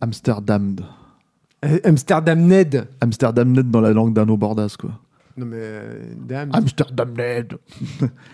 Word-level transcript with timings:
Amsterdam. 0.00 0.76
Euh, 1.64 1.78
Amsterdam 1.84 2.40
Ned. 2.40 2.88
Amsterdam 3.00 3.52
net 3.52 3.70
dans 3.70 3.80
la 3.82 3.92
langue 3.92 4.14
d'Anno 4.14 4.36
Bordas, 4.36 4.76
quoi. 4.78 4.90
Non 5.36 5.46
mais 5.46 5.56
euh, 5.60 6.14
dame. 6.16 6.50
Amsterdam. 6.52 7.10
Ouais, 7.16 7.46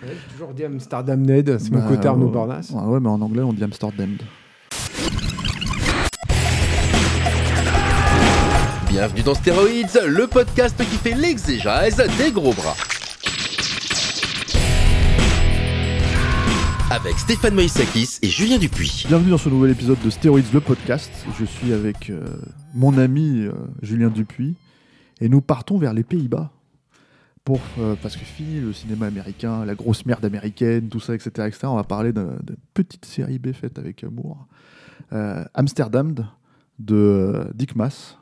j'ai 0.03 0.33
toujours 0.33 0.55
dit 0.55 0.65
Amsterdam 0.65 1.21
Ned, 1.21 1.59
c'est 1.59 1.71
mon 1.71 1.81
Bah, 1.81 1.87
côté 1.89 2.09
Arnaud 2.09 2.27
ouais. 2.27 2.33
Bordas. 2.33 2.71
Ouais, 2.73 2.83
ouais, 2.95 3.01
mais 3.01 3.09
en 3.09 3.21
anglais, 3.21 3.43
on 3.43 3.53
dit 3.53 3.65
Amsterdam. 3.65 4.17
Bienvenue 8.89 9.23
dans 9.23 9.35
Stéroïdes, 9.35 10.01
le 10.07 10.27
podcast 10.27 10.77
qui 10.79 10.97
fait 10.97 11.15
l'exégèse 11.15 12.03
des 12.17 12.31
gros 12.33 12.53
bras. 12.55 12.75
Avec 16.97 17.19
Stéphane 17.19 17.55
Moïsakis 17.55 18.19
et 18.23 18.29
Julien 18.29 18.59
Dupuis. 18.59 19.05
Bienvenue 19.09 19.31
dans 19.31 19.39
ce 19.39 19.49
nouvel 19.49 19.71
épisode 19.73 19.99
de 20.05 20.11
Steroids, 20.11 20.41
le 20.53 20.61
podcast. 20.61 21.11
Je 21.39 21.45
suis 21.45 21.73
avec 21.73 22.11
euh, 22.11 22.25
mon 22.75 22.97
ami 22.97 23.43
euh, 23.43 23.53
Julien 23.83 24.09
Dupuis 24.09 24.55
et 25.21 25.29
nous 25.29 25.41
partons 25.41 25.79
vers 25.79 25.93
les 25.93 26.03
Pays-Bas. 26.05 26.51
Pour, 27.45 27.61
euh, 27.79 27.95
parce 28.03 28.17
que 28.17 28.25
fini 28.25 28.61
le 28.61 28.73
cinéma 28.73 29.07
américain, 29.07 29.65
la 29.65 29.75
grosse 29.75 30.05
merde 30.07 30.25
américaine, 30.25 30.89
tout 30.89 31.01
ça, 31.01 31.15
etc. 31.15 31.31
etc. 31.47 31.59
on 31.65 31.77
va 31.77 31.85
parler 31.85 32.13
d'un- 32.13 32.37
d'une 32.43 32.57
petite 32.75 33.05
série 33.05 33.39
B 33.39 33.53
faite 33.53 33.79
avec 33.79 34.03
amour. 34.03 34.47
Euh, 35.13 35.45
Amsterdam 35.55 36.15
de 36.79 36.95
euh, 36.95 37.45
Dick 37.55 37.77
Mass. 37.77 38.17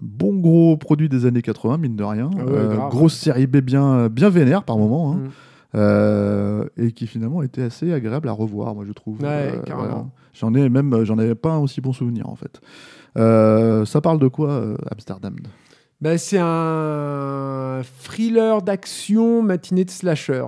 Un 0.00 0.02
Bon 0.06 0.34
gros 0.36 0.76
produit 0.76 1.08
des 1.08 1.26
années 1.26 1.42
80, 1.42 1.78
mine 1.78 1.96
de 1.96 2.04
rien. 2.04 2.30
Ah 2.34 2.44
ouais, 2.44 2.50
Euh, 2.52 2.88
grosse 2.88 3.14
série 3.16 3.46
B 3.46 3.58
bien, 3.58 4.08
bien 4.08 4.30
vénère 4.30 4.64
par 4.64 4.78
moment. 4.78 5.12
hein. 5.12 5.16
Mm. 5.16 5.30
Euh, 5.74 6.64
et 6.76 6.90
qui 6.92 7.06
finalement 7.06 7.42
était 7.42 7.62
assez 7.62 7.92
agréable 7.92 8.28
à 8.28 8.32
revoir, 8.32 8.74
moi 8.74 8.84
je 8.86 8.92
trouve. 8.92 9.20
Ouais, 9.22 9.52
Euh, 9.54 9.62
carrément. 9.62 10.10
J'en 10.32 10.52
ai 10.54 10.68
même, 10.68 11.04
j'en 11.04 11.18
avais 11.18 11.34
pas 11.36 11.50
un 11.52 11.58
aussi 11.58 11.80
bon 11.80 11.92
souvenir 11.92 12.28
en 12.28 12.34
fait. 12.36 12.60
Euh, 13.18 13.84
ça 13.84 14.00
parle 14.00 14.18
de 14.18 14.28
quoi, 14.28 14.50
euh, 14.50 14.76
Amsterdam? 14.90 15.36
Bah, 16.00 16.16
c'est 16.18 16.38
un 16.40 17.82
thriller 18.02 18.62
d'action 18.62 19.42
matinée 19.42 19.84
de 19.84 19.90
slasher. 19.90 20.44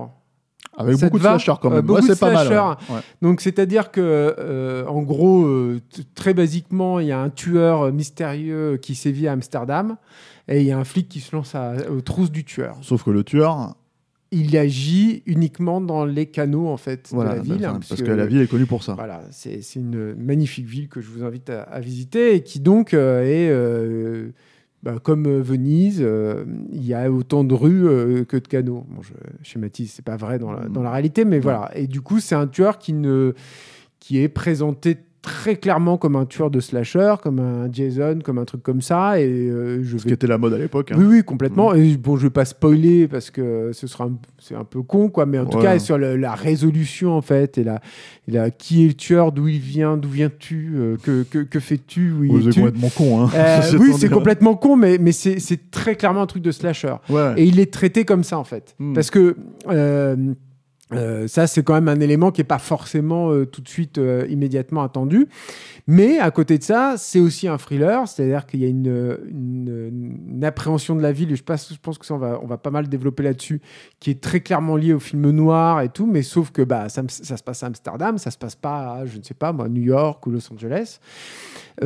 Avec 0.75 0.97
Ça 0.97 1.05
beaucoup 1.05 1.19
de 1.19 1.23
slashers 1.23 1.53
quand 1.61 1.69
Euh, 1.71 1.75
même. 1.75 1.85
beaucoup 1.85 2.01
Ouais, 2.01 2.09
de 2.09 2.15
pas 2.19 2.33
mal. 2.33 2.47
slashers. 2.47 2.81
ouais. 2.89 2.95
Ouais. 2.95 3.01
Donc, 3.21 3.41
c'est-à-dire 3.41 3.91
que, 3.91 4.01
euh, 4.39 4.85
en 4.87 5.03
gros, 5.03 5.45
euh, 5.45 5.79
très 6.15 6.33
basiquement, 6.33 6.99
il 6.99 7.07
y 7.07 7.11
a 7.11 7.19
un 7.19 7.29
tueur 7.29 7.83
euh, 7.83 7.91
mystérieux 7.91 8.77
qui 8.81 8.95
sévit 8.95 9.27
à 9.27 9.33
Amsterdam 9.33 9.97
et 10.47 10.61
il 10.61 10.65
y 10.67 10.71
a 10.71 10.79
un 10.79 10.83
flic 10.83 11.07
qui 11.07 11.19
se 11.19 11.35
lance 11.35 11.53
à- 11.53 11.73
aux 11.95 12.01
trousses 12.01 12.31
du 12.31 12.43
tueur. 12.43 12.75
Sauf 12.81 13.03
que 13.03 13.11
le 13.11 13.23
tueur, 13.23 13.75
Il 14.35 14.57
agit 14.57 15.21
uniquement 15.27 15.79
dans 15.79 16.05
les 16.05 16.25
canaux 16.25 16.67
en 16.67 16.77
fait 16.77 17.09
voilà, 17.11 17.33
de 17.33 17.35
la 17.35 17.41
ville, 17.43 17.65
enfin, 17.67 17.75
hein, 17.75 17.79
parce 17.87 18.01
que 18.01 18.11
la 18.11 18.25
ville 18.25 18.41
est 18.41 18.47
connue 18.47 18.65
pour 18.65 18.81
ça. 18.81 18.95
Voilà, 18.95 19.21
c'est 19.29 19.61
une 19.75 20.15
magnifique 20.15 20.65
ville 20.65 20.89
que 20.89 21.01
je 21.01 21.09
vous 21.09 21.23
invite 21.23 21.51
à, 21.51 21.61
à 21.61 21.79
visiter 21.79 22.33
et 22.33 22.41
qui 22.41 22.59
donc 22.59 22.95
euh, 22.95 23.21
est, 23.21 23.49
euh, 23.51 24.29
bah, 24.81 24.95
comme 25.03 25.39
Venise, 25.39 25.99
euh, 26.01 26.45
il 26.71 26.83
y 26.83 26.95
a 26.95 27.11
autant 27.11 27.43
de 27.43 27.53
rues 27.53 28.25
que 28.25 28.37
de 28.37 28.47
canaux. 28.47 28.87
Bon, 28.89 29.03
je 29.03 29.13
schématise, 29.43 29.91
c'est 29.91 30.05
pas 30.05 30.17
vrai 30.17 30.39
dans 30.39 30.51
la, 30.51 30.67
dans 30.67 30.81
la 30.81 30.91
réalité, 30.91 31.25
mais 31.25 31.39
voilà. 31.39 31.69
Et 31.75 31.85
du 31.85 32.01
coup, 32.01 32.19
c'est 32.19 32.35
un 32.35 32.47
tueur 32.47 32.79
qui, 32.79 32.93
ne, 32.93 33.33
qui 33.99 34.17
est 34.17 34.29
présenté 34.29 34.97
très 35.23 35.55
clairement 35.55 35.97
comme 35.97 36.15
un 36.17 36.25
tueur 36.25 36.51
de 36.51 36.59
slasher, 36.59 37.15
comme 37.23 37.39
un 37.39 37.71
Jason, 37.71 38.19
comme 38.23 38.37
un 38.37 38.43
truc 38.45 38.61
comme 38.61 38.81
ça. 38.81 39.19
Et 39.21 39.25
euh, 39.25 39.81
je 39.81 39.97
Ce 39.97 40.03
qui 40.05 40.11
était 40.13 40.27
la 40.27 40.37
mode 40.37 40.53
à 40.53 40.57
l'époque. 40.57 40.91
hein. 40.91 40.95
oui, 40.99 41.05
oui, 41.05 41.23
complètement. 41.23 41.73
Et 41.73 41.95
bon, 41.97 42.17
je 42.17 42.23
vais 42.23 42.29
pas 42.29 42.43
spoiler 42.45 43.07
parce 43.07 43.31
que 43.31 43.71
ce 43.73 43.87
sera 43.87 44.03
un- 44.03 44.17
c'est 44.37 44.53
un 44.55 44.65
peu 44.65 44.81
con, 44.81 45.07
quoi. 45.09 45.25
Mais 45.25 45.39
en 45.39 45.45
tout 45.45 45.57
cas, 45.59 45.79
sur 45.79 45.97
le- 45.97 46.17
la 46.17 46.35
résolution, 46.35 47.13
en 47.13 47.21
fait, 47.21 47.57
et 47.57 47.63
la, 47.63 47.79
et 48.27 48.31
la- 48.31 48.51
qui 48.51 48.83
est 48.83 48.87
le 48.89 48.93
tueur, 48.95 49.31
d'où 49.31 49.47
il 49.47 49.59
vient, 49.59 49.95
d'où 49.95 50.09
viens-tu, 50.09 50.73
euh, 50.75 50.97
que, 51.01 51.23
que, 51.23 51.39
que 51.39 51.59
fais-tu, 51.61 52.11
où 52.11 52.37
êtes 52.39 52.49
tu 52.53 52.59
complètement 52.61 52.89
con. 52.89 53.21
Hein. 53.25 53.29
Euh, 53.33 53.61
Oui, 53.79 53.91
c'est 53.97 54.09
dit. 54.09 54.13
complètement 54.13 54.55
con, 54.55 54.75
mais, 54.75 54.97
mais 54.99 55.13
c'est 55.13 55.39
c'est 55.39 55.71
très 55.71 55.95
clairement 55.95 56.21
un 56.23 56.27
truc 56.27 56.43
de 56.43 56.51
slasher. 56.51 56.95
Ouais. 57.09 57.33
Et 57.37 57.45
il 57.45 57.59
est 57.61 57.71
traité 57.73 58.03
comme 58.03 58.23
ça, 58.25 58.37
en 58.37 58.43
fait. 58.43 58.75
Hmm. 58.77 58.93
Parce 58.93 59.09
que 59.09 59.37
euh, 60.91 61.27
ça, 61.27 61.47
c'est 61.47 61.63
quand 61.63 61.73
même 61.73 61.87
un 61.87 61.99
élément 62.01 62.31
qui 62.31 62.41
n'est 62.41 62.45
pas 62.47 62.59
forcément 62.59 63.31
euh, 63.31 63.45
tout 63.45 63.61
de 63.61 63.69
suite 63.69 63.97
euh, 63.97 64.27
immédiatement 64.29 64.83
attendu. 64.83 65.27
Mais 65.87 66.19
à 66.19 66.29
côté 66.29 66.57
de 66.57 66.63
ça, 66.63 66.95
c'est 66.97 67.19
aussi 67.19 67.47
un 67.47 67.57
thriller, 67.57 68.07
c'est-à-dire 68.07 68.45
qu'il 68.45 68.59
y 68.59 68.65
a 68.65 68.67
une, 68.67 69.17
une- 69.29 70.17
une 70.35 70.43
appréhension 70.45 70.95
de 70.95 71.01
la 71.01 71.11
ville, 71.11 71.31
et 71.31 71.35
je 71.35 71.43
pense, 71.43 71.73
je 71.73 71.79
pense 71.81 71.97
que 71.97 72.05
ça, 72.05 72.13
on 72.13 72.19
va, 72.19 72.39
on 72.43 72.45
va 72.47 72.57
pas 72.57 72.69
mal 72.69 72.87
développer 72.89 73.23
là-dessus, 73.23 73.61
qui 73.99 74.11
est 74.11 74.21
très 74.21 74.41
clairement 74.41 74.75
liée 74.75 74.93
au 74.93 74.99
film 74.99 75.29
noir 75.31 75.81
et 75.81 75.89
tout, 75.89 76.05
mais 76.05 76.21
sauf 76.21 76.51
que 76.51 76.61
bah, 76.61 76.89
ça, 76.89 77.01
ça 77.07 77.37
se 77.37 77.43
passe 77.43 77.63
à 77.63 77.67
Amsterdam, 77.67 78.17
ça 78.17 78.29
se 78.29 78.37
passe 78.37 78.55
pas 78.55 78.93
à, 78.97 79.05
je 79.05 79.17
ne 79.17 79.23
sais 79.23 79.33
pas, 79.33 79.51
moi, 79.51 79.67
New 79.69 79.81
York 79.83 80.25
ou 80.27 80.31
Los 80.31 80.51
Angeles. 80.53 80.99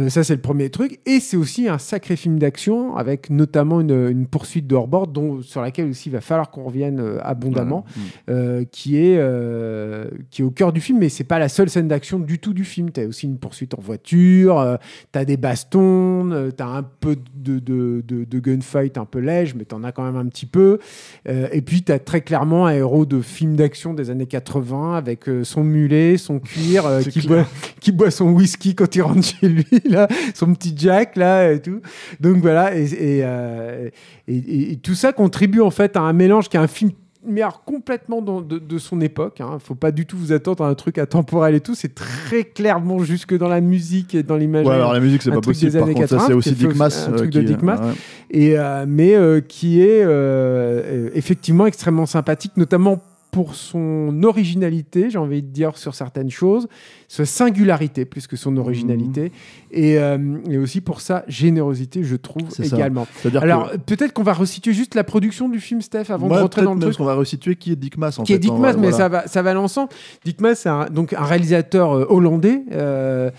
Ça, 0.09 0.21
c'est 0.25 0.35
le 0.35 0.41
premier 0.41 0.69
truc. 0.69 0.99
Et 1.05 1.21
c'est 1.21 1.37
aussi 1.37 1.69
un 1.69 1.77
sacré 1.77 2.17
film 2.17 2.37
d'action 2.39 2.97
avec 2.97 3.29
notamment 3.29 3.79
une, 3.79 4.09
une 4.09 4.27
poursuite 4.27 4.67
de 4.67 4.75
hors-bord 4.75 5.07
dont, 5.07 5.41
sur 5.41 5.61
laquelle 5.61 5.89
aussi 5.89 6.09
il 6.09 6.11
va 6.11 6.19
falloir 6.19 6.51
qu'on 6.51 6.63
revienne 6.65 7.01
abondamment, 7.23 7.85
Voilà. 8.27 8.39
euh, 8.41 8.65
qui, 8.87 8.97
est, 8.97 9.17
euh, 9.17 10.05
qui 10.31 10.41
est 10.41 10.45
au 10.45 10.49
cœur 10.51 10.71
du 10.71 10.79
film. 10.79 10.99
Mais 10.99 11.09
c'est 11.09 11.23
pas 11.25 11.39
la 11.39 11.49
seule 11.49 11.69
scène 11.69 11.87
d'action 11.89 12.19
du 12.19 12.39
tout 12.39 12.53
du 12.53 12.63
film. 12.63 12.89
Tu 12.91 13.01
as 13.01 13.05
aussi 13.05 13.25
une 13.25 13.37
poursuite 13.37 13.73
en 13.73 13.81
voiture, 13.81 14.77
tu 15.11 15.19
as 15.19 15.25
des 15.25 15.35
bastons, 15.37 16.51
tu 16.55 16.63
as 16.63 16.67
un 16.67 16.83
peu 16.83 17.17
de, 17.35 17.59
de, 17.59 18.01
de, 18.07 18.23
de 18.23 18.39
gunfight 18.39 18.97
un 18.97 19.05
peu 19.05 19.19
léger, 19.19 19.53
mais 19.57 19.65
tu 19.65 19.75
en 19.75 19.83
as 19.83 19.91
quand 19.91 20.03
même 20.03 20.15
un 20.15 20.25
petit 20.27 20.45
peu. 20.45 20.79
Euh, 21.27 21.47
et 21.51 21.61
puis 21.61 21.83
tu 21.83 21.91
as 21.91 21.99
très 21.99 22.21
clairement 22.21 22.65
un 22.67 22.73
héros 22.73 23.05
de 23.05 23.19
film 23.21 23.55
d'action 23.57 23.93
des 23.93 24.09
années 24.09 24.25
80 24.25 24.95
avec 24.95 25.27
euh, 25.27 25.43
son 25.43 25.63
mulet, 25.63 26.17
son 26.17 26.39
cuir, 26.39 26.85
euh, 26.85 27.01
qui 27.03 27.27
boit 27.27 27.45
qui 27.81 27.91
boit 27.91 28.11
son 28.11 28.29
whisky 28.31 28.73
quand 28.73 28.95
il 28.95 29.01
rentre 29.01 29.23
chez 29.23 29.49
lui, 29.49 29.65
là, 29.89 30.07
son 30.33 30.53
petit 30.53 30.73
Jack, 30.77 31.15
là, 31.17 31.51
et 31.51 31.61
tout. 31.61 31.81
Donc 32.21 32.37
voilà, 32.37 32.75
et, 32.77 32.83
et, 32.85 33.21
euh, 33.23 33.89
et- 34.27 34.35
et- 34.37 34.71
et 34.71 34.75
tout 34.77 34.95
ça 34.95 35.11
contribue 35.13 35.61
en 35.61 35.71
fait 35.71 35.95
à 35.97 36.01
un 36.01 36.13
mélange 36.13 36.49
qui 36.49 36.57
est 36.57 36.59
un 36.59 36.67
film 36.67 36.91
mais 37.27 37.41
alors 37.41 37.63
complètement 37.63 38.21
dans- 38.21 38.41
de, 38.41 38.57
de 38.59 38.77
son 38.77 39.01
époque. 39.01 39.41
Hein. 39.41 39.57
Faut 39.59 39.75
pas 39.75 39.91
du 39.91 40.05
tout 40.05 40.17
vous 40.17 40.31
attendre 40.31 40.63
à 40.63 40.69
un 40.69 40.73
truc 40.75 40.97
atemporel 40.97 41.55
et 41.55 41.59
tout. 41.61 41.75
C'est 41.75 41.93
très 41.95 42.43
clairement 42.43 42.99
jusque 42.99 43.37
dans 43.37 43.47
la 43.49 43.61
musique 43.61 44.15
et 44.15 44.23
dans 44.23 44.37
l'image. 44.37 44.65
Ouais, 44.65 44.73
alors 44.73 44.93
la 44.93 44.99
musique, 44.99 45.21
c'est 45.21 45.31
pas 45.31 45.41
possible. 45.41 45.71
Par 45.77 45.87
contre, 45.87 46.07
ça, 46.07 46.17
80, 46.17 46.19
c'est 46.21 46.31
qui 46.31 46.37
aussi 46.37 46.51
Dick 46.53 46.75
Mass. 46.75 47.07
un 47.07 47.13
euh, 47.13 47.17
truc 47.17 47.29
qui- 47.31 47.37
de 47.37 47.43
Dick 47.43 47.61
Mass. 47.61 47.79
ouais. 47.79 47.93
Et, 48.31 48.57
euh, 48.57 48.85
mais 48.87 49.15
euh, 49.15 49.39
qui 49.41 49.81
est 49.81 50.03
euh, 50.03 50.07
euh, 50.09 51.09
effectivement 51.13 51.65
extrêmement 51.65 52.05
sympathique, 52.05 52.53
notamment 52.57 52.99
pour 53.37 53.53
son 53.53 54.23
originalité, 54.23 55.11
j'ai 55.11 55.19
envie 55.19 55.43
de 55.43 55.47
dire, 55.49 55.77
sur 55.77 55.93
certaines 55.93 56.31
choses, 56.31 56.67
sa 57.07 57.23
singularité 57.23 58.03
plus 58.03 58.25
que 58.25 58.35
son 58.35 58.57
originalité, 58.57 59.31
et, 59.69 59.99
euh, 59.99 60.39
et 60.49 60.57
aussi 60.57 60.81
pour 60.81 61.01
sa 61.01 61.23
générosité, 61.27 62.03
je 62.03 62.15
trouve, 62.15 62.47
également. 62.63 63.05
Alors, 63.39 63.69
que- 63.69 63.77
peut-être 63.77 64.13
qu'on 64.13 64.23
va 64.23 64.33
resituer 64.33 64.73
juste 64.73 64.95
la 64.95 65.03
production 65.03 65.49
du 65.49 65.59
film, 65.59 65.81
Steph, 65.81 66.05
avant 66.09 66.29
de 66.29 66.33
rentrer 66.33 66.63
dans 66.63 66.73
le 66.73 66.79
même 66.79 66.89
truc 66.89 66.97
qu'on 66.97 67.05
va 67.05 67.13
resituer 67.13 67.55
qui 67.57 67.71
est 67.71 67.75
Dick 67.75 67.95
Mass 67.99 68.17
en 68.17 68.23
qui 68.23 68.33
est 68.33 68.37
fait, 68.37 68.39
Dick 68.39 68.51
hein, 68.53 68.57
Maas, 68.57 68.73
mais 68.73 68.89
voilà. 68.89 68.97
ça 68.97 69.07
va, 69.07 69.27
ça 69.27 69.43
va 69.43 69.53
l'ensemble. 69.53 69.89
Dick 70.25 70.41
Maas, 70.41 70.55
c'est 70.55 70.69
un, 70.69 70.85
donc 70.85 71.13
un 71.13 71.23
réalisateur 71.23 71.91
euh, 71.95 72.05
hollandais 72.09 72.63
euh, 72.71 73.29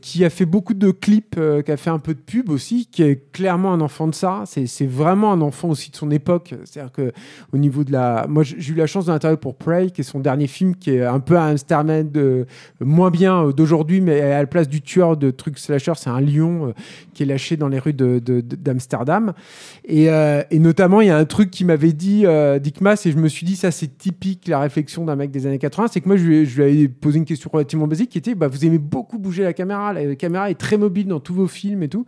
qui 0.00 0.24
a 0.24 0.30
fait 0.30 0.46
beaucoup 0.46 0.72
de 0.72 0.90
clips, 0.92 1.38
qui 1.66 1.70
a 1.70 1.76
fait 1.76 1.90
un 1.90 1.98
peu 1.98 2.14
de 2.14 2.20
pub 2.20 2.48
aussi, 2.48 2.88
qui 2.90 3.02
est 3.02 3.30
clairement 3.32 3.74
un 3.74 3.82
enfant 3.82 4.08
de 4.08 4.14
ça. 4.14 4.44
C'est 4.46 4.64
c'est 4.66 4.86
vraiment 4.86 5.30
un 5.30 5.42
enfant 5.42 5.68
aussi 5.68 5.90
de 5.90 5.96
son 5.96 6.10
époque. 6.10 6.54
C'est-à-dire 6.64 6.90
que 6.92 7.12
au 7.52 7.58
niveau 7.58 7.84
de 7.84 7.92
la, 7.92 8.24
moi 8.30 8.44
j'ai 8.44 8.72
eu 8.72 8.76
la 8.76 8.86
chance 8.86 9.04
de 9.04 9.12
l'interviewer 9.12 9.41
pour 9.42 9.56
Prey, 9.56 9.90
qui 9.90 10.02
est 10.02 10.04
son 10.04 10.20
dernier 10.20 10.46
film, 10.46 10.76
qui 10.76 10.92
est 10.92 11.04
un 11.04 11.18
peu 11.18 11.36
un 11.36 11.56
de 12.04 12.46
moins 12.80 13.10
bien 13.10 13.44
euh, 13.44 13.52
d'aujourd'hui, 13.52 14.00
mais 14.00 14.20
à 14.20 14.38
la 14.38 14.46
place 14.46 14.68
du 14.68 14.80
tueur 14.80 15.16
de 15.16 15.32
trucs 15.32 15.58
slasher, 15.58 15.92
c'est 15.96 16.10
un 16.10 16.20
lion 16.20 16.68
euh, 16.68 16.72
qui 17.12 17.24
est 17.24 17.26
lâché 17.26 17.56
dans 17.56 17.66
les 17.66 17.80
rues 17.80 17.92
d'Amsterdam. 17.92 19.32
Et, 19.84 20.08
euh, 20.10 20.42
et 20.52 20.60
notamment, 20.60 21.00
il 21.00 21.08
y 21.08 21.10
a 21.10 21.16
un 21.16 21.24
truc 21.24 21.50
qui 21.50 21.64
m'avait 21.64 21.92
dit 21.92 22.22
euh, 22.24 22.60
Dick 22.60 22.80
Maas, 22.80 23.02
et 23.04 23.10
je 23.10 23.18
me 23.18 23.28
suis 23.28 23.44
dit, 23.44 23.56
ça 23.56 23.72
c'est 23.72 23.98
typique 23.98 24.46
la 24.46 24.60
réflexion 24.60 25.04
d'un 25.04 25.16
mec 25.16 25.32
des 25.32 25.46
années 25.46 25.58
80, 25.58 25.88
c'est 25.92 26.00
que 26.00 26.08
moi 26.08 26.16
je 26.16 26.24
lui, 26.24 26.46
je 26.46 26.62
avais 26.62 26.86
posé 26.86 27.18
une 27.18 27.24
question 27.24 27.50
relativement 27.52 27.88
basique 27.88 28.10
qui 28.10 28.18
était, 28.18 28.36
bah, 28.36 28.46
vous 28.46 28.64
aimez 28.64 28.78
beaucoup 28.78 29.18
bouger 29.18 29.42
la 29.42 29.52
caméra, 29.52 29.92
la 29.92 30.14
caméra 30.14 30.50
est 30.50 30.58
très 30.58 30.76
mobile 30.76 31.08
dans 31.08 31.20
tous 31.20 31.34
vos 31.34 31.48
films 31.48 31.82
et 31.82 31.88
tout. 31.88 32.06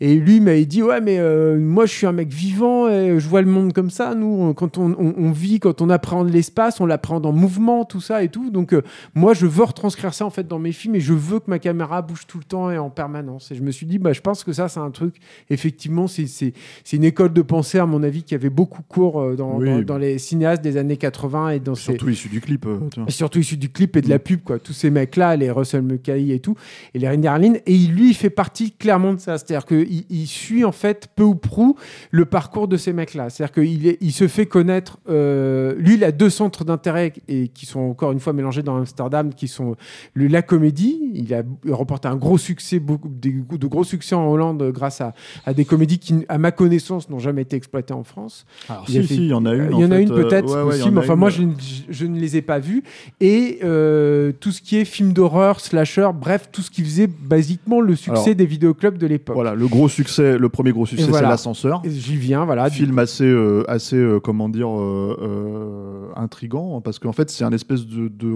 Et 0.00 0.14
lui 0.16 0.40
m'avait 0.40 0.66
dit 0.66 0.82
ouais 0.82 1.00
mais 1.00 1.18
euh, 1.18 1.58
moi 1.58 1.86
je 1.86 1.92
suis 1.92 2.06
un 2.06 2.12
mec 2.12 2.28
vivant 2.28 2.88
et 2.88 3.18
je 3.18 3.28
vois 3.28 3.40
le 3.42 3.48
monde 3.50 3.72
comme 3.72 3.90
ça. 3.90 4.14
Nous 4.14 4.52
quand 4.54 4.76
on, 4.78 4.92
on- 4.98 5.14
on 5.16 5.30
vit, 5.30 5.58
quand 5.60 5.80
on 5.80 5.88
apprend 5.90 6.22
l'espace, 6.22 6.80
on 6.80 6.86
l'apprend 6.86 7.16
en 7.22 7.32
mouvement, 7.32 7.84
tout 7.84 8.00
ça 8.00 8.22
et 8.22 8.28
tout. 8.28 8.50
Donc 8.50 8.72
euh, 8.74 8.82
moi 9.14 9.32
je 9.34 9.46
veux 9.46 9.64
retranscrire 9.64 10.12
ça 10.12 10.26
en 10.26 10.30
fait 10.30 10.46
dans 10.46 10.58
mes 10.58 10.72
films 10.72 10.96
et 10.96 11.00
je 11.00 11.12
veux 11.14 11.38
que 11.40 11.48
ma 11.50 11.58
caméra 11.58 12.02
bouge 12.02 12.26
tout 12.26 12.38
le 12.38 12.44
temps 12.44 12.70
et 12.70 12.78
en 12.78 12.90
permanence. 12.90 13.50
Et 13.52 13.54
je 13.54 13.62
me 13.62 13.70
suis 13.70 13.86
dit 13.86 13.98
bah 13.98 14.12
je 14.12 14.20
pense 14.20 14.44
que 14.44 14.52
ça 14.52 14.68
c'est 14.68 14.80
un 14.80 14.90
truc 14.90 15.14
effectivement 15.50 16.06
c'est 16.06 16.52
une 16.92 17.04
école 17.04 17.32
de 17.32 17.42
pensée 17.42 17.78
à 17.78 17.86
mon 17.86 18.02
avis 18.02 18.22
qui 18.22 18.34
avait 18.34 18.50
beaucoup 18.50 18.82
cours 18.82 19.20
euh, 19.20 19.34
dans, 19.36 19.56
Oui. 19.58 19.66
dans, 19.70 19.82
dans 19.82 19.98
les 19.98 20.18
cinéastes 20.18 20.62
des 20.62 20.76
années 20.76 20.96
80 20.98 21.50
et 21.50 21.60
dans 21.60 21.74
ces 21.74 21.82
Surtout 21.84 22.08
issu 22.10 22.28
du 22.28 22.40
clip. 22.40 22.66
tu 22.92 23.00
vois. 23.00 23.08
et 23.08 23.12
surtout 23.12 23.38
issu 23.38 23.56
du 23.56 23.70
clip 23.70 23.96
et 23.96 24.02
de 24.02 24.08
la 24.10 24.16
Mm. 24.16 24.20
pub, 24.20 24.40
quoi. 24.42 24.58
Tous 24.58 24.72
ces 24.72 24.90
mecs-là, 24.90 25.36
les 25.36 25.50
Russell 25.50 25.82
Mulcahy 25.82 26.32
et 26.32 26.40
tout, 26.40 26.56
et 26.94 26.98
les 26.98 27.08
Randy 27.08 27.26
Harlin. 27.28 27.52
Et 27.66 27.76
lui, 27.76 28.08
il 28.10 28.14
fait 28.14 28.30
partie 28.30 28.72
clairement 28.72 29.12
de 29.14 29.20
ça. 29.20 29.36
C'est-à-dire 29.38 29.64
qu'il 29.86 30.04
il 30.10 30.26
suit, 30.26 30.64
en 30.64 30.72
fait, 30.72 31.08
peu 31.16 31.22
ou 31.22 31.34
prou, 31.34 31.76
le 32.10 32.24
parcours 32.24 32.68
de 32.68 32.76
ces 32.76 32.92
mecs-là. 32.92 33.30
C'est-à-dire 33.30 33.52
qu'il 33.54 33.96
il 34.00 34.12
se 34.12 34.28
fait 34.28 34.46
connaître. 34.46 34.98
euh, 35.08 35.74
lui, 35.78 35.94
il 35.94 36.04
a 36.04 36.12
deux 36.12 36.30
centres 36.30 36.64
d'intérêt 36.64 37.12
et 37.28 37.48
qui 37.48 37.66
sont 37.66 37.80
encore 37.80 38.12
une 38.12 38.20
fois 38.20 38.32
mélangés 38.32 38.62
dans 38.62 38.76
Amsterdam, 38.76 39.32
qui 39.34 39.48
sont 39.48 39.76
le, 40.14 40.26
la 40.26 40.42
comédie. 40.42 40.98
Il 41.14 41.32
a 41.34 41.42
remporté 41.70 42.08
un 42.08 42.16
gros 42.16 42.38
succès, 42.38 42.78
beaucoup, 42.78 43.08
des- 43.08 43.32
de 43.50 43.66
gros 43.66 43.84
succès 43.84 44.14
en 44.14 44.26
Hollande 44.30 44.70
grâce 44.72 45.00
à, 45.00 45.14
à 45.44 45.54
des 45.54 45.64
comédies 45.64 45.98
qui, 45.98 46.14
à 46.28 46.38
ma 46.38 46.50
connaissance, 46.52 47.08
n'ont 47.10 47.18
jamais 47.18 47.42
été 47.42 47.56
exploitées 47.56 47.94
en 47.94 48.04
France. 48.04 48.46
Alors, 48.68 48.84
Il 48.88 48.98
a 48.98 49.02
si, 49.02 49.08
fait- 49.08 49.14
si, 49.14 49.20
il 49.24 49.28
y 49.28 49.32
en 49.34 49.46
a 49.46 49.54
une. 49.54 49.70
Il 49.72 49.78
y 49.80 49.84
en 49.84 49.90
a 49.90 49.96
fait, 49.96 50.02
une 50.02 50.12
euh, 50.12 50.22
peut-être 50.22 50.46
ouais, 50.54 50.62
ouais, 50.62 50.78
il 50.78 50.82
en 50.84 50.96
a 50.96 51.00
enfin 51.00 51.14
une. 51.14 51.18
moi 51.20 51.30
je, 51.30 51.42
ne- 51.42 51.54
je 51.88 52.06
ne 52.06 52.18
les 52.18 52.36
ai 52.36 52.42
pas 52.42 52.58
vus. 52.58 52.82
Et 53.20 53.58
euh, 53.64 54.32
tout 54.40 54.52
ce 54.52 54.60
qui 54.62 54.76
est 54.76 54.84
film 54.84 55.12
d'horreur, 55.12 55.60
slasher, 55.60 56.08
bref, 56.14 56.48
tout 56.52 56.62
ce 56.62 56.70
qui 56.70 56.82
faisait 56.82 57.06
basiquement 57.06 57.80
le 57.80 57.94
succès 57.96 58.22
Alors, 58.22 58.34
des 58.36 58.46
vidéoclubs 58.46 58.98
de 58.98 59.06
l'époque. 59.06 59.34
Voilà, 59.36 59.54
le 59.54 59.66
gros 59.76 59.88
succès, 59.88 60.38
le 60.38 60.48
premier 60.48 60.72
gros 60.72 60.86
succès, 60.86 61.06
c'est 61.10 61.22
l'ascenseur. 61.22 61.82
J'y 61.84 62.16
viens, 62.16 62.44
voilà. 62.44 62.70
film 62.70 62.98
assez, 62.98 63.24
euh, 63.24 63.64
assez 63.68 63.96
euh, 63.96 64.20
comment 64.20 64.48
dire, 64.48 64.68
euh, 64.68 66.10
intrigant, 66.16 66.80
parce 66.80 66.98
qu'en 66.98 67.12
fait, 67.12 67.30
c'est 67.30 67.44
un 67.44 67.52
espèce 67.52 67.86
de, 67.86 68.08
de 68.08 68.32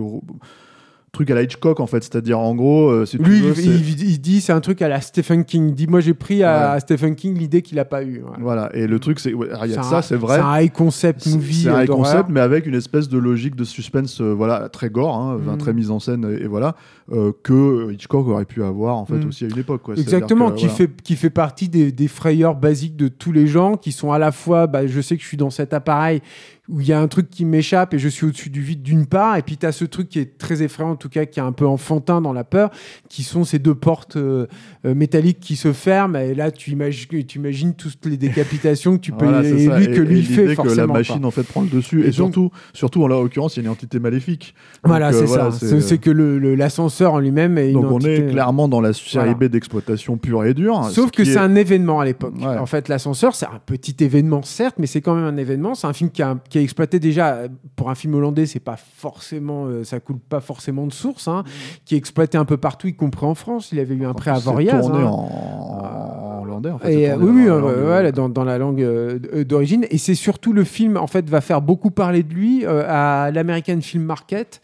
truc 1.12 1.28
à 1.30 1.34
la 1.34 1.42
Hitchcock, 1.42 1.80
en 1.80 1.86
fait. 1.86 2.02
C'est-à-dire, 2.04 2.38
en 2.38 2.54
gros, 2.54 2.88
euh, 2.88 3.04
si 3.04 3.16
tu 3.18 3.24
Lui, 3.24 3.40
veux, 3.40 3.50
il, 3.50 3.56
c'est- 3.56 3.62
il- 3.64 4.10
il 4.10 4.20
dit 4.20 4.40
c'est 4.40 4.52
un 4.52 4.60
truc 4.60 4.80
à 4.80 4.88
la 4.88 5.00
Stephen 5.00 5.44
King. 5.44 5.68
Il 5.70 5.74
dit 5.74 5.86
moi 5.88 6.00
j'ai 6.00 6.14
pris 6.14 6.42
à, 6.44 6.74
Ouais. 6.74 6.80
Stephen 6.80 7.16
King 7.16 7.36
l'idée 7.36 7.62
qu'il 7.62 7.78
a 7.80 7.84
pas 7.84 8.04
eu. 8.04 8.20
Voilà. 8.24 8.38
Voilà, 8.40 8.70
et 8.76 8.86
le 8.86 8.98
truc, 9.00 9.18
c'est. 9.18 9.34
ouais, 9.34 9.48
alors, 9.50 9.66
Il 9.66 9.70
y 9.70 9.74
a 9.74 9.76
de 9.76 9.80
un- 9.80 9.90
ça, 9.90 10.02
c'est 10.02 10.14
vrai. 10.16 10.36
C'est 10.36 10.42
un 10.44 10.60
high 10.60 10.72
concept 10.72 11.26
movie. 11.26 11.54
c'est 11.62 11.68
un 11.68 11.74
euh, 11.74 11.80
high 11.82 11.86
d'horreur. 11.88 12.04
concept, 12.04 12.28
mais 12.30 12.40
avec 12.40 12.66
une 12.66 12.74
espèce 12.74 13.08
de 13.08 13.18
logique 13.18 13.56
de 13.56 13.64
suspense, 13.64 14.20
euh, 14.20 14.32
voilà, 14.32 14.68
très 14.68 14.88
gore, 14.90 15.16
hein, 15.16 15.38
Mm. 15.38 15.58
très 15.58 15.72
mise 15.72 15.90
en 15.90 15.98
scène, 15.98 16.24
et, 16.38 16.44
et 16.44 16.46
voilà, 16.46 16.76
euh, 17.12 17.32
que 17.42 17.92
Hitchcock 17.92 18.28
aurait 18.28 18.44
pu 18.44 18.62
avoir 18.62 18.96
en 18.96 19.04
fait 19.04 19.14
Mm. 19.24 19.28
aussi 19.28 19.44
à 19.44 19.48
une 19.48 19.58
époque. 19.58 19.82
Quoi. 19.82 19.94
Exactement, 19.96 20.50
que, 20.52 20.56
qui, 20.56 20.66
voilà. 20.66 20.76
fait, 20.76 21.02
qui 21.02 21.16
fait 21.16 21.30
partie 21.30 21.68
des, 21.68 21.90
des 21.90 22.06
frayeurs 22.08 22.54
basiques 22.54 22.96
de 22.96 23.08
tous 23.08 23.32
les 23.32 23.46
gens, 23.48 23.76
qui 23.76 23.90
sont 23.92 24.12
à 24.12 24.18
la 24.18 24.30
fois, 24.30 24.66
bah, 24.68 24.86
je 24.86 25.00
sais 25.00 25.16
que 25.16 25.22
je 25.22 25.26
suis 25.28 25.36
dans 25.36 25.50
cet 25.50 25.72
appareil 25.74 26.22
où 26.70 26.80
il 26.80 26.86
y 26.86 26.92
a 26.92 27.00
un 27.00 27.08
truc 27.08 27.28
qui 27.30 27.44
m'échappe 27.44 27.94
et 27.94 27.98
je 27.98 28.08
suis 28.08 28.26
au-dessus 28.26 28.50
du 28.50 28.60
vide 28.62 28.82
d'une 28.82 29.06
part, 29.06 29.36
et 29.36 29.42
puis 29.42 29.56
tu 29.56 29.66
as 29.66 29.72
ce 29.72 29.84
truc 29.84 30.08
qui 30.08 30.18
est 30.18 30.38
très 30.38 30.62
effrayant, 30.62 30.90
en 30.90 30.96
tout 30.96 31.08
cas 31.08 31.26
qui 31.26 31.40
est 31.40 31.42
un 31.42 31.52
peu 31.52 31.66
enfantin 31.66 32.20
dans 32.20 32.32
la 32.32 32.44
peur, 32.44 32.70
qui 33.08 33.22
sont 33.22 33.44
ces 33.44 33.58
deux 33.58 33.74
portes 33.74 34.16
euh, 34.16 34.46
euh, 34.86 34.94
métalliques 34.94 35.40
qui 35.40 35.56
se 35.56 35.72
ferment, 35.72 36.16
et 36.16 36.34
là 36.34 36.50
tu 36.50 36.70
imagines, 36.70 37.24
tu 37.26 37.38
imagines 37.38 37.74
toutes 37.74 38.06
les 38.06 38.16
décapitations 38.16 38.96
que 38.96 39.00
tu 39.02 39.12
peux, 39.12 39.26
Voilà, 39.26 39.46
et 39.48 39.52
lui 39.52 39.86
que 39.88 40.00
et 40.02 40.04
lui 40.04 40.22
fait 40.22 40.46
que 40.46 40.54
forcément. 40.54 40.86
la 40.86 40.98
machine 41.00 41.24
en 41.24 41.30
fait 41.30 41.42
prend 41.42 41.62
le 41.62 41.68
dessus, 41.68 41.98
et, 42.00 42.02
Et 42.02 42.04
donc- 42.06 42.14
surtout, 42.14 42.50
surtout 42.72 43.02
en 43.02 43.08
l'occurrence, 43.08 43.56
il 43.56 43.60
y 43.60 43.62
a 43.62 43.66
une 43.66 43.72
entité 43.72 43.98
maléfique. 43.98 44.54
Voilà, 44.84 45.08
euh, 45.08 45.12
c'est 45.12 45.24
voilà, 45.24 45.50
ça. 45.50 45.80
c'est- 45.80 45.98
que 45.98 46.10
le- 46.10 46.38
le- 46.38 46.54
l'ascenseur 46.54 47.14
en 47.14 47.18
lui-même 47.18 47.58
est 47.58 47.68
une 47.68 47.74
Donc 47.74 47.90
on 47.90 47.96
entité- 47.96 48.28
est 48.28 48.30
clairement 48.30 48.68
dans 48.68 48.80
la 48.80 48.92
série 48.92 49.30
Voilà. 49.30 49.34
B 49.34 49.44
d'exploitation 49.50 50.16
pure 50.18 50.44
et 50.44 50.54
dure. 50.54 50.84
Sauf 50.90 51.06
ce 51.08 51.12
que 51.12 51.24
c'est 51.24 51.32
est- 51.32 51.36
un 51.36 51.54
événement 51.56 52.00
à 52.00 52.04
l'époque. 52.04 52.34
Ouais. 52.40 52.56
En 52.58 52.66
fait, 52.66 52.88
l'ascenseur, 52.88 53.34
c'est 53.34 53.46
un 53.46 53.60
petit 53.66 53.96
événement, 54.04 54.42
certes, 54.42 54.76
mais 54.78 54.86
c'est 54.86 55.00
quand 55.00 55.14
même 55.14 55.24
un 55.24 55.36
événement. 55.36 55.74
C'est 55.74 55.86
un 55.88 55.92
film 55.92 56.10
qui 56.10 56.22
a, 56.22 56.38
qui 56.48 56.58
exploité 56.62 56.98
déjà 56.98 57.34
euh, 57.34 57.48
pour 57.76 57.90
un 57.90 57.94
film 57.94 58.14
hollandais. 58.14 58.46
C'est 58.46 58.60
pas 58.60 58.76
forcément, 58.76 59.66
euh, 59.66 59.84
ça 59.84 60.00
coule 60.00 60.18
pas 60.18 60.40
forcément 60.40 60.86
de 60.86 60.92
source. 60.92 61.28
hein, 61.28 61.44
qui 61.84 61.94
est 61.94 61.98
exploité 61.98 62.38
un 62.38 62.44
peu 62.44 62.56
partout, 62.56 62.86
y 62.88 62.94
compris 62.94 63.26
en 63.26 63.34
France. 63.34 63.70
Il 63.72 63.78
avait 63.78 63.94
eu 63.94 64.04
un 64.06 64.14
prêt 64.14 64.30
à 64.30 64.38
Voriaz. 64.38 64.80
tourné 64.86 65.02
hein. 65.02 65.06
en, 65.06 66.38
en 66.38 66.42
hollandais 66.42 66.70
en 66.70 66.78
fait. 66.78 66.92
Et, 66.92 67.10
euh, 67.10 67.14
tourné 67.14 67.30
oui, 67.30 67.40
oui, 67.42 67.46
dans 67.46 67.58
la 67.60 67.66
euh, 67.66 67.76
langue, 67.80 67.88
ouais, 67.90 68.02
là, 68.02 68.12
dans, 68.12 68.28
dans 68.28 68.44
la 68.44 68.58
langue 68.58 68.82
euh, 68.82 69.18
d- 69.18 69.44
d'origine. 69.44 69.86
Et 69.90 69.98
c'est 69.98 70.14
surtout 70.14 70.52
le 70.52 70.64
film, 70.64 70.96
en 70.96 71.06
fait, 71.06 71.28
va 71.28 71.40
faire 71.40 71.60
beaucoup 71.62 71.90
parler 71.90 72.22
de 72.22 72.32
lui 72.32 72.64
à 72.66 73.30
l'American 73.32 73.80
Film 73.80 74.04
Market, 74.04 74.60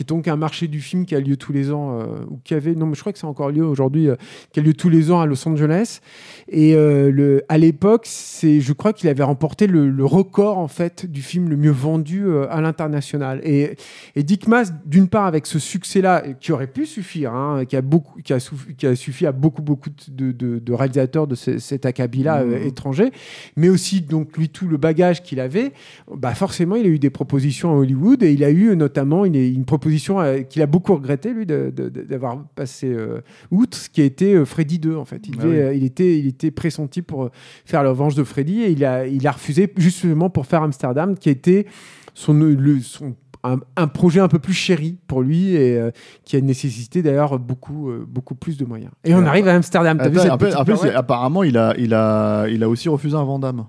qui 0.00 0.04
est 0.04 0.08
donc 0.16 0.28
un 0.28 0.36
marché 0.36 0.66
du 0.66 0.80
film 0.80 1.04
qui 1.04 1.14
a 1.14 1.20
lieu 1.20 1.36
tous 1.36 1.52
les 1.52 1.70
ans, 1.70 1.98
euh, 2.00 2.04
ou 2.30 2.40
qui 2.42 2.54
avait, 2.54 2.74
non, 2.74 2.86
mais 2.86 2.94
je 2.94 3.00
crois 3.00 3.12
que 3.12 3.18
c'est 3.18 3.26
encore 3.26 3.50
lieu 3.50 3.62
aujourd'hui, 3.66 4.08
euh, 4.08 4.16
qui 4.50 4.58
a 4.58 4.62
lieu 4.62 4.72
tous 4.72 4.88
les 4.88 5.10
ans 5.10 5.20
à 5.20 5.26
Los 5.26 5.46
Angeles. 5.46 6.00
Et 6.48 6.74
euh, 6.74 7.10
le, 7.10 7.42
à 7.50 7.58
l'époque, 7.58 8.04
c'est, 8.06 8.62
je 8.62 8.72
crois 8.72 8.94
qu'il 8.94 9.10
avait 9.10 9.22
remporté 9.22 9.66
le, 9.66 9.90
le 9.90 10.04
record, 10.06 10.56
en 10.56 10.68
fait, 10.68 11.04
du 11.04 11.20
film 11.20 11.50
le 11.50 11.56
mieux 11.58 11.70
vendu 11.70 12.24
à 12.48 12.62
l'international. 12.62 13.42
Et, 13.44 13.76
et 14.16 14.22
Dick 14.22 14.48
Maas, 14.48 14.72
d'une 14.86 15.08
part, 15.08 15.26
avec 15.26 15.44
ce 15.44 15.58
succès-là, 15.58 16.22
qui 16.40 16.52
aurait 16.52 16.66
pu 16.66 16.86
suffire, 16.86 17.34
hein, 17.34 17.66
qui, 17.66 17.76
a 17.76 17.82
beaucoup, 17.82 18.22
qui, 18.22 18.32
a 18.32 18.38
qui 18.78 18.86
a 18.86 18.96
suffi 18.96 19.26
à 19.26 19.32
beaucoup, 19.32 19.60
beaucoup 19.60 19.90
de, 20.08 20.32
de- 20.32 20.58
de 20.60 20.72
réalisateurs 20.72 21.26
de 21.26 21.34
ce- 21.34 21.58
cet 21.58 21.84
acabit-là 21.84 22.40
euh, 22.40 22.64
étranger, 22.64 23.10
mais 23.56 23.68
aussi, 23.68 24.00
donc, 24.00 24.34
lui, 24.38 24.48
tout 24.48 24.66
le 24.66 24.78
bagage 24.78 25.22
qu'il 25.22 25.40
avait, 25.40 25.72
bah, 26.10 26.34
forcément, 26.34 26.76
il 26.76 26.86
a 26.86 26.88
eu 26.88 26.98
des 26.98 27.10
propositions 27.10 27.72
à 27.72 27.76
Hollywood 27.76 28.22
et 28.22 28.32
il 28.32 28.42
a 28.44 28.50
eu 28.50 28.74
notamment 28.76 29.26
une, 29.26 29.34
une 29.34 29.66
proposition 29.66 29.89
euh, 30.20 30.42
qu'il 30.42 30.62
a 30.62 30.66
beaucoup 30.66 30.94
regretté, 30.94 31.32
lui, 31.32 31.46
d'avoir 31.46 32.44
passé 32.54 32.88
euh, 32.92 33.20
outre, 33.50 33.76
ce 33.76 33.88
qui 33.88 34.00
a 34.00 34.04
été 34.04 34.34
euh, 34.34 34.44
Freddy 34.44 34.78
2, 34.78 34.96
en 34.96 35.04
fait. 35.04 35.26
Il, 35.28 35.34
Ah 35.38 35.42
devait, 35.42 35.54
oui. 35.56 35.62
euh, 35.62 35.74
il, 35.74 35.84
était, 35.84 36.18
il 36.18 36.26
était 36.26 36.50
pressenti 36.50 37.02
pour 37.02 37.30
faire 37.64 37.82
la 37.82 37.90
revanche 37.90 38.14
de 38.14 38.24
Freddy 38.24 38.62
et 38.62 38.70
il 38.70 38.84
a, 38.84 39.06
il 39.06 39.26
a 39.26 39.32
refusé 39.32 39.72
justement 39.76 40.30
pour 40.30 40.46
faire 40.46 40.62
Amsterdam, 40.62 41.16
qui 41.16 41.30
était 41.30 41.66
son, 42.14 42.34
le, 42.34 42.80
son 42.80 43.14
un, 43.42 43.58
un 43.76 43.86
projet 43.88 44.20
un 44.20 44.28
peu 44.28 44.38
plus 44.38 44.52
chéri 44.52 44.98
pour 45.06 45.22
lui 45.22 45.54
et 45.54 45.78
euh, 45.78 45.90
qui 46.24 46.36
a 46.36 46.40
nécessité 46.40 47.02
d'ailleurs 47.02 47.38
beaucoup, 47.38 47.90
euh, 47.90 48.04
beaucoup 48.06 48.34
plus 48.34 48.56
de 48.56 48.64
moyens. 48.64 48.92
Et 49.04 49.14
on 49.14 49.18
Alors, 49.18 49.30
arrive 49.30 49.48
à 49.48 49.54
Amsterdam. 49.54 49.98
T'as 49.98 50.08
vu 50.08 50.18
cette 50.18 50.94
apparemment, 50.94 51.42
il 51.42 51.56
a, 51.56 51.74
il, 51.78 51.94
a, 51.94 52.46
il 52.48 52.62
a 52.62 52.68
aussi 52.68 52.88
refusé 52.88 53.16
un 53.16 53.24
Vandame. 53.24 53.64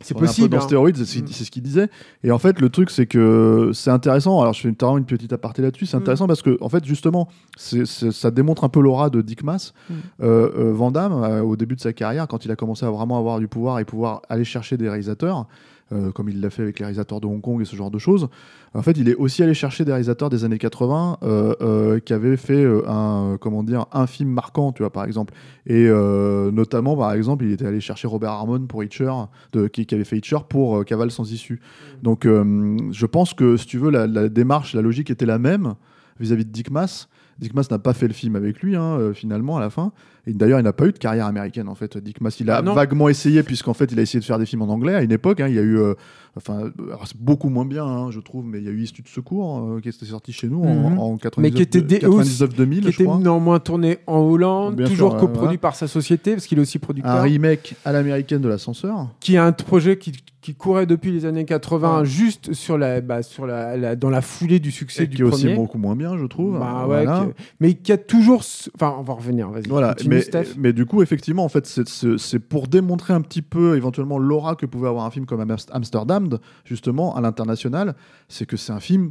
C'est 0.00 0.14
est 0.14 0.16
un 0.16 0.20
peu 0.20 0.26
possible. 0.26 0.48
dans 0.50 0.58
hein. 0.58 0.60
stéroïdes, 0.60 0.96
c'est 0.96 1.04
ce 1.04 1.12
qu'il- 1.14 1.24
Mm. 1.24 1.28
c'est 1.28 1.44
ce 1.44 1.50
qu'il 1.50 1.62
disait. 1.62 1.88
Et 2.22 2.30
en 2.30 2.38
fait, 2.38 2.60
le 2.60 2.68
truc, 2.68 2.90
c'est 2.90 3.06
que 3.06 3.70
c'est 3.74 3.90
intéressant. 3.90 4.40
Alors, 4.40 4.52
je 4.52 4.60
fais 4.60 4.68
notamment 4.68 4.96
une 4.98 5.04
petite 5.06 5.32
aparté 5.32 5.60
là-dessus. 5.62 5.86
C'est 5.86 5.96
Mm. 5.96 6.00
intéressant 6.00 6.26
parce 6.26 6.42
que, 6.42 6.56
en 6.60 6.68
fait, 6.68 6.84
justement, 6.84 7.28
ça 7.56 8.30
démontre 8.30 8.64
un 8.64 8.68
peu 8.68 8.80
l'aura 8.80 9.10
de 9.10 9.20
Dick 9.22 9.42
Maas. 9.42 9.72
Mm. 9.90 9.94
Euh, 10.22 10.50
euh, 10.56 10.72
Van 10.72 10.90
Damme, 10.90 11.12
euh, 11.24 11.42
au 11.42 11.56
début 11.56 11.74
de 11.76 11.80
sa 11.80 11.92
carrière, 11.92 12.28
quand 12.28 12.44
il 12.44 12.50
a 12.50 12.56
commencé 12.56 12.86
à 12.86 12.90
vraiment 12.90 13.18
avoir 13.18 13.38
du 13.40 13.48
pouvoir 13.48 13.78
et 13.80 13.84
pouvoir 13.84 14.22
aller 14.28 14.44
chercher 14.44 14.76
des 14.76 14.88
réalisateurs, 14.88 15.46
euh, 15.90 16.12
comme 16.12 16.28
il 16.28 16.40
l'a 16.40 16.50
fait 16.50 16.62
avec 16.62 16.78
les 16.78 16.84
réalisateurs 16.84 17.20
de 17.20 17.26
Hong 17.26 17.40
Kong 17.40 17.62
et 17.62 17.64
ce 17.64 17.74
genre 17.74 17.90
de 17.90 17.98
choses, 17.98 18.28
en 18.74 18.82
fait, 18.82 18.98
il 18.98 19.08
est 19.08 19.14
aussi 19.14 19.42
allé 19.42 19.54
chercher 19.54 19.84
des 19.84 19.92
réalisateurs 19.92 20.28
des 20.28 20.44
années 20.44 20.58
80 20.58 21.18
euh, 21.22 21.54
euh, 21.62 22.00
qui 22.00 22.12
avaient 22.12 22.36
fait 22.36 22.66
un, 22.86 23.38
comment 23.40 23.62
dire, 23.62 23.86
un 23.92 24.06
film 24.06 24.28
marquant, 24.28 24.72
tu 24.72 24.82
vois, 24.82 24.92
par 24.92 25.04
exemple. 25.04 25.32
Et 25.66 25.88
notamment, 25.88 26.96
par 26.96 27.12
exemple, 27.12 27.44
il 27.44 27.52
était 27.52 27.66
allé 27.66 27.80
chercher 27.80 28.06
Robert 28.08 28.30
Harmon 28.30 28.66
pour 28.66 28.84
Hitcher, 28.84 29.12
de, 29.52 29.66
qui, 29.66 29.86
qui 29.86 29.94
avait 29.94 30.04
fait 30.04 30.18
Hitcher 30.18 30.38
pour 30.48 30.84
Cavale 30.84 31.10
sans 31.10 31.32
issue. 31.32 31.60
Donc, 32.02 32.26
euh, 32.26 32.76
je 32.90 33.06
pense 33.06 33.34
que, 33.34 33.56
si 33.56 33.66
tu 33.66 33.78
veux, 33.78 33.90
la, 33.90 34.06
la 34.06 34.28
démarche, 34.28 34.74
la 34.74 34.82
logique 34.82 35.10
était 35.10 35.26
la 35.26 35.38
même 35.38 35.74
vis-à-vis 36.20 36.44
de 36.44 36.50
Dick 36.50 36.70
Maas. 36.70 37.08
Dick 37.38 37.54
Maas 37.54 37.68
n'a 37.70 37.78
pas 37.78 37.94
fait 37.94 38.08
le 38.08 38.14
film 38.14 38.36
avec 38.36 38.60
lui, 38.62 38.76
hein, 38.76 39.12
finalement, 39.14 39.56
à 39.56 39.60
la 39.60 39.70
fin. 39.70 39.92
Et 40.28 40.34
d'ailleurs, 40.34 40.60
il 40.60 40.64
n'a 40.64 40.74
pas 40.74 40.86
eu 40.86 40.92
de 40.92 40.98
carrière 40.98 41.24
américaine, 41.24 41.68
en 41.68 41.74
fait. 41.74 41.96
Dick 41.96 42.20
Maas, 42.20 42.36
il 42.38 42.50
a 42.50 42.58
Ah 42.58 42.62
vaguement 42.74 43.08
essayé, 43.08 43.42
puisqu'en 43.42 43.72
fait, 43.72 43.90
il 43.90 43.98
a 43.98 44.02
essayé 44.02 44.20
de 44.20 44.24
faire 44.26 44.38
des 44.38 44.44
films 44.44 44.60
en 44.62 44.68
anglais 44.68 44.94
à 44.94 45.02
une 45.02 45.10
époque. 45.12 45.40
hein. 45.40 45.48
il 45.48 45.54
y 45.54 45.58
a 45.58 45.62
eu, 45.62 45.78
euh, 45.78 45.94
enfin, 46.36 46.70
c'est 47.06 47.16
beaucoup 47.16 47.48
moins 47.48 47.64
bien, 47.64 47.84
hein, 47.86 48.10
je 48.10 48.20
trouve, 48.20 48.44
mais 48.44 48.58
il 48.58 48.64
y 48.64 48.68
a 48.68 48.70
eu 48.70 48.82
Issue 48.82 49.00
de 49.02 49.08
secours, 49.08 49.58
euh, 49.76 49.80
qui 49.80 49.88
était 49.88 50.04
sorti 50.04 50.32
chez 50.32 50.46
nous 50.48 50.62
en- 50.62 50.90
Mhm. 50.90 50.98
en, 50.98 51.12
Mais 51.14 51.18
99, 51.18 51.54
qui 51.54 51.62
était 51.62 51.80
dé- 51.80 51.98
99-2000, 52.00 52.82
qui 52.82 52.88
était 52.88 53.04
crois. 53.04 53.18
néanmoins 53.18 53.58
tourné 53.58 53.98
en 54.06 54.18
Hollande, 54.18 54.76
Bien 54.76 54.86
toujours 54.86 55.12
sûr, 55.12 55.20
coproduit 55.20 55.44
voilà. 55.46 55.58
par 55.58 55.74
sa 55.76 55.86
société, 55.88 56.32
parce 56.32 56.46
qu'il 56.46 56.58
est 56.58 56.62
aussi 56.62 56.78
producteur, 56.78 57.10
Un 57.12 57.22
remake 57.22 57.74
à 57.86 57.92
l'américaine 57.92 58.42
de 58.42 58.48
l'ascenseur. 58.48 59.08
qui 59.20 59.34
est 59.36 59.38
un 59.38 59.52
projet 59.52 59.96
qui, 59.96 60.12
qui 60.40 60.54
courait 60.54 60.86
depuis 60.86 61.10
les 61.10 61.24
années 61.24 61.44
80, 61.44 62.00
Ouais. 62.00 62.04
juste 62.06 62.52
sur 62.52 62.78
la, 62.78 63.00
bah, 63.00 63.22
sur 63.22 63.46
la, 63.46 63.76
la- 63.76 63.96
dans 63.96 64.08
la 64.10 64.20
foulée 64.22 64.60
du 64.60 64.70
succès 64.70 65.04
Et 65.04 65.06
du 65.06 65.16
qui 65.16 65.22
est 65.22 65.24
aussi 65.24 65.42
premier. 65.44 65.56
beaucoup 65.56 65.78
moins 65.78 65.96
bien, 65.96 66.16
je 66.16 66.24
trouve. 66.26 66.58
Bah 66.58 66.86
ouais, 66.86 67.04
qui- 67.04 67.42
mais 67.60 67.74
qui 67.74 67.92
a 67.92 67.98
toujours. 67.98 68.42
Enfin, 68.74 68.94
on 68.98 69.02
va 69.02 69.14
revenir, 69.14 69.50
vas-y. 69.50 69.68
Voilà, 69.68 69.88
continue, 69.94 70.14
mais, 70.16 70.17
Mais 70.58 70.72
du 70.72 70.86
coup, 70.86 71.02
effectivement, 71.02 71.44
en 71.44 71.48
fait, 71.48 71.66
c'est- 71.66 72.38
pour 72.38 72.68
démontrer 72.68 73.12
un 73.14 73.20
petit 73.20 73.42
peu, 73.42 73.76
éventuellement, 73.76 74.18
l'aura 74.18 74.54
que 74.56 74.66
pouvait 74.66 74.88
avoir 74.88 75.04
un 75.04 75.10
film 75.10 75.26
comme 75.26 75.40
Amst- 75.42 75.68
Amsterdam, 75.72 76.28
justement, 76.64 77.16
à 77.16 77.20
l'international, 77.20 77.94
c'est 78.28 78.46
que 78.46 78.56
c'est 78.56 78.72
un 78.72 78.80
film 78.80 79.10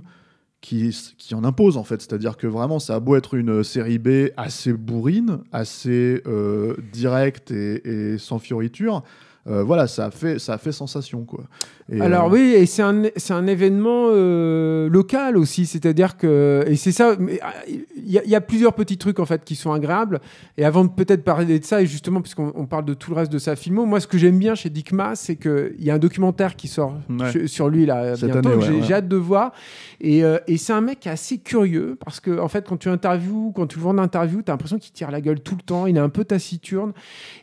qui, 0.59 0.89
qui 1.17 1.35
en 1.35 1.43
impose, 1.43 1.77
en 1.77 1.83
fait. 1.83 2.01
C'est-à-dire 2.01 2.35
que 2.35 2.47
vraiment, 2.47 2.79
ça 2.79 2.95
a 2.95 2.99
beau 2.99 3.15
être 3.15 3.35
une 3.35 3.63
série 3.63 3.99
B 3.99 4.29
assez 4.37 4.73
bourrine, 4.73 5.39
assez 5.51 6.21
euh, 6.25 6.75
directe 6.91 7.51
et, 7.51 7.87
et 8.13 8.17
sans 8.17 8.39
fioriture, 8.39 9.03
euh, 9.49 9.63
voilà, 9.63 9.87
ça 9.87 10.05
a 10.07 10.11
fait, 10.11 10.39
ça 10.39 10.53
a 10.53 10.57
fait 10.57 10.71
sensation, 10.71 11.23
quoi. 11.23 11.43
Et, 11.89 12.01
Alors 12.01 12.25
euh, 12.25 12.31
oui, 12.33 12.53
et 12.53 12.65
c'est 12.65 12.81
un, 12.81 13.03
un 13.29 13.47
événement 13.47 14.07
euh, 14.11 14.89
local 14.89 15.37
aussi, 15.37 15.65
c'est-à-dire 15.65 16.17
que 16.17 16.65
et 16.67 16.75
c'est 16.75 16.91
ça. 16.91 17.15
ah, 17.41 17.53
Il 17.67 18.11
y, 18.11 18.17
a- 18.19 18.23
il 18.25 18.29
y 18.29 18.35
a 18.35 18.41
plusieurs 18.41 18.73
petits 18.73 18.97
trucs 18.97 19.19
en 19.19 19.25
fait 19.25 19.43
qui 19.45 19.55
sont 19.55 19.71
agréables. 19.71 20.19
Et 20.57 20.65
avant 20.65 20.83
de 20.83 20.89
peut-être 20.89 21.23
parler 21.23 21.59
de 21.59 21.63
ça, 21.65 21.81
et 21.81 21.85
justement 21.85 22.21
puisqu'on 22.21 22.51
on 22.55 22.65
parle 22.65 22.83
de 22.85 22.93
tout 22.93 23.11
le 23.11 23.15
reste 23.15 23.31
de 23.31 23.37
sa 23.39 23.55
filmo, 23.55 23.85
moi 23.85 24.01
ce 24.01 24.07
que 24.07 24.17
j'aime 24.17 24.37
bien 24.37 24.53
chez 24.55 24.69
Dick 24.69 24.91
Maas, 24.91 25.15
c'est 25.15 25.37
que 25.37 25.73
il 25.79 25.85
y 25.85 25.89
a 25.91 25.93
un 25.93 25.97
documentaire 25.99 26.55
qui 26.57 26.67
sort 26.67 26.95
Ouais. 27.09 27.31
sur- 27.31 27.47
sur 27.49 27.69
lui 27.69 27.85
là 27.85 28.17
Cette 28.17 28.31
bientôt. 28.31 28.49
ouais, 28.49 28.61
j'ai 28.61 28.73
ouais. 28.81 28.93
hâte 28.93 29.07
de 29.07 29.15
voir. 29.15 29.53
Et, 30.01 30.23
et 30.47 30.57
c'est 30.57 30.73
un 30.73 30.81
mec 30.81 30.99
qui 30.99 31.07
est 31.07 31.11
assez 31.11 31.37
curieux 31.37 31.97
parce 32.03 32.19
que 32.19 32.37
en 32.37 32.49
fait 32.49 32.67
quand 32.67 32.77
tu 32.77 32.89
interviews, 32.89 33.53
quand 33.55 33.65
tu 33.67 33.77
le 33.77 33.83
vois 33.83 33.91
en 33.93 33.97
interview, 33.97 34.41
t'as 34.41 34.51
l'impression 34.53 34.77
qu'il 34.77 34.91
tire 34.91 35.09
la 35.09 35.21
gueule 35.21 35.39
tout 35.39 35.55
le 35.55 35.61
temps. 35.61 35.87
Il 35.87 35.95
est 35.95 36.01
un 36.01 36.09
peu 36.09 36.25
taciturne 36.25 36.91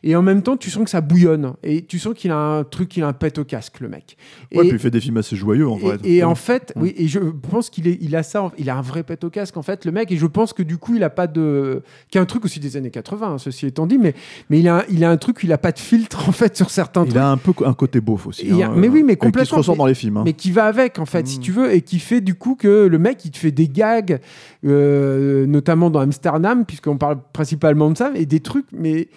et 0.02 0.14
en 0.16 0.22
même 0.22 0.42
temps 0.42 0.56
tu 0.58 0.68
sens 0.70 0.84
que 0.84 0.90
ça 0.90 1.00
bouillonne 1.00 1.54
et 1.62 1.82
tu 1.84 1.93
sens 1.98 2.14
qu'il 2.14 2.30
a 2.30 2.36
un 2.36 2.64
truc, 2.64 2.96
il 2.96 3.02
a 3.02 3.08
un 3.08 3.12
pet 3.12 3.38
au 3.38 3.44
casque 3.44 3.80
le 3.80 3.88
mec. 3.88 4.16
Ouais, 4.54 4.64
Et- 4.64 4.68
puis 4.68 4.76
il 4.76 4.78
fait 4.78 4.90
des 4.90 5.00
films 5.00 5.16
assez 5.18 5.36
joyeux, 5.36 5.68
en 5.68 5.76
vrai. 5.76 5.96
et, 6.04 6.16
et 6.16 6.24
en 6.24 6.34
fait, 6.34 6.72
Mm. 6.76 6.82
oui, 6.82 6.94
et 6.96 7.08
je 7.08 7.18
pense 7.18 7.70
qu'il 7.70 7.86
il 7.86 8.16
a 8.16 8.22
ça, 8.22 8.50
il 8.58 8.70
a 8.70 8.76
un 8.76 8.82
vrai 8.82 9.02
pet 9.02 9.22
au 9.24 9.30
casque 9.30 9.56
en 9.56 9.62
fait, 9.62 9.84
le 9.84 9.92
mec, 9.92 10.10
et 10.12 10.16
je 10.16 10.26
pense 10.26 10.52
que 10.52 10.62
du 10.62 10.76
coup, 10.78 10.96
il 10.96 11.02
a 11.04 11.10
pas 11.10 11.26
de, 11.26 11.82
qui 12.10 12.18
est 12.18 12.20
un 12.20 12.24
truc 12.26 12.44
aussi 12.44 12.60
des 12.60 12.76
années 12.76 12.90
80, 12.90 13.26
hein, 13.34 13.38
ceci 13.38 13.66
étant 13.66 13.86
dit, 13.86 13.98
mais 13.98 14.14
mais 14.50 14.60
il 14.60 14.68
a, 14.68 14.78
un- 14.78 14.84
il 14.90 15.04
a 15.04 15.10
un 15.10 15.16
truc, 15.16 15.38
il 15.42 15.52
a 15.52 15.58
pas 15.58 15.72
de 15.72 15.78
filtre 15.78 16.28
en 16.28 16.32
fait 16.32 16.56
sur 16.56 16.70
certains 16.70 17.02
Il 17.04 17.08
trucs, 17.10 17.20
a 17.22 17.30
un 17.30 17.36
peu 17.36 17.52
un 17.64 17.74
côté 17.74 18.00
beauf 18.00 18.26
aussi. 18.26 18.46
Il 18.46 18.62
a- 18.62 18.68
hein, 18.68 18.74
mais 18.76 18.88
oui, 18.88 19.02
mais 19.02 19.12
et 19.12 19.16
Qui 19.16 19.20
se 19.26 19.26
complètement, 19.26 19.74
dans 19.76 19.86
les 19.86 19.94
films. 19.94 20.16
hein. 20.18 20.22
mais 20.24 20.32
qui 20.32 20.50
va 20.52 20.64
avec 20.66 20.98
en 20.98 21.06
fait, 21.06 21.26
si 21.26 21.38
Mm. 21.38 21.42
tu 21.42 21.52
veux, 21.52 21.72
et 21.74 21.82
qui 21.82 21.98
fait 21.98 22.20
du 22.20 22.34
coup 22.34 22.54
que 22.54 22.86
le 22.86 22.98
mec, 22.98 23.24
il 23.24 23.30
te 23.30 23.38
fait 23.38 23.50
des 23.52 23.68
gags, 23.68 24.18
euh, 24.64 25.46
notamment 25.46 25.90
dans 25.90 26.00
Amsterdam, 26.00 26.64
puisqu'on 26.64 26.96
parle 26.98 27.18
principalement 27.32 27.90
de 27.90 27.96
ça, 27.96 28.12
et 28.14 28.26
des 28.26 28.40
trucs, 28.40 28.66
mais 28.72 29.08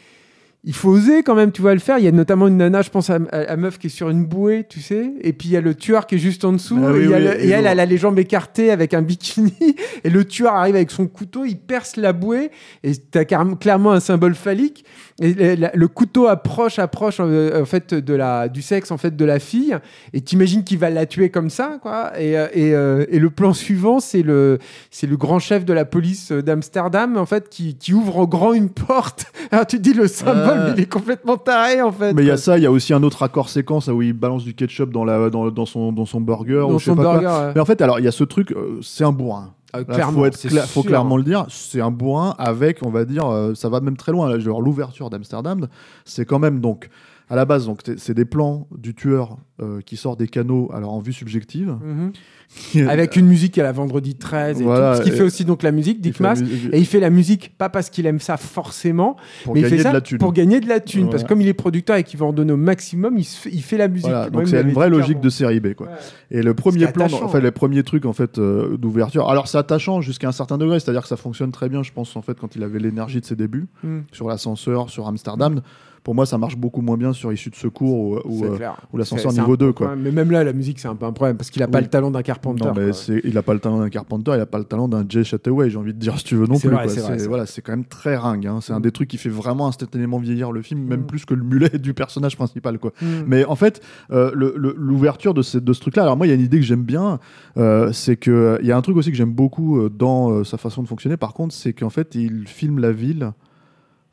il 0.68 0.74
faut 0.74 0.90
oser 0.90 1.24
quand 1.24 1.34
même, 1.34 1.52
tu 1.54 1.62
vois, 1.62 1.74
le 1.74 1.80
faire. 1.80 1.98
Il 1.98 2.04
y 2.04 2.08
a 2.10 2.12
notamment 2.12 2.48
une 2.50 2.58
nana, 2.58 2.82
je 2.82 2.90
pense, 2.90 3.10
à, 3.10 3.20
à- 3.32 3.38
à 3.52 3.56
meuf 3.56 3.80
qui 3.80 3.88
est 3.88 3.90
sur 3.90 4.10
une 4.10 4.26
bouée, 4.26 4.66
tu 4.68 4.82
sais, 4.82 5.14
et 5.22 5.32
puis 5.32 5.48
il 5.48 5.52
y 5.54 5.58
a 5.58 5.62
le 5.62 5.74
tueur 5.74 6.06
qui 6.06 6.16
est 6.16 6.20
juste 6.20 6.44
en 6.44 6.52
dessous, 6.52 6.78
Ah 6.86 6.92
oui, 6.92 7.00
et, 7.00 7.04
il 7.06 7.10
y 7.10 7.14
a 7.14 7.18
oui, 7.18 7.24
le- 7.24 7.42
et 7.42 7.48
et 7.48 7.50
elle, 7.52 7.66
elle 7.66 7.80
a 7.80 7.86
les 7.86 7.98
jambes 7.98 8.20
écartées 8.20 8.70
avec 8.70 8.94
un 8.94 9.02
bikini, 9.02 9.54
et 10.04 10.10
le 10.10 10.26
tueur 10.26 10.54
arrive 10.56 10.76
avec 10.76 10.92
son 10.92 11.08
couteau, 11.08 11.46
il 11.46 11.56
perce 11.58 11.96
la 11.96 12.12
bouée, 12.12 12.52
et 12.84 12.92
t'as 12.96 13.24
clairement 13.26 13.94
un 13.94 14.02
symbole 14.02 14.36
phallique, 14.36 14.84
et 15.22 15.34
le, 15.34 15.56
la- 15.56 15.72
le 15.74 15.88
couteau 15.88 16.28
approche, 16.28 16.80
approche 16.80 17.18
euh, 17.22 17.62
en 17.62 17.66
fait 17.66 17.94
de 17.94 18.14
la, 18.14 18.50
du 18.50 18.62
sexe 18.62 18.92
en 18.92 18.98
fait 18.98 19.16
de 19.16 19.24
la 19.26 19.40
fille, 19.40 19.76
et 20.12 20.20
t'imagines 20.22 20.66
qu'il 20.66 20.80
va 20.80 20.90
la 20.90 21.06
tuer 21.06 21.30
comme 21.30 21.50
ça, 21.50 21.80
quoi. 21.82 22.12
Et, 22.20 22.38
euh, 22.38 22.48
et, 22.54 22.74
euh, 22.76 23.06
et 23.10 23.20
le 23.20 23.30
plan 23.30 23.54
suivant, 23.66 24.00
c'est 24.02 24.22
le, 24.22 24.60
c'est 24.92 25.08
le 25.08 25.16
grand 25.16 25.40
chef 25.40 25.64
de 25.64 25.72
la 25.72 25.86
police 25.86 26.34
d'Amsterdam, 26.34 27.16
en 27.16 27.26
fait, 27.26 27.48
qui, 27.50 27.76
qui 27.78 27.94
ouvre 27.94 28.18
en 28.20 28.26
grand 28.26 28.52
une 28.54 28.70
porte. 28.70 29.28
Alors 29.52 29.66
tu 29.66 29.78
te 29.78 29.82
dis 29.82 29.94
le 29.94 30.08
symbole. 30.08 30.57
Mais 30.66 30.72
il 30.76 30.80
est 30.82 30.92
complètement 30.92 31.38
taré, 31.38 31.82
en 31.82 31.92
fait. 31.92 32.14
Mais 32.14 32.24
il 32.24 32.28
y 32.28 32.32
a 32.32 32.38
ça, 32.38 32.58
il 32.58 32.64
y 32.64 32.66
a 32.66 32.72
aussi 32.72 32.94
un 32.94 33.04
autre 33.04 33.24
accord 33.24 33.50
séquence 33.50 33.88
où 33.88 34.02
il 34.02 34.14
balance 34.14 34.44
du 34.44 34.54
ketchup 34.54 34.92
dans, 34.92 35.06
la, 35.06 35.30
dans, 35.30 35.50
dans 35.52 35.66
son, 35.66 35.92
dans 35.92 36.06
son 36.06 36.22
burger. 36.22 36.60
dans 36.60 36.74
ou 36.74 36.80
je 36.80 36.86
sais 36.86 36.96
pas 36.96 37.04
quoi. 37.04 37.14
burger. 37.14 37.28
ouais. 37.28 37.52
Mais 37.56 37.62
en 37.62 37.66
fait, 37.66 37.82
alors, 37.82 38.00
il 38.00 38.06
y 38.06 38.08
a 38.08 38.12
ce 38.12 38.24
truc, 38.24 38.52
euh, 38.52 38.80
c'est 38.82 39.04
un 39.04 39.12
bourrin. 39.12 39.54
Ah, 39.74 39.80
Là, 39.80 39.86
clairement, 39.86 40.20
faut, 40.20 40.26
être 40.26 40.88
clairement 40.88 41.18
le 41.18 41.24
dire, 41.24 41.46
c'est 41.50 41.82
un 41.82 41.92
bourrin 41.92 42.36
avec, 42.38 42.80
on 42.84 42.90
va 42.90 43.04
dire, 43.04 43.28
euh, 43.28 43.54
ça 43.54 43.68
va 43.68 43.82
même 43.82 43.98
très 43.98 44.14
loin. 44.14 44.30
Là, 44.30 44.40
genre 44.40 44.62
l'ouverture 44.62 45.10
d'Amsterdam, 45.10 45.68
c'est 46.06 46.26
quand 46.26 46.40
même 46.40 46.62
donc 46.62 46.90
à 47.30 47.36
la 47.36 47.46
base, 47.46 47.66
donc 47.66 47.82
c'est 47.98 48.14
des 48.14 48.26
plans 48.26 48.68
du 48.78 48.94
tueur 48.96 49.38
euh, 49.62 49.82
qui 49.82 49.98
sort 49.98 50.16
des 50.18 50.28
canaux, 50.28 50.70
alors 50.74 50.94
en 50.94 51.00
vue 51.00 51.14
subjective, 51.14 51.76
Mhm. 51.84 52.12
Avec 52.88 53.18
une 53.18 53.26
musique 53.26 53.58
à 53.58 53.64
la 53.64 53.74
vendredi 53.74 54.16
13 54.16 54.62
et 54.62 54.64
Voilà, 54.64 54.92
tout. 54.98 55.04
Ce 55.04 55.10
qui 55.10 55.12
fait 55.16 55.24
aussi 55.24 55.44
donc 55.44 55.64
la 55.64 55.74
musique, 55.74 56.00
Dick 56.00 56.18
musique- 56.22 56.70
Et 56.72 56.78
il 56.80 56.86
fait 56.86 57.02
la 57.02 57.10
musique, 57.10 57.58
pas 57.58 57.68
parce 57.68 57.90
qu'il 57.90 58.06
aime 58.06 58.20
ça 58.22 58.38
forcément, 58.38 59.18
pour 59.44 59.54
mais 59.54 59.60
il 59.62 59.66
fait 59.68 59.80
ça 59.80 59.90
de 59.90 59.96
la 59.96 60.00
thune. 60.02 60.18
pour 60.20 60.32
gagner 60.32 60.62
de 60.62 60.70
la 60.70 60.80
thune. 60.80 61.02
Voilà. 61.02 61.12
Parce 61.12 61.24
que 61.24 61.28
comme 61.28 61.42
il 61.42 61.48
est 61.50 61.54
producteur 61.54 61.98
et 61.98 62.04
qu'il 62.06 62.18
va 62.20 62.26
en 62.26 62.32
donner 62.32 62.54
au 62.54 62.58
maximum, 62.58 63.18
il, 63.18 63.26
se 63.26 63.38
fait, 63.38 63.50
il 63.52 63.62
fait 63.62 63.78
la 63.78 63.90
musique. 63.90 64.08
Voilà, 64.08 64.30
donc 64.30 64.48
c'est 64.48 64.62
une 64.62 64.72
vraie 64.72 64.90
logique 64.90 65.08
clairement. 65.08 65.22
de 65.24 65.30
série 65.30 65.60
B, 65.60 65.74
quoi. 65.74 65.88
Ouais. 65.88 65.94
Et 66.32 66.42
le 66.42 66.54
premier 66.54 66.88
plan, 66.88 67.06
attachant, 67.08 67.26
en 67.26 67.28
fait, 67.28 67.42
les 67.42 67.52
premiers 67.52 67.84
trucs 67.84 68.06
en 68.06 68.14
fait 68.14 68.38
euh, 68.38 68.78
d'ouverture. 68.78 69.30
Alors 69.30 69.50
c'est 69.50 69.58
attachant 69.58 70.00
jusqu'à 70.00 70.30
un 70.30 70.32
certain 70.32 70.58
degré, 70.58 70.80
c'est-à-dire 70.80 71.02
que 71.02 71.10
ça 71.10 71.18
fonctionne 71.18 71.52
très 71.52 71.68
bien, 71.68 71.84
je 71.84 71.92
pense 71.92 72.16
en 72.16 72.22
fait 72.22 72.40
quand 72.40 72.56
il 72.56 72.64
avait 72.64 72.80
l'énergie 72.80 73.20
de 73.20 73.26
ses 73.26 73.36
débuts 73.36 73.68
Mm. 73.84 74.00
sur 74.14 74.30
l'ascenseur, 74.30 74.90
sur 74.90 75.06
Amsterdam. 75.08 75.62
Pour 76.08 76.16
moi, 76.16 76.26
ça 76.26 76.38
marche 76.38 76.56
beaucoup 76.56 76.80
moins 76.80 76.96
bien 76.96 77.12
sur 77.12 77.34
Issue 77.34 77.50
de 77.50 77.56
secours 77.58 78.00
ou, 78.26 78.46
euh, 78.46 78.70
ou 78.94 78.98
l'ascenseur 78.98 79.34
niveau 79.34 79.44
un 79.44 79.48
peu 79.50 79.58
2, 79.58 79.74
quoi. 79.74 79.88
quand 79.88 79.96
même- 79.98 80.04
Mais 80.06 80.12
même 80.12 80.32
là, 80.32 80.42
la 80.46 80.54
musique, 80.54 80.80
c'est 80.80 80.88
un 80.88 80.96
peu 80.96 81.06
un 81.06 81.12
problème 81.12 81.36
parce 81.36 81.50
qu'il 81.50 81.62
a 81.64 81.68
pas 81.68 81.82
le 81.82 81.88
talent 81.88 82.12
d'un 82.12 82.22
Carpenter. 82.22 82.64
Non, 82.64 82.72
mais 82.74 82.92
il 83.26 83.38
a 83.38 83.42
pas 83.44 83.54
le 83.54 83.60
talent 83.60 83.80
d'un 83.80 83.90
Carpenter, 83.90 84.32
il 84.36 84.40
a 84.40 84.46
pas 84.46 84.58
le 84.58 84.64
talent 84.64 84.88
d'un 84.88 85.04
Jay 85.10 85.26
Chataway, 85.26 85.70
j'ai 85.70 85.76
envie 85.78 85.94
de 85.94 86.00
dire, 86.00 86.18
si 86.18 86.24
tu 86.24 86.36
veux 86.38 86.48
non 86.48 86.58
plus. 86.58 86.70
vrai, 86.70 86.88
quoi. 86.88 87.18
voilà, 87.28 87.46
c'est 87.46 87.62
quand 87.62 87.74
même 87.74 87.84
très 87.84 88.16
ringue. 88.16 88.48
hein. 88.48 88.60
C'est 88.62 88.72
un 88.72 88.80
Mm. 88.80 88.84
des 88.84 88.92
trucs 88.94 89.10
qui 89.10 89.18
fait 89.18 89.28
vraiment 89.28 89.68
instantanément 89.68 90.18
vieillir 90.18 90.54
le 90.54 90.62
film, 90.62 90.80
même 90.80 91.02
Mm. 91.02 91.08
plus 91.08 91.26
que 91.26 91.34
le 91.34 91.44
mulet 91.44 91.78
du 91.78 91.94
personnage 91.94 92.38
principal, 92.38 92.80
quoi. 92.80 92.94
Mm. 93.02 93.06
Mais 93.28 93.44
en 93.44 93.56
fait, 93.56 93.82
euh, 94.12 94.32
l'ouverture 94.34 95.34
de 95.34 95.42
ce, 95.42 95.58
de 95.58 95.74
ce 95.74 95.82
truc-là, 95.82 96.04
alors 96.04 96.16
moi, 96.16 96.26
il 96.26 96.30
y 96.30 96.32
a 96.32 96.36
une 96.36 96.42
idée 96.42 96.60
que 96.60 96.66
j'aime 96.66 96.84
bien, 96.84 97.20
euh, 97.58 97.92
c'est 97.92 98.16
que 98.16 98.32
euh, 98.32 98.58
il 98.62 98.68
y 98.68 98.72
a 98.72 98.78
un 98.78 98.82
truc 98.82 98.96
aussi 98.96 99.12
que 99.12 99.18
j'aime 99.18 99.34
beaucoup 99.34 99.90
dans 99.90 100.32
euh, 100.32 100.44
sa 100.46 100.58
façon 100.58 100.82
de 100.84 100.88
fonctionner. 100.88 101.18
Par 101.18 101.34
contre, 101.34 101.54
c'est 101.54 101.74
qu'en 101.74 101.90
fait, 101.90 102.16
il 102.16 102.48
filme 102.48 102.80
la 102.80 102.94
ville. 102.94 103.34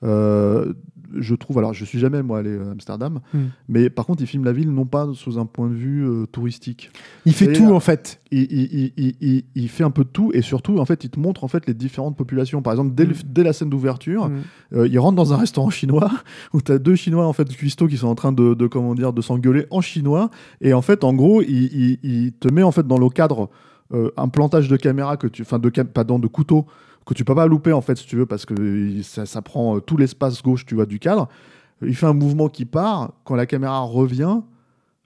euh, 0.02 0.72
je 1.16 1.34
trouve, 1.34 1.58
alors 1.58 1.75
je 1.75 1.84
suis 1.84 1.99
jamais 1.99 2.23
moi 2.23 2.38
allé 2.38 2.56
à 2.58 2.70
Amsterdam, 2.70 3.20
Mm. 3.32 3.38
mais 3.68 3.90
par 3.90 4.06
contre, 4.06 4.23
il 4.23 4.26
filme 4.26 4.44
la 4.44 4.52
ville 4.52 4.70
non 4.70 4.87
pas 4.87 5.08
sous 5.14 5.38
un 5.38 5.46
point 5.46 5.68
de 5.68 5.75
vue 5.75 6.04
euh, 6.06 6.26
touristique. 6.26 6.90
Il 7.26 7.32
fait 7.32 7.46
Et, 7.46 7.52
tout 7.52 7.66
euh, 7.68 7.73
en 7.75 7.80
fait. 7.80 8.20
Il, 8.30 8.42
il- 8.50 8.68
il- 8.73 8.92
il- 8.96 9.14
il- 9.20 9.44
il 9.54 9.68
fait 9.68 9.84
un 9.84 9.90
peu 9.90 10.02
de 10.04 10.08
tout 10.08 10.30
et 10.34 10.42
surtout, 10.42 10.78
en 10.78 10.84
fait, 10.84 11.04
il 11.04 11.11
te 11.11 11.20
montre 11.20 11.44
en 11.44 11.49
fait 11.49 11.66
les 11.66 11.75
différentes 11.75 12.16
populations. 12.16 12.62
Par 12.62 12.73
exemple, 12.73 12.94
dès, 12.94 13.04
le- 13.04 13.14
Mm. 13.14 13.18
dès 13.26 13.42
la 13.44 13.52
scène 13.52 13.70
d'ouverture, 13.70 14.28
Mm. 14.28 14.42
euh, 14.75 14.88
il 14.88 14.99
rentre 14.99 15.16
dans 15.16 15.32
un 15.32 15.37
restaurant 15.37 15.70
chinois 15.70 16.11
où 16.52 16.61
tu 16.61 16.73
as 16.73 16.78
deux 16.78 16.94
Chinois 16.96 17.26
en 17.26 17.32
fait 17.32 17.49
cuistots 17.54 17.87
qui 17.87 17.96
sont 17.96 18.08
en 18.08 18.14
train 18.14 18.32
de, 18.32 18.54
de 18.54 18.66
comment 18.66 18.94
dire 18.94 19.12
de 19.12 19.20
s'engueuler 19.23 19.66
en 19.70 19.80
chinois 19.80 20.30
et 20.61 20.73
en 20.75 20.82
fait 20.82 21.04
en 21.04 21.12
gros 21.14 21.42
il, 21.42 22.32
te 22.40 22.52
met 22.52 22.62
en 22.62 22.73
fait 22.73 22.87
dans 22.87 22.99
le 22.99 23.08
cadre 23.08 23.50
euh, 23.92 24.11
un 24.16 24.28
plantage 24.28 24.68
de 24.68 24.76
caméra 24.76 25.16
que 25.16 25.26
tu 25.26 25.42
enfin 25.42 25.58
de 25.58 25.68
cam- 25.68 25.87
pardon 25.87 26.18
de 26.18 26.26
couteau 26.26 26.66
que 27.06 27.14
tu 27.14 27.25
peux 27.25 27.34
pas 27.34 27.46
louper 27.46 27.73
en 27.73 27.80
fait 27.80 27.96
si 27.96 28.06
tu 28.06 28.16
veux 28.16 28.26
parce 28.26 28.46
que 28.46 29.02
ça, 29.02 29.42
prend 29.42 29.76
euh, 29.76 29.80
tout 29.80 29.96
l'espace 29.96 30.42
gauche 30.42 30.64
tu 30.66 30.75
vois 30.75 30.87
du 30.87 30.99
cadre 30.99 31.28
il 31.82 31.94
fait 31.94 32.06
un 32.06 32.14
mouvement 32.14 32.49
qui 32.49 32.64
part 32.64 33.12
quand 33.25 33.34
la 33.34 33.46
caméra 33.46 33.80
revient 33.80 34.40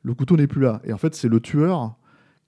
le 0.02 0.14
couteau 0.14 0.36
n'est 0.36 0.46
plus 0.46 0.62
là 0.62 0.80
et 0.84 0.92
en 0.92 0.98
fait 0.98 1.14
c'est 1.14 1.28
le 1.28 1.40
tueur 1.40 1.98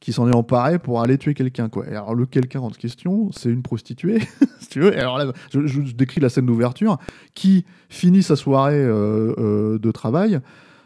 qui 0.01 0.15
s'en 0.15 0.29
est 0.29 0.35
emparé 0.35 0.79
pour 0.79 1.03
aller 1.03 1.19
tuer 1.19 1.35
quelqu'un 1.35 1.69
quoi. 1.69 1.87
Et 1.87 1.91
alors 1.91 2.15
le 2.15 2.25
quelqu'un 2.25 2.61
en 2.61 2.71
question, 2.71 3.31
c'est 3.33 3.51
une 3.51 3.63
prostituée, 3.63 4.21
si 4.61 4.69
tu 4.69 4.81
veux. 4.81 4.95
Et 4.95 4.99
alors 4.99 5.19
là, 5.19 5.31
je, 5.53 5.81
décris 5.93 6.21
la 6.21 6.31
scène 6.31 6.47
d'ouverture 6.47 6.99
qui 7.35 7.67
finit 7.91 8.23
sa 8.23 8.35
soirée 8.35 8.83
euh, 8.83 9.35
euh, 9.39 9.79
de 9.79 9.91
travail, 9.91 10.41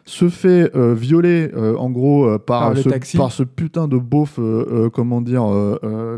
se 0.07 0.29
fait 0.29 0.71
euh, 0.77 0.93
violer 0.95 1.51
euh, 1.57 1.77
en 1.77 1.89
gros 1.91 2.27
euh, 2.27 2.39
par, 2.39 2.73
Par 2.75 2.77
ce, 2.77 2.89
taxi. 2.91 3.17
par 3.17 3.33
ce 3.33 3.43
putain 3.43 3.89
de 3.89 3.97
beauf, 3.97 4.39
comment 4.93 5.21
dire, 5.21 5.45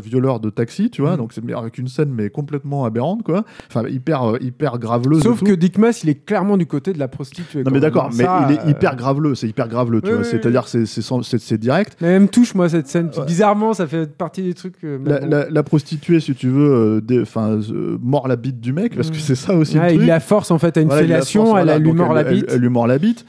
violeur 0.03 0.39
de 0.39 0.49
taxi, 0.49 0.89
tu 0.89 1.01
vois. 1.01 1.11
Mhm. 1.11 1.17
Donc 1.17 1.33
c'est 1.33 1.41
avec 1.53 1.77
une 1.77 1.87
scène 1.87 2.09
mais 2.13 2.29
complètement 2.29 2.85
aberrante 2.85 3.23
quoi. 3.23 3.43
Enfin 3.69 3.87
hyper 3.87 4.33
hyper 4.41 4.77
graveleuse. 4.79 5.23
Sauf 5.23 5.41
que 5.43 5.53
Dick 5.53 5.77
Maas, 5.77 6.01
il 6.03 6.09
est 6.09 6.25
clairement 6.25 6.57
du 6.57 6.65
côté 6.65 6.91
de 6.93 6.99
la 6.99 7.07
prostituée. 7.07 7.63
non 7.63 7.71
mais 7.71 7.79
d'accord, 7.79 8.09
mais 8.17 8.23
Ça, 8.25 8.47
il 8.49 8.55
est 8.55 8.71
hyper 8.71 8.95
graveleux, 8.95 9.35
c'est 9.35 9.47
hyper 9.47 9.67
graveleux, 9.67 10.01
tu 10.01 10.07
oui, 10.07 10.13
vois. 10.15 10.21
oui, 10.23 10.27
C'est-à-dire 10.29 10.63
que 10.63 10.85
c'est- 10.85 11.37
c'est 11.39 11.57
direct. 11.57 11.97
Mais 12.01 12.07
elle 12.09 12.23
me 12.23 12.27
touche, 12.27 12.55
moi, 12.55 12.67
cette 12.69 12.87
scène. 12.87 13.09
Ouais. 13.17 13.25
Bizarrement, 13.25 13.73
ça 13.73 13.87
fait 13.87 14.11
partie 14.17 14.43
des 14.43 14.53
trucs. 14.53 14.75
La, 14.83 14.97
bon. 15.19 15.29
la- 15.29 15.49
la 15.49 15.63
prostituée, 15.63 16.19
si 16.19 16.35
tu 16.35 16.49
veux, 16.49 17.01
enfin, 17.21 17.59
mord 18.01 18.27
la 18.27 18.35
bite 18.35 18.59
du 18.59 18.73
mec, 18.73 18.95
parce 18.95 19.09
que 19.09 19.15
Mm. 19.15 19.19
c'est 19.19 19.35
ça 19.35 19.55
aussi 19.55 19.77
Ouais, 19.79 19.87
le 19.87 19.91
il 19.93 19.97
truc. 19.99 20.07
la 20.07 20.19
force 20.19 20.51
en 20.51 20.57
fait 20.59 20.77
à 20.77 20.81
une 20.81 20.87
Voilà, 20.87 21.03
il 21.03 21.09
la 21.09 21.15
fellation, 21.15 21.45
force, 21.45 21.59
elle, 21.59 21.65
voilà, 21.65 21.75
elle 21.77 21.83
lui 21.83 21.93
mord 21.93 22.13
la 22.13 22.21
elle- 22.21 22.33
bite. 22.35 22.45
Elle, 22.49 22.59
lui 22.61 22.69
mord 22.69 22.87
la 22.87 22.97
bite. 22.99 23.25